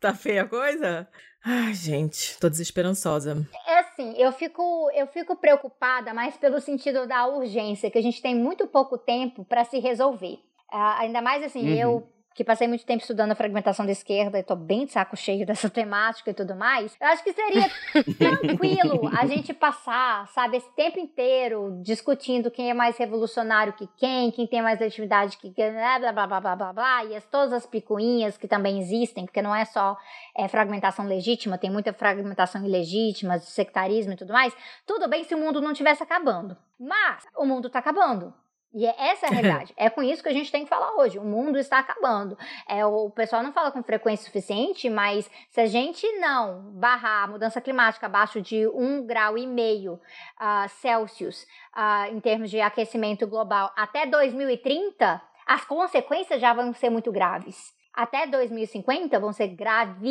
tá 0.00 0.14
feia 0.14 0.42
a 0.42 0.48
coisa? 0.48 1.08
Ai, 1.44 1.72
gente, 1.72 2.38
tô 2.38 2.48
desesperançosa. 2.48 3.46
É 3.66 3.78
assim, 3.78 4.14
eu 4.16 4.30
fico, 4.32 4.90
eu 4.94 5.06
fico 5.06 5.36
preocupada 5.36 6.12
mais 6.12 6.36
pelo 6.36 6.60
sentido 6.60 7.06
da 7.06 7.26
urgência, 7.26 7.90
que 7.90 7.98
a 7.98 8.02
gente 8.02 8.20
tem 8.20 8.34
muito 8.34 8.66
pouco 8.66 8.98
tempo 8.98 9.44
para 9.44 9.64
se 9.64 9.78
resolver. 9.78 10.38
Uh, 10.72 10.98
ainda 10.98 11.22
mais 11.22 11.42
assim, 11.42 11.70
uhum. 11.70 11.76
eu 11.76 12.08
que 12.34 12.44
passei 12.44 12.68
muito 12.68 12.86
tempo 12.86 13.00
estudando 13.00 13.32
a 13.32 13.34
fragmentação 13.34 13.84
da 13.84 13.92
esquerda 13.92 14.38
e 14.38 14.42
tô 14.42 14.54
bem 14.54 14.86
de 14.86 14.92
saco 14.92 15.16
cheio 15.16 15.44
dessa 15.46 15.68
temática 15.68 16.30
e 16.30 16.34
tudo 16.34 16.54
mais, 16.54 16.96
eu 17.00 17.06
acho 17.08 17.24
que 17.24 17.32
seria 17.32 17.70
tranquilo 18.18 19.10
a 19.18 19.26
gente 19.26 19.52
passar, 19.52 20.28
sabe, 20.28 20.56
esse 20.56 20.70
tempo 20.74 20.98
inteiro 20.98 21.80
discutindo 21.82 22.50
quem 22.50 22.70
é 22.70 22.74
mais 22.74 22.96
revolucionário 22.96 23.72
que 23.72 23.88
quem, 23.96 24.30
quem 24.30 24.46
tem 24.46 24.62
mais 24.62 24.78
legitimidade 24.78 25.36
que 25.38 25.50
quem, 25.52 25.72
blá, 25.72 25.98
blá, 25.98 26.26
blá, 26.26 26.40
blá, 26.40 26.56
blá, 26.56 26.72
blá, 26.72 27.04
e 27.04 27.16
as, 27.16 27.24
todas 27.24 27.52
as 27.52 27.66
picuinhas 27.66 28.36
que 28.36 28.48
também 28.48 28.78
existem, 28.78 29.24
porque 29.24 29.42
não 29.42 29.54
é 29.54 29.64
só 29.64 29.96
é, 30.36 30.48
fragmentação 30.48 31.06
legítima, 31.06 31.58
tem 31.58 31.70
muita 31.70 31.92
fragmentação 31.92 32.64
ilegítima, 32.64 33.38
sectarismo 33.38 34.12
e 34.12 34.16
tudo 34.16 34.32
mais, 34.32 34.54
tudo 34.86 35.08
bem 35.08 35.24
se 35.24 35.34
o 35.34 35.38
mundo 35.38 35.60
não 35.60 35.72
estivesse 35.72 36.02
acabando. 36.02 36.56
Mas 36.78 37.26
o 37.36 37.44
mundo 37.44 37.68
tá 37.68 37.78
acabando. 37.78 38.32
E 38.72 38.86
é, 38.86 38.94
essa 39.10 39.26
é 39.26 39.28
a 39.28 39.32
realidade. 39.32 39.74
é 39.76 39.90
com 39.90 40.02
isso 40.02 40.22
que 40.22 40.28
a 40.28 40.32
gente 40.32 40.52
tem 40.52 40.62
que 40.62 40.68
falar 40.68 40.94
hoje. 40.94 41.18
O 41.18 41.24
mundo 41.24 41.58
está 41.58 41.78
acabando. 41.78 42.38
É, 42.68 42.86
o 42.86 43.10
pessoal 43.10 43.42
não 43.42 43.52
fala 43.52 43.72
com 43.72 43.82
frequência 43.82 44.24
suficiente, 44.24 44.88
mas 44.88 45.28
se 45.50 45.60
a 45.60 45.66
gente 45.66 46.06
não 46.18 46.70
barrar 46.72 47.24
a 47.24 47.26
mudança 47.26 47.60
climática 47.60 48.06
abaixo 48.06 48.40
de 48.40 48.66
um 48.68 49.04
grau 49.04 49.36
e 49.36 49.46
meio 49.46 49.94
uh, 49.94 50.68
Celsius 50.80 51.42
uh, 51.76 52.14
em 52.14 52.20
termos 52.20 52.48
de 52.50 52.60
aquecimento 52.60 53.26
global 53.26 53.72
até 53.76 54.06
2030, 54.06 55.20
as 55.46 55.64
consequências 55.64 56.40
já 56.40 56.52
vão 56.54 56.72
ser 56.72 56.90
muito 56.90 57.10
graves 57.10 57.74
até 57.92 58.26
2050 58.26 59.18
vão 59.18 59.32
ser 59.32 59.48
gravíssimas. 59.48 60.06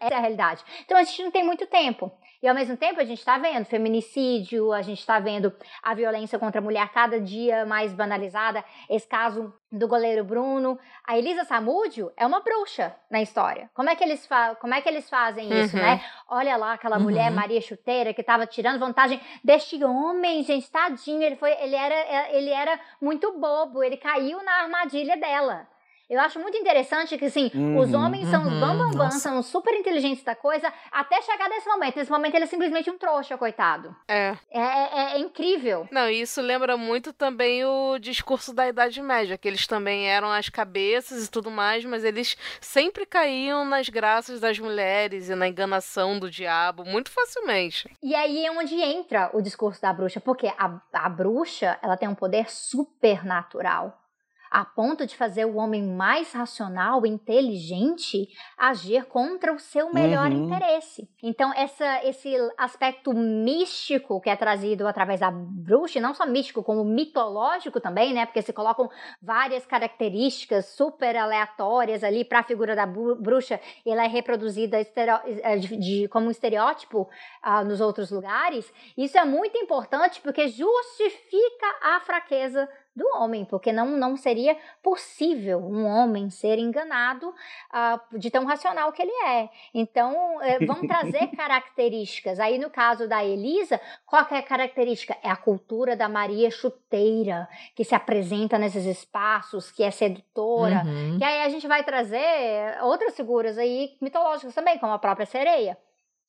Essa 0.00 0.14
é 0.14 0.16
a 0.16 0.20
realidade. 0.20 0.64
Então 0.84 0.96
a 0.96 1.04
gente 1.04 1.22
não 1.22 1.30
tem 1.30 1.44
muito 1.44 1.66
tempo. 1.66 2.10
E 2.42 2.48
ao 2.48 2.54
mesmo 2.54 2.76
tempo 2.76 3.00
a 3.00 3.04
gente 3.04 3.18
está 3.18 3.38
vendo 3.38 3.64
feminicídio, 3.64 4.72
a 4.72 4.82
gente 4.82 4.98
está 5.00 5.18
vendo 5.18 5.52
a 5.82 5.94
violência 5.94 6.38
contra 6.38 6.60
a 6.60 6.64
mulher 6.64 6.88
cada 6.90 7.20
dia 7.20 7.64
mais 7.66 7.92
banalizada. 7.92 8.64
Esse 8.88 9.06
caso 9.06 9.52
do 9.72 9.88
goleiro 9.88 10.24
Bruno. 10.24 10.78
A 11.06 11.18
Elisa 11.18 11.44
Samúdio 11.44 12.12
é 12.16 12.24
uma 12.24 12.40
bruxa 12.40 12.94
na 13.10 13.20
história. 13.20 13.68
Como 13.74 13.90
é 13.90 13.96
que 13.96 14.04
eles, 14.04 14.28
como 14.60 14.74
é 14.74 14.80
que 14.80 14.88
eles 14.88 15.08
fazem 15.10 15.48
isso, 15.60 15.76
Uhum. 15.76 15.82
né? 15.82 16.00
Olha 16.28 16.56
lá 16.56 16.72
aquela 16.74 16.98
mulher, 16.98 17.30
Uhum. 17.30 17.36
Maria 17.36 17.60
Chuteira, 17.60 18.14
que 18.14 18.20
estava 18.20 18.46
tirando 18.46 18.78
vantagem 18.78 19.20
deste 19.42 19.82
homem, 19.84 20.42
gente, 20.44 20.70
tadinho. 20.70 21.22
Ele, 21.22 21.36
foi, 21.36 21.50
ele, 21.60 21.74
era, 21.74 22.30
ele 22.30 22.50
era 22.50 22.78
muito 23.02 23.32
bobo, 23.38 23.82
ele 23.82 23.96
caiu 23.96 24.42
na 24.42 24.62
armadilha 24.62 25.16
dela. 25.16 25.66
Eu 26.08 26.20
acho 26.20 26.38
muito 26.38 26.56
interessante 26.56 27.18
que, 27.18 27.24
assim, 27.24 27.50
os 27.76 27.92
Uhum, 27.92 28.00
homens 28.00 28.28
são 28.28 28.42
os 28.42 28.52
uhum, 28.52 28.60
bambambam, 28.60 28.92
nossa. 29.06 29.18
são 29.18 29.38
os 29.40 29.46
super 29.46 29.74
inteligentes 29.74 30.22
da 30.22 30.36
coisa, 30.36 30.72
até 30.92 31.20
chegar 31.22 31.48
nesse 31.48 31.68
momento. 31.68 31.96
Nesse 31.96 32.10
momento 32.10 32.34
ele 32.34 32.44
é 32.44 32.46
simplesmente 32.46 32.88
um 32.90 32.96
trouxa, 32.96 33.36
coitado. 33.36 33.94
É. 34.06 34.36
É, 34.50 34.60
é- 34.60 35.12
é 35.14 35.18
incrível. 35.18 35.88
Não, 35.90 36.08
e 36.08 36.20
isso 36.20 36.40
lembra 36.40 36.76
muito 36.76 37.12
também 37.12 37.64
o 37.64 37.98
discurso 37.98 38.54
da 38.54 38.68
Idade 38.68 39.02
Média, 39.02 39.36
que 39.36 39.48
eles 39.48 39.66
também 39.66 40.08
eram 40.08 40.30
as 40.30 40.48
cabeças 40.48 41.26
e 41.26 41.30
tudo 41.30 41.50
mais, 41.50 41.84
mas 41.84 42.04
eles 42.04 42.36
sempre 42.60 43.04
caíam 43.04 43.64
nas 43.64 43.88
graças 43.88 44.38
das 44.40 44.58
mulheres 44.58 45.28
e 45.28 45.34
na 45.34 45.48
enganação 45.48 46.18
do 46.20 46.30
diabo 46.30 46.84
muito 46.84 47.10
facilmente. 47.10 47.90
E 48.02 48.14
aí 48.14 48.46
é 48.46 48.50
onde 48.52 48.80
entra 48.80 49.30
o 49.32 49.42
discurso 49.42 49.82
da 49.82 49.92
bruxa, 49.92 50.20
porque 50.20 50.46
a, 50.56 50.80
a 50.92 51.08
bruxa 51.08 51.78
ela 51.82 51.96
tem 51.96 52.08
um 52.08 52.14
poder 52.14 52.48
supernatural. 52.50 54.02
A 54.50 54.64
ponto 54.64 55.06
de 55.06 55.16
fazer 55.16 55.44
o 55.44 55.56
homem 55.56 55.82
mais 55.82 56.32
racional 56.32 57.04
inteligente 57.06 58.28
agir 58.56 59.04
contra 59.06 59.52
o 59.52 59.58
seu 59.58 59.92
melhor 59.92 60.30
Uhum. 60.30 60.44
interesse. 60.44 61.08
Então, 61.22 61.52
essa, 61.54 62.04
esse 62.04 62.34
aspecto 62.56 63.12
místico 63.12 64.20
que 64.20 64.30
é 64.30 64.36
trazido 64.36 64.86
através 64.86 65.20
da 65.20 65.30
bruxa, 65.30 66.00
não 66.00 66.14
só 66.14 66.26
místico, 66.26 66.62
como 66.62 66.84
mitológico 66.84 67.80
também, 67.80 68.12
né? 68.14 68.26
Porque 68.26 68.42
se 68.42 68.52
colocam 68.52 68.88
várias 69.20 69.66
características 69.66 70.66
super 70.66 71.16
aleatórias 71.16 72.02
ali 72.04 72.24
para 72.24 72.40
a 72.40 72.44
figura 72.44 72.74
da 72.76 72.86
bru- 72.86 73.16
bruxa, 73.16 73.60
e 73.84 73.90
ela 73.90 74.04
é 74.04 74.08
reproduzida 74.08 74.78
eh, 74.80 75.56
de- 75.58 75.76
de- 75.76 76.08
como 76.08 76.26
um 76.26 76.30
estereótipo 76.30 77.08
ah, 77.42 77.64
nos 77.64 77.80
outros 77.80 78.10
lugares, 78.10 78.72
isso 78.96 79.18
é 79.18 79.24
muito 79.24 79.56
importante 79.58 80.20
porque 80.20 80.48
justifica 80.48 81.66
a 81.82 82.00
fraqueza 82.00 82.68
do 82.96 83.06
homem, 83.14 83.44
porque 83.44 83.70
não, 83.72 83.88
não 83.88 84.16
seria 84.16 84.56
possível 84.82 85.58
um 85.58 85.84
homem 85.84 86.30
ser 86.30 86.58
enganado 86.58 87.32
ah, 87.70 88.00
de 88.12 88.30
tão 88.30 88.46
racional 88.46 88.90
que 88.90 89.02
ele 89.02 89.12
é. 89.26 89.50
Então, 89.74 90.42
eh, 90.42 90.64
vão 90.64 90.86
trazer 90.86 91.26
características. 91.36 92.40
Aí, 92.40 92.56
no 92.56 92.70
caso 92.70 93.06
da 93.06 93.22
Elisa, 93.22 93.78
qual 94.06 94.24
que 94.24 94.34
é 94.34 94.38
a 94.38 94.42
característica? 94.42 95.14
É 95.22 95.28
a 95.28 95.36
cultura 95.36 95.94
da 95.94 96.08
Maria 96.08 96.50
Chuteira, 96.50 97.46
que 97.74 97.84
se 97.84 97.94
apresenta 97.94 98.58
nesses 98.58 98.86
espaços, 98.86 99.70
que 99.70 99.82
é 99.82 99.90
sedutora. 99.90 100.82
Uhum. 100.86 101.18
E 101.20 101.24
aí 101.24 101.42
a 101.42 101.48
gente 101.50 101.68
vai 101.68 101.84
trazer 101.84 102.78
outras 102.82 103.14
figuras 103.14 103.58
aí 103.58 103.96
mitológicas 104.00 104.54
também, 104.54 104.78
como 104.78 104.92
a 104.92 104.98
própria 104.98 105.26
sereia, 105.26 105.76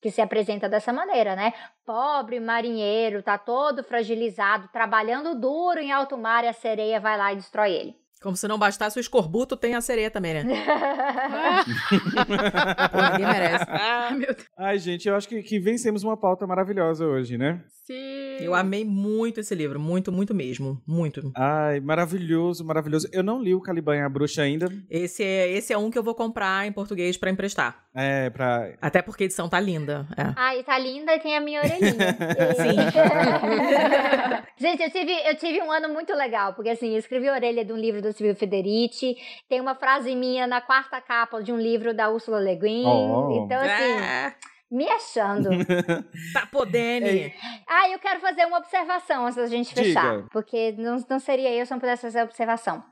que 0.00 0.10
se 0.10 0.20
apresenta 0.20 0.68
dessa 0.68 0.92
maneira, 0.92 1.34
né? 1.34 1.52
Pobre 1.84 2.40
marinheiro, 2.40 3.22
tá 3.22 3.36
todo 3.38 3.82
fragilizado, 3.82 4.68
trabalhando 4.68 5.34
duro 5.38 5.80
em 5.80 5.92
alto 5.92 6.16
mar 6.16 6.44
e 6.44 6.48
a 6.48 6.52
sereia 6.52 7.00
vai 7.00 7.16
lá 7.16 7.32
e 7.32 7.36
destrói 7.36 7.72
ele. 7.72 8.07
Como 8.22 8.36
se 8.36 8.48
não 8.48 8.58
bastasse 8.58 8.98
o 8.98 9.00
escorbuto, 9.00 9.56
tem 9.56 9.74
a 9.74 9.80
sereia 9.80 10.10
também, 10.10 10.34
né? 10.34 10.44
Pô, 12.92 13.02
ninguém 13.12 13.26
merece. 13.26 13.64
Ah, 13.70 14.10
Meu 14.10 14.34
Deus. 14.34 14.46
Ai, 14.56 14.78
gente, 14.78 15.08
eu 15.08 15.14
acho 15.14 15.28
que, 15.28 15.42
que 15.42 15.58
vencemos 15.58 16.02
uma 16.02 16.16
pauta 16.16 16.46
maravilhosa 16.46 17.06
hoje, 17.06 17.38
né? 17.38 17.62
Sim. 17.84 18.36
Eu 18.40 18.54
amei 18.54 18.84
muito 18.84 19.40
esse 19.40 19.54
livro, 19.54 19.80
muito, 19.80 20.12
muito 20.12 20.34
mesmo, 20.34 20.80
muito. 20.86 21.32
Ai, 21.34 21.80
maravilhoso, 21.80 22.64
maravilhoso. 22.64 23.08
Eu 23.12 23.22
não 23.22 23.42
li 23.42 23.54
o 23.54 23.60
Caliban 23.60 23.96
e 23.96 24.02
a 24.02 24.08
Bruxa 24.08 24.42
ainda. 24.42 24.66
Esse 24.90 25.24
é, 25.24 25.50
esse 25.50 25.72
é 25.72 25.78
um 25.78 25.90
que 25.90 25.98
eu 25.98 26.02
vou 26.02 26.14
comprar 26.14 26.66
em 26.66 26.72
português 26.72 27.16
pra 27.16 27.30
emprestar. 27.30 27.84
É, 27.94 28.30
pra. 28.30 28.72
Até 28.80 29.00
porque 29.00 29.24
a 29.24 29.26
edição 29.26 29.48
tá 29.48 29.58
linda. 29.58 30.06
É. 30.16 30.32
Ai, 30.36 30.62
tá 30.62 30.78
linda 30.78 31.14
e 31.14 31.20
tem 31.20 31.36
a 31.36 31.40
minha 31.40 31.60
orelhinha. 31.60 31.96
Gente, 34.58 34.82
eu 34.82 34.90
tive, 34.90 35.12
eu 35.26 35.36
tive 35.36 35.62
um 35.62 35.72
ano 35.72 35.88
muito 35.88 36.12
legal, 36.14 36.52
porque 36.54 36.70
assim, 36.70 36.92
eu 36.92 36.98
escrevi 36.98 37.28
a 37.28 37.32
orelha 37.32 37.64
de 37.64 37.72
um 37.72 37.76
livro 37.76 38.02
do 38.02 38.07
Silvio 38.12 38.34
Federici, 38.36 39.16
tem 39.48 39.60
uma 39.60 39.74
frase 39.74 40.14
minha 40.14 40.46
na 40.46 40.60
quarta 40.60 41.00
capa 41.00 41.42
de 41.42 41.52
um 41.52 41.58
livro 41.58 41.94
da 41.94 42.08
Úrsula 42.10 42.40
Le 42.40 42.56
Guin. 42.56 42.84
Oh. 42.86 43.30
Então, 43.44 43.58
assim, 43.58 43.98
Ah, 44.00 44.34
me 44.70 44.88
achando. 44.88 45.48
tá 46.32 46.46
podendo. 46.52 47.06
Ah, 47.66 47.88
eu 47.88 47.98
quero 47.98 48.20
fazer 48.20 48.44
uma 48.46 48.58
observação 48.58 49.24
antes 49.24 49.36
da 49.36 49.46
gente 49.46 49.74
fechar. 49.74 50.16
Diga. 50.16 50.28
Porque 50.30 50.72
não, 50.78 50.96
não 51.08 51.18
seria 51.18 51.52
eu 51.54 51.64
se 51.64 51.72
não 51.72 51.80
pudesse 51.80 52.02
fazer 52.02 52.20
a 52.20 52.24
observação. 52.24 52.82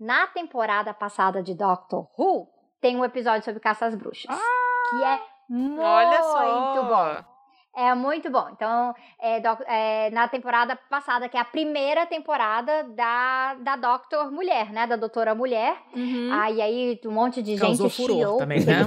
Na 0.00 0.26
temporada 0.28 0.94
passada 0.94 1.42
de 1.42 1.54
Doctor 1.54 2.06
Who, 2.18 2.48
tem 2.80 2.96
um 2.96 3.04
episódio 3.04 3.44
sobre 3.44 3.60
caça 3.60 3.86
às 3.86 3.94
bruxas. 3.94 4.34
que 4.34 5.04
é 5.04 5.20
muito 5.48 5.80
olha 5.82 6.22
só. 6.22 6.82
bom. 6.82 7.35
É 7.76 7.94
muito 7.94 8.30
bom. 8.30 8.48
Então, 8.52 8.94
é, 9.20 9.38
doc- 9.38 9.60
é, 9.66 10.08
na 10.10 10.26
temporada 10.28 10.74
passada, 10.88 11.28
que 11.28 11.36
é 11.36 11.40
a 11.40 11.44
primeira 11.44 12.06
temporada 12.06 12.84
da, 12.84 13.54
da 13.60 13.76
Doctor 13.76 14.32
Mulher, 14.32 14.72
né? 14.72 14.86
Da 14.86 14.96
Doutora 14.96 15.34
Mulher. 15.34 15.76
Uhum. 15.94 16.30
Ah, 16.32 16.50
e 16.50 16.62
aí 16.62 16.98
um 17.04 17.10
monte 17.10 17.42
de 17.42 17.56
Causou 17.58 17.88
gente 17.90 17.96
furor 18.02 18.16
chiou. 18.16 18.38
também, 18.38 18.60
né? 18.64 18.86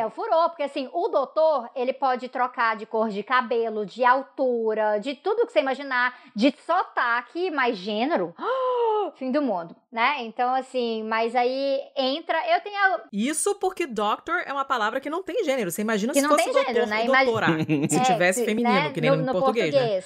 É, 0.00 0.04
é, 0.06 0.10
furou, 0.10 0.48
porque 0.50 0.62
assim, 0.62 0.88
o 0.92 1.08
doutor, 1.08 1.68
ele 1.74 1.92
pode 1.92 2.28
trocar 2.28 2.76
de 2.76 2.86
cor 2.86 3.08
de 3.08 3.24
cabelo, 3.24 3.84
de 3.84 4.04
altura, 4.04 4.98
de 4.98 5.14
tudo 5.16 5.44
que 5.44 5.52
você 5.52 5.58
imaginar, 5.60 6.14
de 6.34 6.54
sotaque, 6.64 7.50
mais 7.50 7.76
gênero. 7.76 8.32
Fim 9.16 9.30
do 9.30 9.40
mundo, 9.40 9.74
né? 9.90 10.16
Então, 10.20 10.52
assim, 10.54 11.02
mas 11.04 11.34
aí 11.36 11.80
entra. 11.96 12.38
Eu 12.52 12.60
tenho. 12.60 12.76
a- 12.76 13.00
Isso 13.12 13.54
porque 13.54 13.86
doctor 13.86 14.42
é 14.44 14.52
uma 14.52 14.64
palavra 14.64 15.00
que 15.00 15.08
não 15.08 15.22
tem 15.22 15.44
gênero. 15.44 15.70
Você 15.70 15.80
imagina 15.82 16.12
Que 16.12 16.20
se 16.20 16.26
não 16.26 16.30
fosse 16.36 16.44
tem 16.44 16.52
doutor 16.52 16.72
gênero, 16.72 16.86
né? 16.90 17.04
e 17.04 17.06
doutora. 17.06 17.46
Se 18.04 18.10
é, 18.10 18.14
tivesse 18.14 18.40
que, 18.40 18.46
feminino, 18.46 18.74
né, 18.74 18.92
que 18.92 19.00
nem 19.00 19.10
no, 19.10 19.32
português, 19.32 19.74
né? 19.74 20.00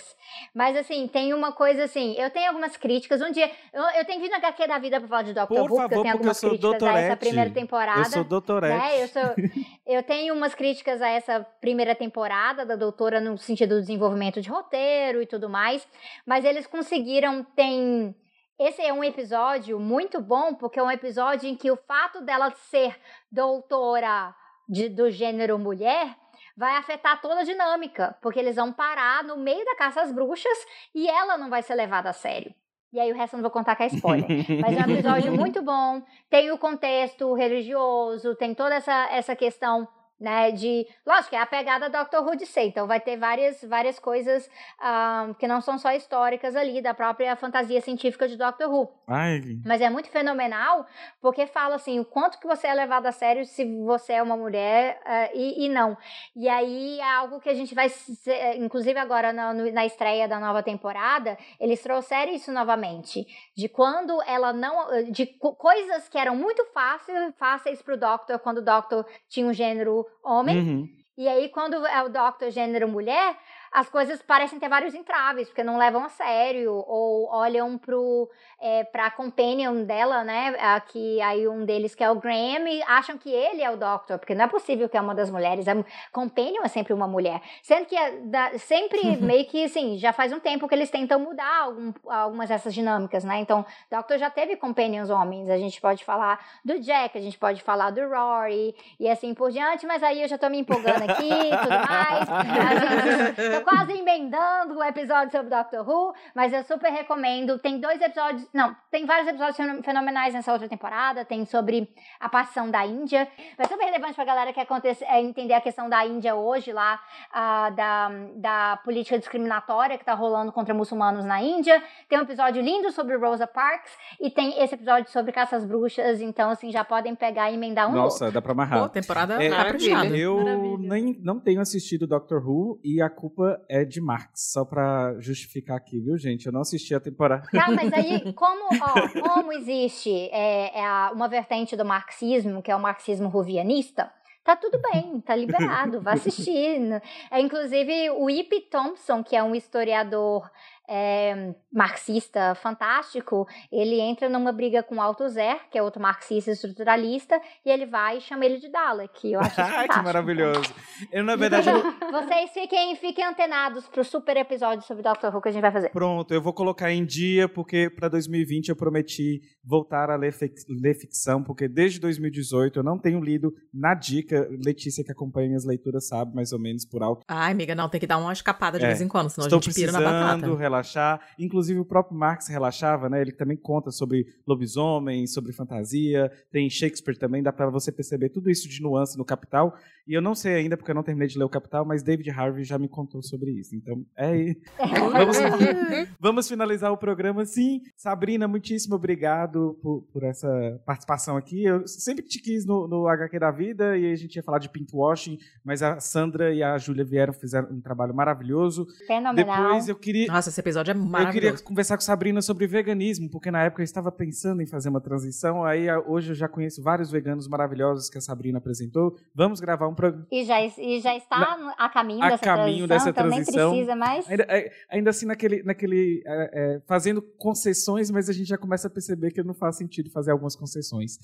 Mas 0.55 0.77
assim, 0.77 1.09
tem 1.09 1.35
uma 1.35 1.53
coisa 1.53 1.85
assim, 1.85 2.15
eu 2.19 2.31
tenho 2.31 2.49
algumas 2.49 2.77
críticas. 2.77 3.21
Um 3.21 3.31
dia, 3.31 3.51
eu, 3.73 3.83
eu 3.83 4.05
tenho 4.05 4.21
vindo 4.21 4.35
HQ 4.35 4.67
da 4.67 4.79
vida 4.79 4.99
pra 5.01 5.09
falar 5.09 5.23
de 5.23 5.33
Doctor 5.33 5.57
Por 5.57 5.71
Who, 5.71 5.77
porque 5.81 5.95
eu 5.95 6.03
tenho 6.03 6.07
eu 6.07 6.13
algumas 6.13 6.37
sou 6.39 6.51
críticas 6.51 6.83
a 6.83 6.99
essa 6.99 7.17
primeira 7.17 7.51
temporada. 7.51 8.01
Eu 8.01 8.05
sou 8.05 8.25
doutorete. 8.25 8.79
né? 8.79 9.03
Eu, 9.03 9.09
sou, 9.09 9.23
eu 9.87 10.03
tenho 10.03 10.35
umas 10.35 10.55
críticas 10.55 11.03
a 11.03 11.09
essa 11.09 11.41
primeira 11.61 11.95
temporada 11.95 12.65
da 12.65 12.77
doutora 12.77 13.21
no 13.21 13.37
sentido 13.39 13.75
do 13.75 13.81
desenvolvimento 13.81 14.41
de 14.41 14.49
roteiro 14.49 15.23
e 15.23 15.27
tudo 15.27 15.49
mais, 15.49 15.87
mas 16.27 16.45
eles 16.45 16.67
conseguiram 16.67 17.45
tem 17.45 18.15
esse 18.59 18.83
é 18.83 18.93
um 18.93 19.03
episódio 19.03 19.81
muito 19.81 20.21
bom 20.21 20.55
porque 20.55 20.79
é 20.79 20.83
um 20.83 20.91
episódio 20.91 21.49
em 21.49 21.57
que 21.57 21.71
o 21.71 21.77
fato 21.77 22.21
dela 22.21 22.51
ser 22.71 22.95
doutora 23.33 24.35
de- 24.69 24.91
do 24.91 25.11
gênero 25.11 25.59
mulher 25.59 26.15
vai 26.61 26.77
afetar 26.77 27.23
toda 27.23 27.41
a 27.41 27.43
dinâmica, 27.43 28.15
porque 28.21 28.39
eles 28.39 28.57
vão 28.57 28.71
parar 28.71 29.25
no 29.25 29.39
meio 29.39 29.65
da 29.65 29.75
caça 29.77 30.03
às 30.03 30.13
bruxas 30.13 30.59
e 30.95 31.09
ela 31.09 31.39
não 31.39 31.49
vai 31.49 31.63
ser 31.63 31.75
levada 31.75 32.11
a 32.11 32.13
sério. 32.13 32.55
E 32.93 33.01
aí 33.01 33.11
o 33.11 33.17
resto 33.17 33.33
eu 33.33 33.39
não 33.39 33.43
vou 33.43 33.51
contar 33.51 33.75
que 33.77 33.85
é 33.85 33.87
spoiler. 33.87 34.29
Mas 34.61 34.77
é 34.77 34.81
um 34.81 34.93
episódio 34.93 35.33
muito 35.33 35.63
bom. 35.63 36.03
Tem 36.29 36.51
o 36.53 36.59
contexto 36.59 37.33
religioso, 37.33 38.35
tem 38.35 38.55
toda 38.55 38.75
essa, 38.75 39.09
essa 39.11 39.35
questão, 39.35 39.89
né, 40.21 40.51
de... 40.51 40.87
Lógico, 41.07 41.35
é 41.35 41.39
a 41.39 41.47
pegada 41.47 41.89
Doctor 41.89 42.23
Who 42.27 42.37
de 42.37 42.45
ser. 42.47 42.63
Então 42.65 42.87
vai 42.87 43.01
ter 43.01 43.17
várias, 43.17 43.65
várias 43.65 43.99
coisas 43.99 44.49
ah, 44.79 45.29
que 45.39 45.49
não 45.49 45.61
são 45.61 45.79
só 45.79 45.93
históricas 45.93 46.55
ali, 46.55 46.83
da 46.83 46.93
própria 46.93 47.35
fantasia 47.37 47.81
científica 47.81 48.29
de 48.29 48.37
Doctor 48.37 48.71
Who. 48.71 48.93
Ai, 49.09 49.41
Mas 49.65 49.81
é 49.81 49.89
muito 49.89 50.11
fenomenal, 50.11 50.87
porque 51.21 51.47
fala 51.47 51.77
assim, 51.77 51.99
o 51.99 52.05
quanto 52.05 52.39
que 52.39 52.47
você 52.47 52.67
é 52.67 52.75
levado 52.75 53.07
a 53.07 53.13
sério 53.13 53.45
se 53.47 53.65
você 53.85 54.13
é 54.15 54.23
uma 54.23 54.37
mulher 54.37 55.01
eh, 55.05 55.31
e, 55.35 55.65
e 55.65 55.69
não. 55.69 55.97
E 56.37 56.49
aí 56.49 57.01
é 57.01 57.11
algo 57.15 57.41
que 57.41 57.49
a 57.49 57.55
gente 57.55 57.75
vai, 57.75 57.89
se- 57.89 58.31
eh, 58.31 58.57
inclusive 58.57 58.99
agora 58.99 59.33
na, 59.33 59.53
na 59.55 59.87
estreia 59.87 60.29
da 60.29 60.39
nova 60.39 60.63
temporada, 60.63 61.39
eles 61.59 61.83
trouxeram 61.83 62.33
isso 62.33 62.53
novamente, 62.53 63.27
de 63.57 63.69
quando 63.69 64.21
ela 64.25 64.53
não, 64.53 65.11
de 65.11 65.27
co- 65.27 65.55
coisas 65.55 66.09
que 66.09 66.19
eram 66.19 66.37
muito 66.37 66.65
fáceis, 66.75 67.35
fáceis 67.39 67.81
pro 67.83 67.97
Doctor, 67.97 68.39
quando 68.39 68.59
o 68.59 68.63
Doctor 68.65 69.07
tinha 69.29 69.47
um 69.47 69.53
gênero 69.53 70.07
homem, 70.25 70.59
Uhum. 70.59 70.89
e 71.17 71.29
aí, 71.29 71.49
quando 71.49 71.85
é 71.87 72.03
o 72.03 72.09
Doctor 72.09 72.51
gênero 72.51 72.89
mulher, 72.89 73.37
as 73.73 73.89
coisas 73.89 74.21
parecem 74.23 74.59
ter 74.59 74.69
vários 74.69 74.95
entraves, 74.95 75.49
porque 75.49 75.63
não 75.63 75.79
levam 75.79 76.05
a 76.05 76.09
sério, 76.09 76.73
ou 76.87 77.29
olham 77.31 77.79
pro, 77.79 78.29
é, 78.61 78.83
pra 78.85 79.11
companion 79.11 79.85
dela, 79.85 80.25
né? 80.25 80.57
a 80.61 80.81
que 80.81 81.21
aí 81.23 81.47
um 81.47 81.65
deles 81.65 81.95
que 81.95 82.03
é 82.03 82.11
o 82.11 82.17
Graham, 82.17 82.69
e 82.69 82.83
acham 82.83 83.17
que 83.17 83.31
ele 83.31 83.63
é 83.63 83.71
o 83.71 83.77
Doctor, 83.77 84.19
porque 84.19 84.35
não 84.35 84.45
é 84.45 84.49
possível 84.49 84.89
que 84.89 84.97
é 84.97 85.01
uma 85.01 85.15
das 85.15 85.31
mulheres. 85.31 85.67
A 85.69 85.73
companion 86.13 86.63
é 86.65 86.69
sempre 86.69 86.93
uma 86.93 87.07
mulher. 87.07 87.41
Sendo 87.63 87.87
que 87.87 87.97
é 87.97 88.11
da- 88.23 88.59
sempre 88.59 89.01
meio 89.19 89.45
que 89.47 89.65
assim, 89.65 89.97
já 89.99 90.13
faz 90.13 90.33
um 90.33 90.41
tempo 90.41 90.67
que 90.69 90.75
eles 90.75 90.91
tentam 90.91 91.21
mudar 91.21 91.63
algum- 91.63 91.93
algumas 92.09 92.49
dessas 92.49 92.75
dinâmicas, 92.75 93.23
né? 93.25 93.39
Então, 93.39 93.65
Doctor 93.91 94.19
já 94.19 94.31
teve 94.31 94.57
companions 94.57 95.11
homens. 95.11 95.49
A 95.49 95.57
gente 95.59 95.81
pode 95.81 96.05
falar 96.05 96.45
do 96.65 96.79
Jack, 96.81 97.17
a 97.17 97.21
gente 97.21 97.39
pode 97.39 97.63
falar 97.63 97.91
do 97.91 98.01
Rory 98.09 98.75
e 98.99 99.09
assim 99.09 99.33
por 99.33 99.51
diante, 99.53 99.87
mas 99.87 100.03
aí 100.03 100.23
eu 100.23 100.29
já 100.29 100.37
tô 100.37 100.49
me 100.49 100.59
empolgando 100.59 101.03
aqui 101.09 101.29
e 101.31 101.57
tudo 101.57 101.79
mais. 101.89 102.29
A 102.71 102.75
gente- 102.75 103.60
tô 103.65 103.71
quase 103.71 103.93
emendando 103.93 104.75
o 104.79 104.83
episódio 104.85 105.31
sobre 105.31 105.49
Doctor 105.51 105.89
Who, 105.89 106.15
mas 106.35 106.53
eu 106.53 106.63
super 106.65 106.91
recomendo. 106.91 107.59
Tem 107.59 107.79
dois 107.81 108.01
episódios, 108.01 108.49
não, 108.53 108.75
tem 108.91 109.07
vários 109.07 109.29
episódios 109.29 109.57
fenomenais 109.85 110.35
nessa 110.35 110.53
outra 110.53 110.69
temporada. 110.69 111.25
Tem 111.25 111.45
sobre 111.45 111.89
a 112.19 112.29
partição 112.29 112.71
da 112.71 112.85
Índia. 112.87 113.29
Vai 113.57 113.67
super 113.67 113.85
relevante 113.85 114.15
pra 114.15 114.25
galera 114.25 114.53
que 114.53 114.61
acontece, 114.61 115.05
é, 115.05 115.21
entender 115.21 115.55
a 115.55 115.61
questão 115.61 115.89
da 115.89 116.05
Índia 116.07 116.35
hoje 116.35 116.73
lá, 116.73 117.01
uh, 117.31 117.75
da, 117.75 118.11
da 118.37 118.77
política 118.85 119.19
discriminatória 119.19 119.99
que 119.99 120.05
tá 120.05 120.15
rolando 120.15 120.53
contra 120.53 120.75
muçulmanos 120.75 121.25
na 121.25 121.43
Índia. 121.43 121.83
Tem 122.09 122.19
um 122.19 122.23
episódio 122.23 122.63
lindo 122.63 122.91
sobre 122.93 123.17
Rosa 123.17 123.47
Parks 123.47 123.93
e 124.21 124.31
tem 124.31 124.63
esse 124.63 124.75
episódio 124.75 125.11
sobre 125.11 125.33
caças 125.33 125.65
bruxas. 125.65 126.21
Então, 126.21 126.51
assim, 126.51 126.71
já 126.71 126.85
podem 126.85 127.15
pegar 127.15 127.51
e 127.51 127.55
emendar 127.55 127.89
um 127.89 127.93
Nossa, 127.93 128.27
outro. 128.27 128.35
dá 128.35 128.43
pra 128.43 128.53
amarrar. 128.53 128.83
Pô, 128.83 128.89
temporada 128.89 129.43
É, 129.43 129.49
caprichada. 129.51 130.17
Eu 130.17 130.37
Maravilha. 130.37 130.89
nem, 130.89 131.21
não 131.23 131.41
tenho 131.41 131.61
assistido 131.61 132.07
Doctor 132.07 132.47
Who 132.47 132.79
e 132.83 133.01
a 133.01 133.09
culpa 133.09 133.50
é 133.69 133.85
de 133.85 134.01
Marx, 134.01 134.53
só 134.53 134.65
pra 134.65 135.15
justificar 135.21 135.77
aqui, 135.77 136.01
viu, 136.01 136.17
gente? 136.19 136.47
Eu 136.47 136.53
não 136.53 136.61
assisti 136.61 136.95
a 136.95 137.01
temporada. 137.01 137.47
Tá, 137.53 137.71
mas 137.71 137.93
aí, 137.93 138.33
como, 138.35 138.69
ó, 138.75 139.21
como 139.21 139.53
existe 139.53 140.11
é, 140.33 140.81
é 140.81 141.11
uma 141.13 141.29
vertente 141.29 141.77
do 141.77 141.85
marxismo, 141.85 142.63
que 142.63 142.71
é 142.71 142.77
o 142.77 142.81
marxismo 142.81 143.29
ruvianista, 143.29 144.11
tá 144.45 144.57
tudo 144.57 144.81
bem, 144.93 145.21
tá 145.21 145.35
liberado, 145.37 146.01
vai 146.01 146.15
assistir. 146.15 146.51
É, 147.31 147.41
inclusive, 147.41 148.11
o 148.11 148.29
Ip 148.29 148.69
Thompson, 148.71 149.23
que 149.23 149.37
é 149.37 149.43
um 149.43 149.55
historiador 149.55 150.51
é, 150.91 151.55
marxista 151.73 152.55
fantástico, 152.57 153.47
ele 153.71 154.01
entra 154.01 154.29
numa 154.29 154.51
briga 154.53 154.83
com 154.83 154.97
o 154.97 155.01
Althusser, 155.01 155.61
que 155.71 155.79
é 155.79 155.83
outro 155.83 156.03
marxista 156.03 156.51
estruturalista, 156.51 157.41
e 157.65 157.71
ele 157.71 157.87
vai 157.87 158.19
e 158.19 158.21
chama 158.21 158.45
ele 158.45 158.59
de 158.59 158.69
Dalek. 158.69 159.29
e 159.29 159.33
Eu 159.35 159.41
acho 159.41 159.55
fantástico. 159.55 159.95
que 159.95 160.03
maravilhoso. 160.05 160.75
Eu, 161.13 161.23
na 161.23 161.37
verdade, 161.37 161.69
não- 161.71 161.81
Vocês 162.11 162.51
fiquem, 162.51 162.97
fiquem 162.97 163.25
antenados 163.25 163.87
pro 163.87 164.05
super 164.05 164.37
episódio 164.37 164.85
sobre 164.85 165.03
Doctor 165.03 165.35
Who 165.35 165.41
que 165.41 165.49
a 165.49 165.53
gente 165.53 165.63
vai 165.63 165.71
fazer. 165.71 165.91
pronto, 165.91 166.35
eu 166.35 166.43
vou 166.43 166.53
colocar 166.53 166.91
em 166.91 167.05
dia, 167.05 167.49
porque 167.49 167.89
pra 167.89 168.09
2020 168.09 168.69
eu 168.71 168.77
prometi 168.77 169.41
voltar 169.65 170.11
a 170.11 170.17
ler, 170.17 170.33
fic- 170.33 170.65
ler 170.69 170.95
ficção, 170.95 171.43
porque 171.45 171.69
desde 171.69 172.01
2018 172.01 172.81
eu 172.81 172.83
não 172.83 172.99
tenho 172.99 173.21
lido 173.21 173.53
na 173.73 173.95
dica. 173.95 174.49
Letícia, 174.65 175.05
que 175.05 175.13
acompanha 175.13 175.47
minhas 175.49 175.65
leituras, 175.65 176.09
sabe 176.09 176.35
mais 176.35 176.53
ou 176.53 176.59
menos 176.59 176.85
por 176.85 177.03
alto. 177.03 177.23
Ai, 177.29 177.53
amiga, 177.53 177.75
não, 177.75 177.89
tem 177.89 178.01
que 178.01 178.07
dar 178.07 178.19
uma 178.19 178.33
escapada 178.33 178.79
de 178.79 178.85
É, 178.85 178.89
vez 178.89 179.01
em 179.01 179.07
quando, 179.09 179.31
senão 179.31 179.47
a 179.47 179.51
gente 179.51 179.73
pira 179.73 179.93
na 179.93 179.99
precisando 179.99 180.23
batata. 180.23 180.47
Relaxar. 180.81 181.21
Inclusive, 181.39 181.79
o 181.79 181.85
próprio 181.85 182.19
Marx 182.19 182.49
relaxava, 182.49 183.09
né? 183.09 183.21
Ele 183.21 183.33
também 183.33 183.57
conta 183.57 183.91
sobre 183.91 184.27
lobisomem, 184.47 185.27
sobre 185.27 185.53
fantasia. 185.53 186.31
Tem 186.51 186.69
Shakespeare 186.69 187.19
também, 187.19 187.43
dá 187.43 187.53
pra 187.53 187.71
você 187.71 187.93
perceber 187.93 188.31
tudo 188.31 188.51
isso 188.51 188.69
de 188.69 188.83
nuance 188.83 189.17
no 189.17 189.25
Capital. 189.25 189.77
E 190.07 190.15
eu 190.15 190.23
não 190.23 190.35
sei 190.35 190.55
ainda, 190.55 190.77
porque 190.77 190.91
eu 190.91 190.95
não 190.95 191.03
terminei 191.03 191.29
de 191.29 191.39
ler 191.39 191.45
o 191.45 191.49
Capital, 191.49 191.85
mas 191.85 192.03
David 192.03 192.31
Harvey 192.31 192.65
já 192.65 192.79
me 192.79 192.89
contou 192.89 193.23
sobre 193.23 193.53
isso. 193.53 193.75
Então, 193.75 194.05
é 194.17 194.37
isso. 194.37 194.61
Vamos, 195.13 195.37
vamos 196.21 196.49
finalizar 196.49 196.93
o 196.93 196.97
programa 196.97 197.45
sim. 197.45 197.81
Sabrina, 197.97 198.47
muitíssimo 198.49 198.95
obrigado 198.95 199.79
por, 199.83 200.03
por 200.13 200.23
essa 200.25 200.49
participação 200.87 201.37
aqui. 201.37 201.65
Eu 201.65 201.87
sempre 201.87 202.25
te 202.25 202.41
quis 202.41 202.65
no, 202.65 202.87
no 202.89 203.07
HQ 203.09 203.39
da 203.39 203.51
vida 203.51 203.97
e 203.97 204.11
a 204.13 204.17
gente 204.17 204.37
ia 204.37 204.43
falar 204.43 204.59
de 204.59 204.69
pinkwashing, 204.69 205.39
mas 205.65 205.83
a 205.83 206.01
Sandra 206.01 206.53
e 206.55 206.63
a 206.63 206.77
Júlia 206.79 207.05
vieram, 207.05 207.33
fizeram 207.33 207.69
um 207.71 207.81
trabalho 207.81 208.15
maravilhoso. 208.15 208.87
Fenomenal. 209.07 209.63
Depois 209.65 209.89
eu 209.89 209.97
queria, 209.97 210.27
Nossa, 210.29 210.49
esse 210.49 210.61
episódio 210.61 210.93
é 210.93 210.95
eu 210.95 210.99
queria 211.01 211.11
maravilhoso. 211.13 211.65
conversar 211.65 211.97
com 211.97 212.03
Sabrina 212.03 212.41
sobre 212.43 212.67
veganismo, 212.67 213.29
porque 213.31 213.51
na 213.51 213.63
época 213.65 213.83
eu 213.83 213.85
estava 213.85 214.11
pensando 214.11 214.63
em 214.63 214.67
fazer 214.67 214.89
uma 214.89 215.01
transição. 215.01 215.65
Aí 215.65 215.89
a- 215.89 216.01
hoje 216.01 216.31
eu 216.31 216.35
já 216.35 216.49
conheço 216.49 216.83
vários 216.83 217.11
veganos 217.11 217.49
maravilhosos 217.49 218.09
que 218.09 218.19
a 218.19 218.21
Sabrina 218.21 218.59
apresentou. 218.59 219.17
Vamos 219.35 219.61
gravar 219.61 219.89
um 219.89 219.95
E 220.31 220.45
já, 220.45 220.61
e 220.65 221.01
já 221.01 221.17
está 221.17 221.57
no- 221.59 221.73
a 221.79 221.89
caminho, 221.89 222.23
a 222.25 222.31
dessa, 222.31 222.45
caminho 222.45 222.87
transição, 222.87 222.89
dessa 222.89 223.11
então 223.11 223.29
transição. 223.29 223.71
nem 223.73 223.85
precisa 223.85 223.97
mais. 223.97 224.31
Ainda, 224.31 224.43
é, 224.49 224.73
ainda 224.91 225.11
assim, 225.11 225.27
naquele. 225.27 225.63
naquele 225.63 226.23
é, 226.27 226.51
é, 226.77 226.81
fazendo 226.87 227.23
concessões, 227.39 228.11
mas 228.11 228.29
a 228.29 228.33
gente 228.33 228.49
já 228.49 228.59
começa 228.59 228.89
a 228.89 228.91
perceber 228.91 229.31
que 229.33 229.43
não 229.43 229.55
faz 229.55 229.77
sentido 229.77 230.11
fazer 230.11 230.31
algumas 230.31 230.55
concessões. 230.57 231.19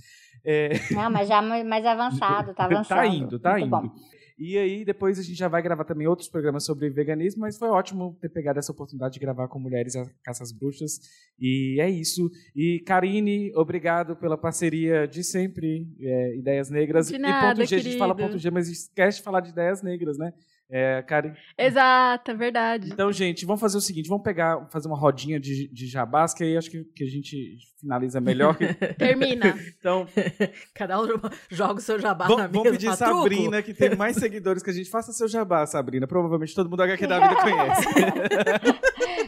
É, 0.45 0.71
Não, 0.93 1.11
mas 1.11 1.29
já 1.29 1.41
mais 1.43 1.67
mais 1.67 1.85
avançado, 1.87 2.55
tá 2.55 2.65
avançando. 2.65 2.89
tá 2.99 3.07
indo, 3.07 3.39
tá 3.39 3.51
Muito 3.53 3.65
indo. 3.67 3.71
bom. 3.71 3.91
E 4.39 4.59
aí, 4.59 4.85
depois 4.85 5.19
a 5.19 5.23
gente 5.23 5.37
já 5.37 5.49
vai 5.49 5.63
gravar 5.63 5.85
também 5.85 6.07
outros 6.07 6.29
programas 6.29 6.65
sobre 6.65 6.91
veganismo, 6.91 7.41
mas 7.41 7.57
foi 7.57 7.69
ótimo 7.69 8.19
ter 8.21 8.29
pegado 8.29 8.59
essa 8.59 8.71
oportunidade 8.71 9.15
de 9.15 9.21
gravar 9.21 9.49
com 9.49 9.59
mulheres 9.59 9.97
a 9.97 10.07
caça 10.23 10.43
às 10.43 10.53
bruxas. 10.53 11.01
E 11.41 11.81
é 11.81 11.89
isso. 11.89 12.31
E 12.55 12.81
Karine, 12.81 13.51
obrigado 13.55 14.15
pela 14.15 14.37
parceria 14.37 15.09
de 15.09 15.25
sempre. 15.25 15.87
é, 16.01 16.37
Ideias 16.37 16.69
Negras. 16.69 17.09
De 17.09 17.15
e 17.15 17.19
nada, 17.19 17.55
ponto 17.55 17.67
G, 17.67 17.75
a 17.75 17.79
gente 17.79 17.97
fala 17.97 18.15
querido. 18.15 18.33
ponto 18.33 18.43
G, 18.43 18.51
mas 18.51 18.69
esquece 18.69 19.19
de 19.19 19.25
falar 19.25 19.41
de 19.41 19.51
ideias 19.51 19.83
negras, 19.83 20.19
né? 20.19 20.33
É, 20.69 21.01
Karine. 21.03 21.37
Exato, 21.57 22.31
é 22.33 22.35
verdade. 22.35 22.91
Então, 22.93 23.13
gente, 23.13 23.47
vamos 23.47 23.61
fazer 23.61 23.79
o 23.79 23.81
seguinte: 23.81 24.09
vamos 24.09 24.25
pegar, 24.25 24.67
fazer 24.71 24.89
uma 24.89 24.97
rodinha 24.99 25.39
de, 25.39 25.69
de 25.69 25.87
jabás, 25.87 26.35
que 26.35 26.43
aí 26.43 26.57
acho 26.57 26.69
que, 26.71 26.83
que 26.85 27.05
a 27.05 27.09
gente 27.09 27.57
finaliza 27.81 28.21
melhor. 28.21 28.57
Termina. 28.99 29.55
Então, 29.79 30.09
Cada 30.75 31.01
um 31.01 31.07
joga 31.49 31.75
o 31.75 31.81
seu 31.81 31.99
jabá 32.01 32.27
vamos, 32.27 32.43
na 32.43 32.47
vamos 32.49 32.63
mesa. 32.65 32.75
pedir 32.75 32.87
faz 32.87 32.99
truco. 32.99 33.17
Sabrina, 33.19 33.63
que 33.63 33.75
tem 33.75 33.95
mais 33.97 34.17
seguidores 34.19 34.63
que 34.63 34.71
a 34.71 34.73
gente. 34.73 34.91
Faça 34.91 35.13
seu 35.13 35.29
jabá, 35.29 35.65
Sabrina. 35.67 36.07
Provavelmente 36.07 36.55
todo 36.55 36.69
mundo 36.69 36.83
HQ 36.83 37.07
da 37.07 37.21
vida 37.29 37.41
conhece. 37.41 37.87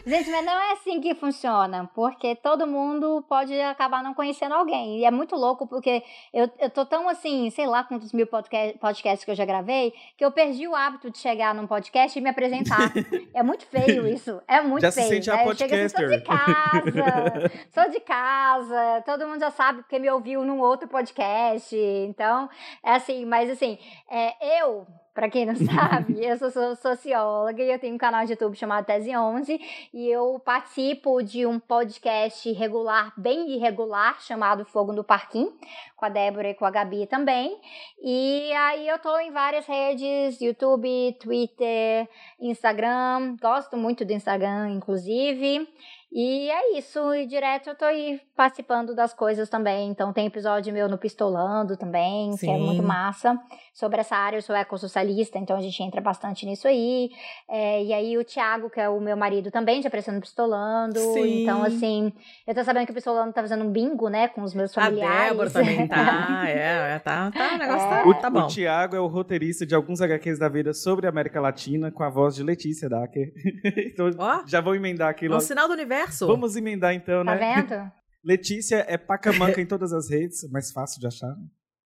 Gente, 0.05 0.31
mas 0.31 0.45
não 0.45 0.59
é 0.59 0.71
assim 0.73 0.99
que 0.99 1.13
funciona, 1.13 1.89
porque 1.93 2.35
todo 2.35 2.65
mundo 2.65 3.23
pode 3.29 3.53
acabar 3.61 4.01
não 4.03 4.13
conhecendo 4.13 4.53
alguém. 4.55 4.99
E 4.99 5.05
é 5.05 5.11
muito 5.11 5.35
louco, 5.35 5.67
porque 5.67 6.03
eu, 6.33 6.49
eu 6.59 6.69
tô 6.69 6.85
tão 6.85 7.07
assim, 7.07 7.49
sei 7.51 7.67
lá 7.67 7.83
quantos 7.83 8.11
mil 8.11 8.25
podca- 8.25 8.73
podcasts 8.79 9.23
que 9.23 9.31
eu 9.31 9.35
já 9.35 9.45
gravei, 9.45 9.93
que 10.17 10.25
eu 10.25 10.31
perdi 10.31 10.67
o 10.67 10.75
hábito 10.75 11.09
de 11.11 11.17
chegar 11.29 11.53
num 11.53 11.67
podcast 11.67 12.17
e 12.17 12.21
me 12.21 12.29
apresentar. 12.29 12.91
é 13.33 13.43
muito 13.43 13.65
feio 13.67 14.07
isso. 14.07 14.41
É 14.47 14.61
muito 14.61 14.81
Já 14.81 14.91
se 14.91 15.01
feio. 15.01 15.13
sente 15.13 15.29
a 15.29 15.35
né? 15.35 15.45
Eu 15.45 15.55
chego 15.55 15.75
assim, 15.75 15.89
sou 15.89 16.07
de 16.07 16.21
casa, 16.21 17.51
sou 17.71 17.89
de 17.89 17.99
casa, 17.99 19.03
todo 19.05 19.27
mundo 19.27 19.39
já 19.39 19.51
sabe 19.51 19.81
porque 19.81 19.99
me 19.99 20.09
ouviu 20.09 20.43
num 20.43 20.59
outro 20.59 20.87
podcast. 20.87 21.75
Então, 21.75 22.49
é 22.83 22.93
assim, 22.93 23.25
mas 23.25 23.49
assim, 23.49 23.77
é, 24.09 24.61
eu, 24.61 24.87
pra 25.19 25.29
quem 25.29 25.45
não 25.45 25.55
sabe, 25.67 26.23
eu 26.23 26.37
sou, 26.37 26.49
sou 26.49 26.75
socióloga 26.77 27.61
e 27.61 27.69
eu 27.69 27.77
tenho 27.77 27.93
um 27.93 27.97
canal 27.97 28.23
de 28.23 28.31
YouTube 28.31 28.55
chamado 28.55 28.85
Tese 28.85 29.13
11 29.13 29.59
e 29.93 30.07
eu 30.07 30.39
participo 30.39 31.21
de 31.21 31.45
um 31.45 31.59
podcast 31.59 32.49
regular, 32.53 33.11
bem 33.17 33.51
irregular, 33.51 34.21
chamado 34.21 34.63
Fogo 34.63 34.93
no 34.93 35.03
Parquinho, 35.03 35.51
com 35.97 36.05
a 36.05 36.09
Débora 36.09 36.51
e 36.51 36.53
com 36.53 36.63
a 36.63 36.71
Gabi 36.71 37.05
também. 37.05 37.59
E 38.01 38.49
aí 38.53 38.87
eu 38.87 38.97
tô 38.97 39.19
em 39.19 39.29
várias 39.31 39.65
redes, 39.65 40.39
YouTube, 40.39 41.17
Twitter, 41.19 42.07
Instagram, 42.39 43.35
gosto 43.41 43.75
muito 43.75 44.05
do 44.05 44.13
Instagram, 44.13 44.69
inclusive. 44.69 45.67
E 46.11 46.49
é 46.49 46.77
isso, 46.77 47.13
e 47.13 47.27
direto 47.27 47.69
eu 47.69 47.75
tô 47.75 47.85
aí 47.85 48.19
participando 48.35 48.95
das 48.95 49.13
coisas 49.13 49.47
também. 49.47 49.89
Então 49.91 50.11
tem 50.11 50.25
episódio 50.25 50.73
meu 50.73 50.89
no 50.89 50.97
Pistolando 50.97 51.77
também, 51.77 52.31
que 52.35 52.49
é 52.49 52.55
Sim. 52.55 52.65
muito 52.65 52.81
massa. 52.81 53.39
Sobre 53.75 53.99
essa 54.01 54.15
área, 54.15 54.37
eu 54.37 54.41
sou 54.41 54.55
ecossocialista, 54.55 55.37
então 55.37 55.55
a 55.55 55.61
gente 55.61 55.81
entra 55.83 56.01
bastante 56.01 56.47
nisso 56.47 56.67
aí. 56.67 57.11
É, 57.47 57.83
e 57.83 57.93
aí 57.93 58.17
o 58.17 58.23
Thiago, 58.23 58.71
que 58.71 58.79
é 58.79 58.89
o 58.89 58.99
meu 58.99 59.15
marido, 59.15 59.51
também 59.51 59.83
já 59.83 59.87
apareceu 59.87 60.11
no 60.11 60.19
Pistolando. 60.19 60.99
Sim. 60.99 61.43
Então, 61.43 61.61
assim, 61.63 62.11
eu 62.47 62.55
tô 62.55 62.63
sabendo 62.63 62.85
que 62.87 62.91
o 62.91 62.95
Pistolando 62.95 63.31
tá 63.31 63.41
fazendo 63.41 63.63
um 63.63 63.71
bingo, 63.71 64.09
né, 64.09 64.29
com 64.29 64.41
os 64.41 64.55
meus 64.55 64.75
A 64.77 64.81
familiares. 64.85 65.29
Débora 65.29 65.49
também 65.51 65.87
tá. 65.87 66.39
É, 66.49 66.95
é, 66.95 66.99
tá, 66.99 67.29
tá. 67.31 67.53
O 67.53 67.57
negócio 67.59 67.89
tá, 67.89 68.03
O, 68.07 68.13
tá 68.15 68.29
bom. 68.31 68.45
o 68.45 68.47
Tiago 68.47 68.95
é 68.95 68.99
o 68.99 69.05
roteirista 69.07 69.63
de 69.65 69.75
alguns 69.75 70.01
HQs 70.01 70.39
da 70.39 70.49
vida 70.49 70.73
sobre 70.73 71.05
a 71.05 71.09
América 71.09 71.39
Latina, 71.39 71.91
com 71.91 72.03
a 72.03 72.09
voz 72.09 72.33
de 72.33 72.41
Letícia 72.41 72.89
Dacker. 72.89 73.31
então, 73.93 74.09
Ó, 74.17 74.41
já 74.47 74.59
vou 74.59 74.75
emendar 74.75 75.09
aqui 75.09 75.25
é 75.25 75.29
um 75.29 75.33
logo. 75.33 75.41
sinal 75.43 75.67
do 75.67 75.73
universo. 75.73 75.98
Vamos 76.27 76.55
emendar 76.55 76.93
então, 76.93 77.23
Tá 77.25 77.35
né? 77.35 77.55
vendo? 77.55 77.91
Letícia 78.23 78.85
é 78.87 78.97
pacamanca 78.97 79.61
em 79.61 79.65
todas 79.65 79.93
as 79.93 80.09
redes, 80.09 80.49
mais 80.51 80.71
fácil 80.71 80.99
de 80.99 81.07
achar. 81.07 81.35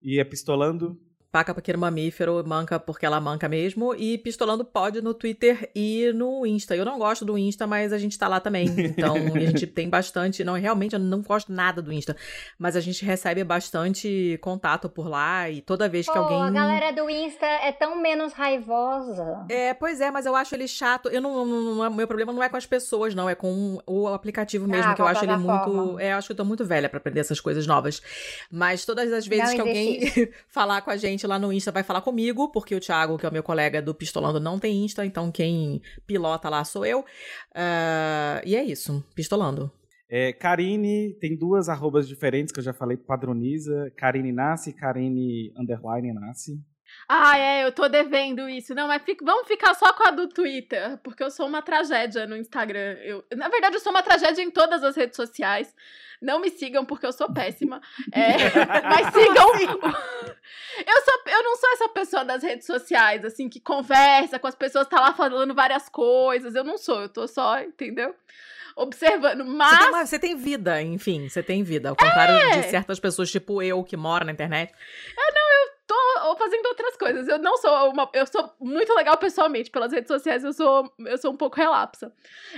E 0.01 0.19
é 0.19 0.23
pistolando. 0.23 0.97
Paca 1.33 1.51
porque 1.51 1.71
é 1.71 1.75
mamífero, 1.75 2.43
manca 2.45 2.79
porque 2.79 3.07
ela 3.07 3.19
manca 3.19 3.49
mesmo. 3.49 3.95
E 3.95 4.19
pistolando 4.19 4.63
pode 4.63 5.01
no 5.01 5.15
Twitter 5.15 5.67
e 5.73 6.11
no 6.13 6.45
Insta. 6.45 6.75
Eu 6.75 6.85
não 6.85 6.99
gosto 6.99 7.25
do 7.25 7.35
Insta, 7.35 7.65
mas 7.65 7.91
a 7.91 7.97
gente 7.97 8.19
tá 8.19 8.27
lá 8.27 8.39
também. 8.39 8.67
Então, 8.67 9.15
a 9.15 9.39
gente 9.41 9.65
tem 9.65 9.89
bastante. 9.89 10.43
Não, 10.43 10.53
realmente 10.53 10.93
eu 10.93 10.99
não 10.99 11.23
gosto 11.23 11.51
nada 11.51 11.81
do 11.81 11.91
Insta. 11.91 12.15
Mas 12.59 12.75
a 12.75 12.79
gente 12.79 13.03
recebe 13.03 13.43
bastante 13.43 14.37
contato 14.43 14.87
por 14.87 15.07
lá. 15.09 15.49
E 15.49 15.59
toda 15.61 15.89
vez 15.89 16.05
que 16.05 16.13
Pô, 16.13 16.19
alguém. 16.19 16.39
a 16.39 16.51
galera 16.51 16.91
do 16.93 17.09
Insta 17.09 17.47
é 17.47 17.71
tão 17.71 17.99
menos 17.99 18.31
raivosa. 18.33 19.45
É, 19.49 19.73
pois 19.73 20.01
é, 20.01 20.11
mas 20.11 20.27
eu 20.27 20.35
acho 20.35 20.53
ele 20.53 20.67
chato. 20.67 21.09
Eu 21.09 21.19
não, 21.19 21.43
não, 21.45 21.75
não- 21.75 21.89
meu 21.95 22.05
problema 22.07 22.31
não 22.31 22.43
é 22.43 22.47
com 22.49 22.57
as 22.57 22.67
pessoas, 22.67 23.15
não, 23.15 23.27
é 23.27 23.33
com 23.33 23.81
o 23.87 24.07
aplicativo 24.07 24.67
mesmo, 24.67 24.91
Ah, 24.91 24.93
que 24.93 25.01
eu 25.01 25.07
acho 25.07 25.25
ele 25.25 25.33
plataforma. 25.35 25.83
muito. 25.83 25.99
É, 25.99 26.13
eu 26.13 26.17
acho 26.17 26.27
que 26.27 26.31
eu 26.33 26.37
tô 26.37 26.45
muito 26.45 26.63
velha 26.63 26.87
pra 26.89 26.97
aprender 26.99 27.21
essas 27.21 27.39
coisas 27.39 27.65
novas. 27.65 28.03
Mas 28.51 28.85
todas 28.85 29.11
as 29.11 29.25
vezes 29.25 29.47
Não 29.49 29.55
que 29.55 29.61
alguém 29.61 30.29
falar 30.47 30.81
com 30.81 30.91
a 30.91 30.95
gente 30.97 31.22
lá 31.27 31.39
no 31.39 31.51
Insta 31.51 31.71
vai 31.71 31.83
falar 31.83 32.01
comigo, 32.01 32.51
porque 32.51 32.75
o 32.75 32.79
Thiago, 32.79 33.17
que 33.17 33.25
é 33.25 33.29
o 33.29 33.33
meu 33.33 33.43
colega 33.43 33.81
do 33.81 33.93
Pistolando, 33.93 34.39
não 34.39 34.59
tem 34.59 34.83
Insta, 34.83 35.05
então 35.05 35.31
quem 35.31 35.81
pilota 36.05 36.49
lá 36.49 36.63
sou 36.63 36.85
eu. 36.85 37.05
Ah, 37.55 38.41
e 38.45 38.55
é 38.55 38.63
isso, 38.63 39.03
Pistolando. 39.15 39.71
É, 40.09 40.31
Karine 40.31 41.13
tem 41.19 41.35
duas 41.35 41.69
arrobas 41.69 42.07
diferentes 42.07 42.51
que 42.51 42.59
eu 42.59 42.63
já 42.63 42.73
falei, 42.73 42.95
padroniza. 42.95 43.91
Karine 43.97 44.31
Nasce 44.31 44.71
Karine 44.71 45.51
Underline 45.57 46.13
Nasce. 46.13 46.61
Ah, 47.07 47.37
é, 47.37 47.65
eu 47.65 47.71
tô 47.71 47.87
devendo 47.87 48.47
isso. 48.49 48.73
Não, 48.73 48.87
mas 48.87 49.01
fica, 49.03 49.23
vamos 49.25 49.47
ficar 49.47 49.73
só 49.73 49.91
com 49.93 50.07
a 50.07 50.11
do 50.11 50.27
Twitter, 50.27 50.97
porque 51.03 51.23
eu 51.23 51.29
sou 51.29 51.47
uma 51.47 51.61
tragédia 51.61 52.25
no 52.25 52.37
Instagram. 52.37 52.97
Eu, 53.01 53.23
na 53.35 53.49
verdade, 53.49 53.75
eu 53.75 53.79
sou 53.81 53.91
uma 53.91 54.01
tragédia 54.03 54.41
em 54.41 54.49
todas 54.51 54.83
as 54.83 54.95
redes 54.95 55.15
sociais. 55.15 55.73
Não 56.21 56.39
me 56.39 56.49
sigam 56.49 56.85
porque 56.85 57.05
eu 57.05 57.11
sou 57.11 57.31
péssima. 57.33 57.81
É, 58.13 58.35
mas 58.89 59.13
sigam. 59.13 59.53
eu, 60.87 61.01
sou, 61.03 61.21
eu 61.27 61.43
não 61.43 61.55
sou 61.57 61.69
essa 61.73 61.89
pessoa 61.89 62.23
das 62.23 62.41
redes 62.41 62.65
sociais, 62.65 63.25
assim, 63.25 63.49
que 63.49 63.59
conversa 63.59 64.39
com 64.39 64.47
as 64.47 64.55
pessoas, 64.55 64.87
tá 64.87 65.01
lá 65.01 65.13
falando 65.13 65.53
várias 65.53 65.89
coisas. 65.89 66.55
Eu 66.55 66.63
não 66.63 66.77
sou, 66.77 67.01
eu 67.01 67.09
tô 67.09 67.27
só, 67.27 67.59
entendeu? 67.59 68.15
Observando. 68.75 69.45
Mas. 69.45 69.69
Você 69.69 69.77
tem, 69.79 69.89
uma- 69.89 70.05
você 70.05 70.19
tem 70.19 70.35
vida, 70.37 70.81
enfim, 70.81 71.29
você 71.29 71.43
tem 71.43 71.61
vida. 71.63 71.89
Ao 71.89 71.95
contrário 71.95 72.35
É. 72.35 72.61
de 72.61 72.69
certas 72.69 72.99
pessoas, 72.99 73.29
tipo 73.29 73.61
eu, 73.61 73.83
que 73.83 73.95
mora 73.97 74.23
na 74.25 74.31
internet. 74.31 74.73
Tô 75.93 76.37
fazendo 76.37 76.65
outras 76.67 76.97
coisas. 76.97 77.27
Eu 77.27 77.39
não 77.39 77.57
sou 77.57 77.91
uma. 77.91 78.09
Eu 78.13 78.25
sou 78.25 78.53
muito 78.59 78.93
legal 78.93 79.17
pessoalmente. 79.17 79.71
Pelas 79.71 79.91
redes 79.91 80.07
sociais 80.07 80.43
eu 80.43 80.53
sou, 80.53 80.91
eu 80.99 81.17
sou 81.17 81.31
um 81.31 81.37
pouco 81.37 81.57
relapsa. 81.57 82.13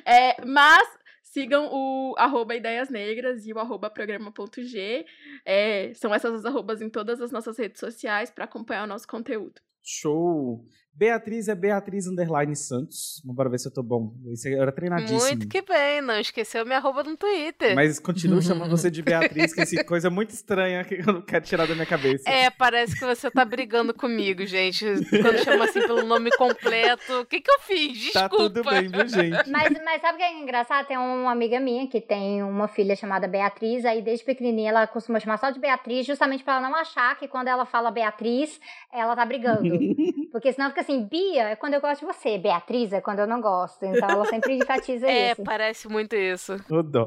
É, 0.06 0.44
mas 0.46 0.88
sigam 1.22 1.70
o 1.72 2.16
arroba 2.18 2.56
Ideias 2.56 2.90
Negras 2.90 3.46
e 3.46 3.54
o 3.54 3.60
arroba 3.60 3.90
programa.g. 3.90 5.06
É, 5.46 5.94
são 5.94 6.14
essas 6.14 6.34
as 6.34 6.46
arrobas 6.46 6.82
em 6.82 6.90
todas 6.90 7.22
as 7.22 7.32
nossas 7.32 7.58
redes 7.58 7.80
sociais 7.80 8.32
para 8.32 8.46
acompanhar 8.46 8.84
o 8.84 8.88
nosso 8.88 9.08
conteúdo. 9.08 9.62
Show! 9.84 10.66
Beatriz 10.98 11.50
é 11.50 11.56
Beatriz 11.56 12.08
Underline 12.08 12.56
Santos. 12.56 13.22
Bora 13.26 13.50
ver 13.50 13.60
se 13.60 13.68
eu 13.68 13.72
tô 13.74 13.84
bom. 13.84 14.14
Isso 14.32 14.48
era 14.48 14.72
treinadíssimo. 14.72 15.20
Muito 15.20 15.48
que 15.48 15.62
bem, 15.62 16.02
não 16.02 16.18
esqueceu 16.18 16.66
minha 16.66 16.78
arroba 16.78 17.04
no 17.04 17.18
Twitter. 17.18 17.76
Mas 17.76 18.00
continuo 18.00 18.40
chamando 18.42 18.70
você 18.70 18.90
de 18.90 19.02
Beatriz, 19.02 19.54
que 19.54 19.78
é 19.78 19.84
coisa 19.84 20.10
muito 20.10 20.30
estranha 20.30 20.86
que 20.86 20.96
eu 20.96 21.14
não 21.14 21.22
quero 21.22 21.44
tirar 21.44 21.68
da 21.68 21.74
minha 21.74 21.86
cabeça. 21.86 22.30
É, 22.30 22.50
parece 22.50 22.98
que 22.98 23.06
você 23.06 23.30
tá 23.30 23.44
brigando 23.44 23.94
comigo, 23.94 24.46
gente. 24.46 24.86
Quando 25.10 25.44
chama 25.44 25.66
assim 25.66 25.82
pelo 25.82 26.04
nome 26.04 26.32
completo. 26.38 27.20
O 27.20 27.26
que 27.26 27.42
que 27.42 27.52
eu 27.52 27.60
fiz? 27.60 28.14
tá 28.14 28.28
Desculpa. 28.28 28.44
tudo 28.46 28.64
bem, 28.70 28.88
viu, 28.88 29.08
gente? 29.08 29.50
Mas, 29.50 29.74
mas 29.84 30.02
sabe 30.02 30.14
o 30.14 30.18
que 30.18 30.24
é 30.24 30.42
engraçado? 30.42 30.88
Tem 30.88 30.98
uma 30.98 31.32
amiga 31.32 31.60
minha 31.60 31.88
que 31.88 32.00
tem 32.00 32.42
uma 32.42 32.70
filha 32.70 32.96
chamada 32.96 33.28
Beatriz, 33.28 33.84
aí 33.84 34.02
desde 34.02 34.24
pequenininha 34.24 34.70
ela 34.70 34.88
costuma 34.88 35.20
chamar 35.20 35.40
só 35.40 35.50
de 35.50 35.60
Beatriz, 35.60 36.06
justamente 36.06 36.42
pra 36.42 36.56
ela 36.56 36.70
não 36.70 36.76
achar 36.76 37.18
que 37.20 37.28
quando 37.28 37.50
ela 37.50 37.66
fala 37.66 37.92
Beatriz, 37.92 38.62
ela 38.94 39.14
tá 39.14 39.26
brigando. 39.26 39.78
Porque 40.32 40.54
senão 40.54 40.70
fica 40.70 40.85
assim, 40.86 41.04
Bia 41.06 41.50
é 41.50 41.56
quando 41.56 41.74
eu 41.74 41.82
gosto 41.82 42.02
de 42.02 42.06
você, 42.06 42.38
Beatriz 42.38 42.94
é 42.94 43.02
quando 43.02 43.20
eu 43.20 43.28
não 43.28 43.42
gosto. 43.42 43.84
Então 43.86 44.10
ela 44.10 44.26
sempre 44.26 44.54
enfatiza 44.58 45.08
É, 45.08 45.32
isso. 45.34 45.44
parece 45.44 45.88
muito 45.88 46.16
isso. 46.16 46.54
Ô 46.70 46.82
dó. 46.82 47.06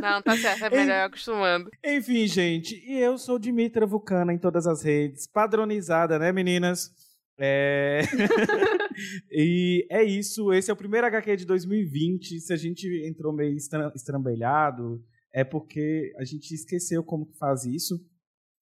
Não, 0.00 0.20
tá 0.22 0.36
certo, 0.36 0.64
é 0.64 0.70
melhor 0.70 0.98
eu 1.00 1.04
acostumando. 1.06 1.70
Enfim, 1.84 2.26
gente, 2.26 2.74
e 2.86 2.98
eu 2.98 3.16
sou 3.16 3.38
Dimitra 3.38 3.86
Vulcana 3.86 4.32
em 4.32 4.38
todas 4.38 4.66
as 4.66 4.82
redes, 4.82 5.26
padronizada, 5.26 6.18
né, 6.18 6.32
meninas? 6.32 6.90
É... 7.38 8.02
e 9.30 9.86
é 9.90 10.02
isso, 10.04 10.52
esse 10.52 10.70
é 10.70 10.74
o 10.74 10.76
primeiro 10.76 11.06
HQ 11.06 11.36
de 11.36 11.44
2020. 11.44 12.40
Se 12.40 12.52
a 12.52 12.56
gente 12.56 12.86
entrou 13.06 13.32
meio 13.32 13.56
estra- 13.56 13.92
estrambelhado, 13.94 15.02
é 15.32 15.42
porque 15.44 16.12
a 16.16 16.24
gente 16.24 16.52
esqueceu 16.54 17.02
como 17.02 17.26
que 17.26 17.36
faz 17.36 17.64
isso. 17.64 17.98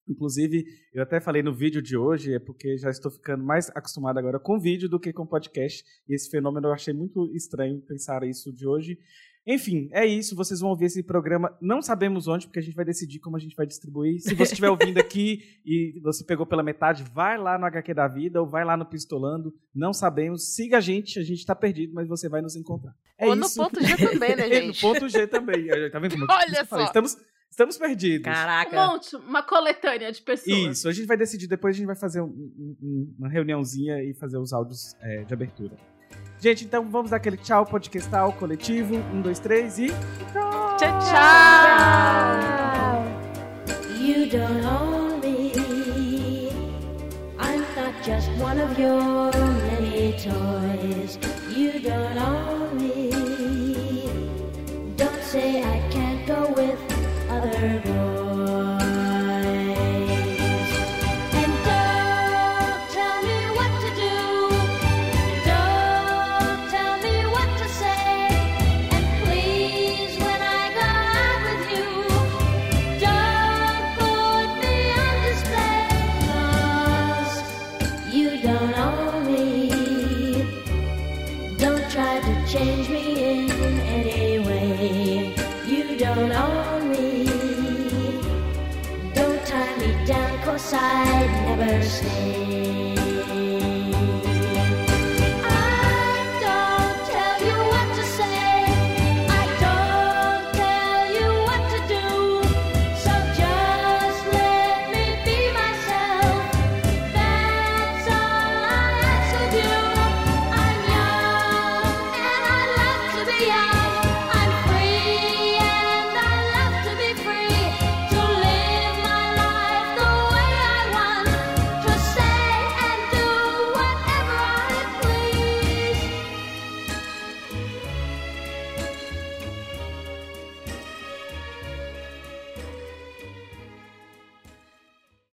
Inclusive, 0.07 0.65
eu 0.93 1.01
até 1.03 1.19
falei 1.19 1.41
no 1.41 1.53
vídeo 1.53 1.81
de 1.81 1.95
hoje, 1.95 2.33
é 2.33 2.39
porque 2.39 2.77
já 2.77 2.89
estou 2.89 3.11
ficando 3.11 3.43
mais 3.43 3.69
acostumado 3.69 4.17
agora 4.19 4.39
com 4.39 4.59
vídeo 4.59 4.89
do 4.89 4.99
que 4.99 5.13
com 5.13 5.25
podcast. 5.25 5.83
E 6.07 6.13
esse 6.13 6.29
fenômeno 6.29 6.67
eu 6.67 6.73
achei 6.73 6.93
muito 6.93 7.31
estranho 7.33 7.79
pensar 7.81 8.23
isso 8.23 8.51
de 8.53 8.67
hoje. 8.67 8.97
Enfim, 9.45 9.89
é 9.91 10.05
isso. 10.05 10.35
Vocês 10.37 10.61
vão 10.61 10.69
ouvir 10.69 10.85
esse 10.85 11.03
programa. 11.03 11.53
Não 11.61 11.81
sabemos 11.81 12.27
onde, 12.29 12.47
porque 12.47 12.59
a 12.59 12.61
gente 12.61 12.75
vai 12.75 12.85
decidir 12.85 13.19
como 13.19 13.35
a 13.35 13.39
gente 13.39 13.55
vai 13.55 13.65
distribuir. 13.65 14.21
Se 14.21 14.33
você 14.33 14.53
estiver 14.53 14.69
ouvindo 14.69 14.97
aqui 14.99 15.39
e 15.65 15.99
você 16.01 16.23
pegou 16.23 16.45
pela 16.45 16.63
metade, 16.63 17.03
vai 17.13 17.37
lá 17.37 17.57
no 17.57 17.65
HQ 17.65 17.93
da 17.93 18.07
Vida 18.07 18.39
ou 18.41 18.47
vai 18.47 18.63
lá 18.63 18.77
no 18.77 18.85
Pistolando. 18.85 19.53
Não 19.75 19.91
sabemos. 19.91 20.53
Siga 20.55 20.77
a 20.77 20.81
gente. 20.81 21.19
A 21.19 21.23
gente 21.23 21.39
está 21.39 21.53
perdido, 21.53 21.93
mas 21.93 22.07
você 22.07 22.29
vai 22.29 22.41
nos 22.41 22.55
encontrar. 22.55 22.93
É 23.17 23.27
Ou 23.27 23.35
no 23.35 23.45
isso. 23.45 23.55
ponto 23.61 23.83
G 23.83 23.97
também, 23.97 24.35
né, 24.35 24.47
E 24.47 24.59
no 24.67 24.73
gente? 24.73 24.81
ponto 24.81 25.09
G 25.09 25.27
também. 25.27 25.67
Tá 25.91 25.99
vendo 25.99 26.11
como 26.11 26.23
eu 26.23 26.27
Olha 26.29 26.65
falei? 26.65 26.85
só. 26.85 26.87
Estamos, 26.87 27.17
estamos 27.53 27.77
perdidos. 27.77 28.27
Um 28.27 28.31
Caraca. 28.33 28.87
monte, 28.87 29.15
uma 29.15 29.43
coletânea 29.43 30.11
de 30.11 30.21
pessoas. 30.21 30.57
Isso, 30.57 30.89
a 30.89 30.91
gente 30.91 31.05
vai 31.05 31.15
decidir 31.17 31.47
depois, 31.47 31.75
a 31.75 31.77
gente 31.77 31.85
vai 31.87 31.95
fazer 31.95 32.21
um- 32.21 32.25
um- 32.25 32.75
um- 32.81 33.15
uma 33.19 33.29
reuniãozinha 33.29 34.03
e 34.03 34.13
fazer 34.13 34.37
os 34.37 34.51
áudios 34.51 34.95
é, 35.01 35.23
de 35.23 35.33
abertura. 35.33 35.75
Gente, 36.39 36.65
então 36.65 36.89
vamos 36.89 37.11
dar 37.11 37.17
aquele 37.17 37.37
tchau 37.37 37.65
podcastal 37.65 38.33
coletivo. 38.33 38.95
Um, 38.95 39.21
dois, 39.21 39.39
três 39.39 39.77
e. 39.79 39.87
Tchau, 39.87 40.77
tchau. 40.77 41.03
You 44.01 44.27
don't 44.29 44.65
own 44.65 45.19
me. 45.21 46.49
I'm 47.39 47.61
not 47.75 47.93
just 48.03 48.27
one 48.41 48.59
of 48.61 48.77
your 48.79 49.31
many 49.31 50.13
toys. 50.13 51.17
You 51.55 51.79
don't 51.79 52.17
own 52.19 52.75
me. 52.75 53.12
Saturday. 57.63 57.92